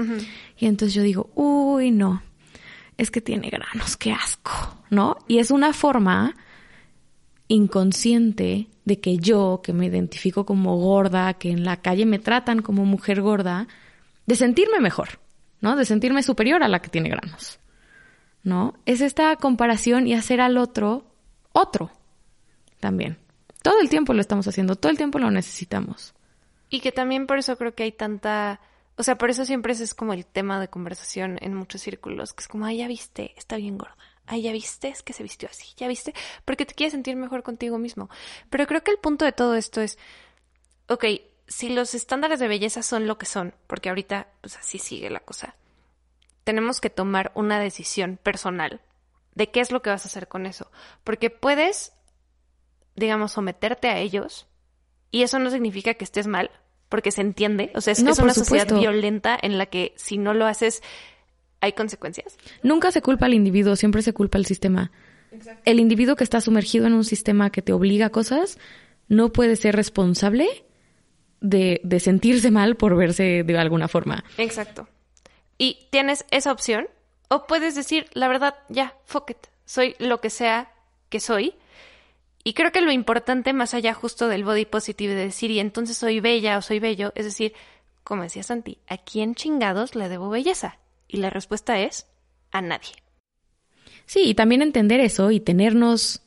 Y 0.58 0.68
entonces 0.68 0.94
yo 0.94 1.04
digo, 1.04 1.32
uy, 1.36 1.92
no, 1.92 2.24
es 2.98 3.12
que 3.12 3.20
tiene 3.20 3.50
granos, 3.50 3.98
qué 3.98 4.14
asco, 4.14 4.78
¿no? 4.90 5.18
Y 5.28 5.40
es 5.40 5.52
una 5.52 5.74
forma 5.74 6.34
inconsciente 7.54 8.68
de 8.86 9.00
que 9.00 9.18
yo, 9.18 9.62
que 9.64 9.74
me 9.74 9.86
identifico 9.86 10.46
como 10.46 10.78
gorda, 10.78 11.36
que 11.36 11.52
en 11.52 11.64
la 11.64 11.78
calle 11.78 12.06
me 12.06 12.20
tratan 12.20 12.62
como 12.62 12.86
mujer 12.86 13.22
gorda, 13.22 13.68
de 14.26 14.36
sentirme 14.36 14.80
mejor, 14.80 15.20
¿no? 15.62 15.76
De 15.76 15.86
sentirme 15.86 16.24
superior 16.24 16.64
a 16.64 16.68
la 16.68 16.82
que 16.82 16.90
tiene 16.90 17.10
granos, 17.10 17.60
¿no? 18.44 18.74
Es 18.86 19.02
esta 19.02 19.36
comparación 19.36 20.08
y 20.08 20.14
hacer 20.14 20.42
al 20.42 20.58
otro 20.58 21.06
otro 21.52 21.92
también. 22.80 23.18
Todo 23.62 23.80
el 23.80 23.90
tiempo 23.90 24.14
lo 24.14 24.22
estamos 24.22 24.48
haciendo, 24.48 24.76
todo 24.76 24.92
el 24.92 24.98
tiempo 24.98 25.20
lo 25.20 25.32
necesitamos. 25.32 26.14
Y 26.70 26.82
que 26.82 26.92
también 26.92 27.28
por 27.28 27.38
eso 27.38 27.56
creo 27.58 27.76
que 27.76 27.84
hay 27.84 27.92
tanta... 27.92 28.60
O 28.98 29.04
sea, 29.04 29.18
por 29.18 29.30
eso 29.30 29.46
siempre 29.46 29.74
es 29.74 29.94
como 29.94 30.14
el 30.14 30.26
tema 30.26 30.60
de 30.60 30.68
conversación 30.68 31.38
en 31.42 31.54
muchos 31.54 31.82
círculos, 31.82 32.34
que 32.34 32.42
es 32.42 32.48
como, 32.48 32.66
ay, 32.66 32.78
ya 32.78 32.88
viste, 32.88 33.34
está 33.38 33.58
bien 33.58 33.78
gorda. 33.78 33.96
Ay, 34.34 34.42
ya 34.42 34.52
viste, 34.52 34.88
es 34.88 35.04
que 35.04 35.14
se 35.14 35.22
vistió 35.22 35.48
así, 35.48 35.76
ya 35.78 35.88
viste, 35.88 36.12
porque 36.44 36.66
te 36.66 36.74
quieres 36.74 36.94
sentir 36.94 37.16
mejor 37.16 37.44
contigo 37.44 37.78
mismo. 37.78 38.10
Pero 38.50 38.66
creo 38.66 38.84
que 38.84 38.90
el 38.90 38.98
punto 38.98 39.26
de 39.26 39.32
todo 39.32 39.54
esto 39.54 39.80
es, 39.80 40.00
ok, 40.88 41.06
si 41.48 41.70
los 41.70 41.94
estándares 41.94 42.40
de 42.40 42.48
belleza 42.48 42.82
son 42.82 43.06
lo 43.06 43.20
que 43.20 43.28
son, 43.28 43.54
porque 43.68 43.90
ahorita, 43.90 44.30
pues 44.42 44.58
así 44.58 44.80
sigue 44.80 45.12
la 45.12 45.20
cosa, 45.20 45.56
tenemos 46.44 46.82
que 46.82 46.90
tomar 46.90 47.32
una 47.36 47.60
decisión 47.60 48.18
personal 48.18 48.82
de 49.36 49.52
qué 49.52 49.60
es 49.60 49.72
lo 49.72 49.84
que 49.84 49.92
vas 49.92 50.04
a 50.04 50.08
hacer 50.08 50.28
con 50.28 50.48
eso. 50.48 50.72
Porque 51.04 51.30
puedes, 51.30 51.94
digamos, 52.96 53.34
someterte 53.34 53.90
a 53.90 54.00
ellos, 54.00 54.48
y 55.12 55.22
eso 55.22 55.38
no 55.38 55.52
significa 55.52 55.94
que 55.94 56.06
estés 56.06 56.26
mal, 56.26 56.50
porque 56.90 57.12
se 57.12 57.22
entiende. 57.22 57.72
O 57.76 57.82
sea, 57.82 57.94
es, 57.94 58.02
No, 58.02 58.10
es 58.10 58.18
una 58.18 58.34
sociedad 58.34 58.74
violenta 58.74 59.38
en 59.40 59.60
la 59.60 59.68
que 59.68 59.94
si 59.96 60.18
no 60.18 60.34
lo 60.34 60.48
haces, 60.48 60.82
hay 61.64 61.72
consecuencias. 61.72 62.38
Nunca 62.62 62.92
se 62.92 63.02
culpa 63.02 63.26
al 63.26 63.34
individuo, 63.34 63.78
siempre 63.78 64.02
se 64.02 64.12
culpa 64.12 64.38
al 64.38 64.46
sistema. 64.46 64.92
El 65.64 65.80
individuo 65.80 66.18
que 66.18 66.26
está 66.26 66.42
sumergido 66.42 66.88
en 66.88 66.94
un 66.94 67.06
sistema 67.06 67.52
que 67.52 67.62
te 67.62 67.72
obliga 67.72 68.08
a 68.08 68.10
cosas 68.10 68.60
no 69.08 69.32
puede 69.32 69.56
ser 69.56 69.74
responsable 69.74 70.66
de, 71.40 71.80
de 71.86 72.00
sentirse 72.02 72.52
mal 72.52 72.76
por 72.76 72.98
verse 72.98 73.44
de 73.44 73.58
alguna 73.58 73.88
forma. 73.88 74.26
Exacto. 74.38 74.90
Y 75.58 75.88
tienes 75.90 76.26
esa 76.32 76.52
opción, 76.52 76.90
o 77.30 77.48
puedes 77.48 77.76
decir, 77.76 78.08
la 78.14 78.28
verdad, 78.28 78.56
ya, 78.68 78.98
fuck 79.06 79.32
it, 79.32 79.38
soy 79.64 79.96
lo 80.00 80.20
que 80.20 80.30
sea 80.30 80.70
que 81.08 81.22
soy. 81.22 81.54
Y 82.44 82.56
creo 82.56 82.74
que 82.74 82.82
lo 82.82 82.92
importante, 82.92 83.54
más 83.54 83.74
allá 83.74 83.94
justo 83.94 84.28
del 84.28 84.44
body 84.44 84.66
positive, 84.66 85.16
de 85.16 85.24
decir, 85.24 85.50
y 85.50 85.60
entonces 85.60 85.96
soy 85.96 86.20
bella 86.20 86.58
o 86.58 86.62
soy 86.62 86.80
bello, 86.80 87.14
es 87.16 87.24
decir, 87.24 87.54
como 88.04 88.24
decía 88.24 88.44
Santi, 88.44 88.80
¿a 88.90 88.98
quién 88.98 89.34
chingados 89.34 89.96
le 89.96 90.10
debo 90.10 90.30
belleza? 90.30 90.78
Y 91.08 91.18
la 91.18 91.30
respuesta 91.30 91.80
es, 91.80 92.08
a 92.52 92.62
nadie. 92.62 92.92
Sí, 94.06 94.24
y 94.26 94.34
también 94.34 94.62
entender 94.62 95.00
eso 95.00 95.32
y 95.32 95.40
tenernos 95.40 96.22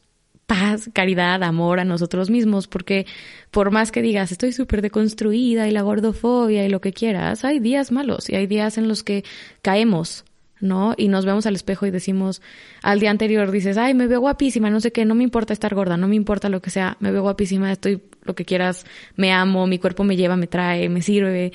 paz, 0.46 0.90
caridad, 0.92 1.42
amor 1.42 1.80
a 1.80 1.84
nosotros 1.84 2.30
mismos, 2.30 2.68
porque 2.68 3.06
por 3.50 3.70
más 3.70 3.90
que 3.90 4.02
digas 4.02 4.32
estoy 4.32 4.52
súper 4.52 4.80
deconstruida 4.80 5.68
y 5.68 5.72
la 5.72 5.82
gordofobia 5.82 6.64
y 6.64 6.68
lo 6.68 6.80
que 6.80 6.92
quieras, 6.92 7.44
hay 7.44 7.58
días 7.58 7.90
malos 7.90 8.30
y 8.30 8.36
hay 8.36 8.46
días 8.46 8.78
en 8.78 8.86
los 8.86 9.02
que 9.02 9.24
caemos, 9.60 10.24
¿no? 10.60 10.94
Y 10.96 11.08
nos 11.08 11.26
vemos 11.26 11.46
al 11.46 11.56
espejo 11.56 11.86
y 11.86 11.90
decimos, 11.90 12.42
al 12.82 13.00
día 13.00 13.10
anterior 13.10 13.50
dices, 13.50 13.76
ay, 13.76 13.94
me 13.94 14.06
veo 14.06 14.20
guapísima, 14.20 14.70
no 14.70 14.80
sé 14.80 14.92
qué, 14.92 15.04
no 15.04 15.16
me 15.16 15.24
importa 15.24 15.52
estar 15.52 15.74
gorda, 15.74 15.96
no 15.96 16.06
me 16.06 16.14
importa 16.14 16.48
lo 16.48 16.62
que 16.62 16.70
sea, 16.70 16.96
me 17.00 17.10
veo 17.10 17.22
guapísima, 17.22 17.72
estoy 17.72 18.00
lo 18.22 18.34
que 18.34 18.44
quieras, 18.44 18.86
me 19.16 19.32
amo, 19.32 19.66
mi 19.66 19.78
cuerpo 19.78 20.04
me 20.04 20.16
lleva, 20.16 20.36
me 20.36 20.46
trae, 20.46 20.88
me 20.88 21.02
sirve, 21.02 21.52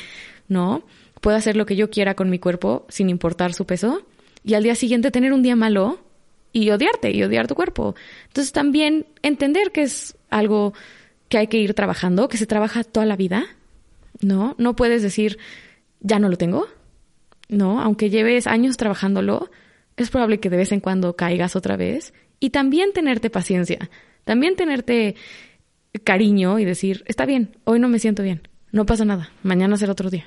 ¿no? 0.49 0.83
Puedo 1.21 1.37
hacer 1.37 1.55
lo 1.55 1.65
que 1.65 1.75
yo 1.75 1.89
quiera 1.89 2.15
con 2.15 2.29
mi 2.29 2.39
cuerpo 2.39 2.85
sin 2.89 3.09
importar 3.09 3.53
su 3.53 3.65
peso 3.65 4.05
y 4.43 4.55
al 4.55 4.63
día 4.63 4.75
siguiente 4.75 5.11
tener 5.11 5.33
un 5.33 5.43
día 5.43 5.55
malo 5.55 5.99
y 6.51 6.69
odiarte 6.71 7.11
y 7.11 7.23
odiar 7.23 7.47
tu 7.47 7.55
cuerpo. 7.55 7.95
Entonces 8.27 8.51
también 8.51 9.05
entender 9.21 9.71
que 9.71 9.83
es 9.83 10.17
algo 10.29 10.73
que 11.29 11.37
hay 11.37 11.47
que 11.47 11.57
ir 11.57 11.73
trabajando, 11.73 12.27
que 12.27 12.37
se 12.37 12.45
trabaja 12.45 12.83
toda 12.83 13.05
la 13.05 13.15
vida, 13.15 13.45
¿no? 14.19 14.55
No 14.57 14.75
puedes 14.75 15.01
decir, 15.01 15.37
ya 16.01 16.19
no 16.19 16.27
lo 16.27 16.37
tengo, 16.37 16.67
¿no? 17.47 17.81
Aunque 17.81 18.09
lleves 18.09 18.47
años 18.47 18.77
trabajándolo, 18.77 19.49
es 19.97 20.09
probable 20.09 20.39
que 20.39 20.49
de 20.49 20.57
vez 20.57 20.71
en 20.71 20.79
cuando 20.79 21.15
caigas 21.15 21.55
otra 21.55 21.77
vez. 21.77 22.13
Y 22.39 22.49
también 22.49 22.91
tenerte 22.91 23.29
paciencia, 23.29 23.89
también 24.23 24.55
tenerte 24.55 25.15
cariño 26.03 26.59
y 26.59 26.65
decir, 26.65 27.03
está 27.07 27.25
bien, 27.25 27.55
hoy 27.63 27.79
no 27.79 27.87
me 27.87 27.99
siento 27.99 28.23
bien, 28.23 28.47
no 28.71 28.85
pasa 28.85 29.05
nada, 29.05 29.31
mañana 29.43 29.77
será 29.77 29.91
otro 29.91 30.09
día. 30.09 30.25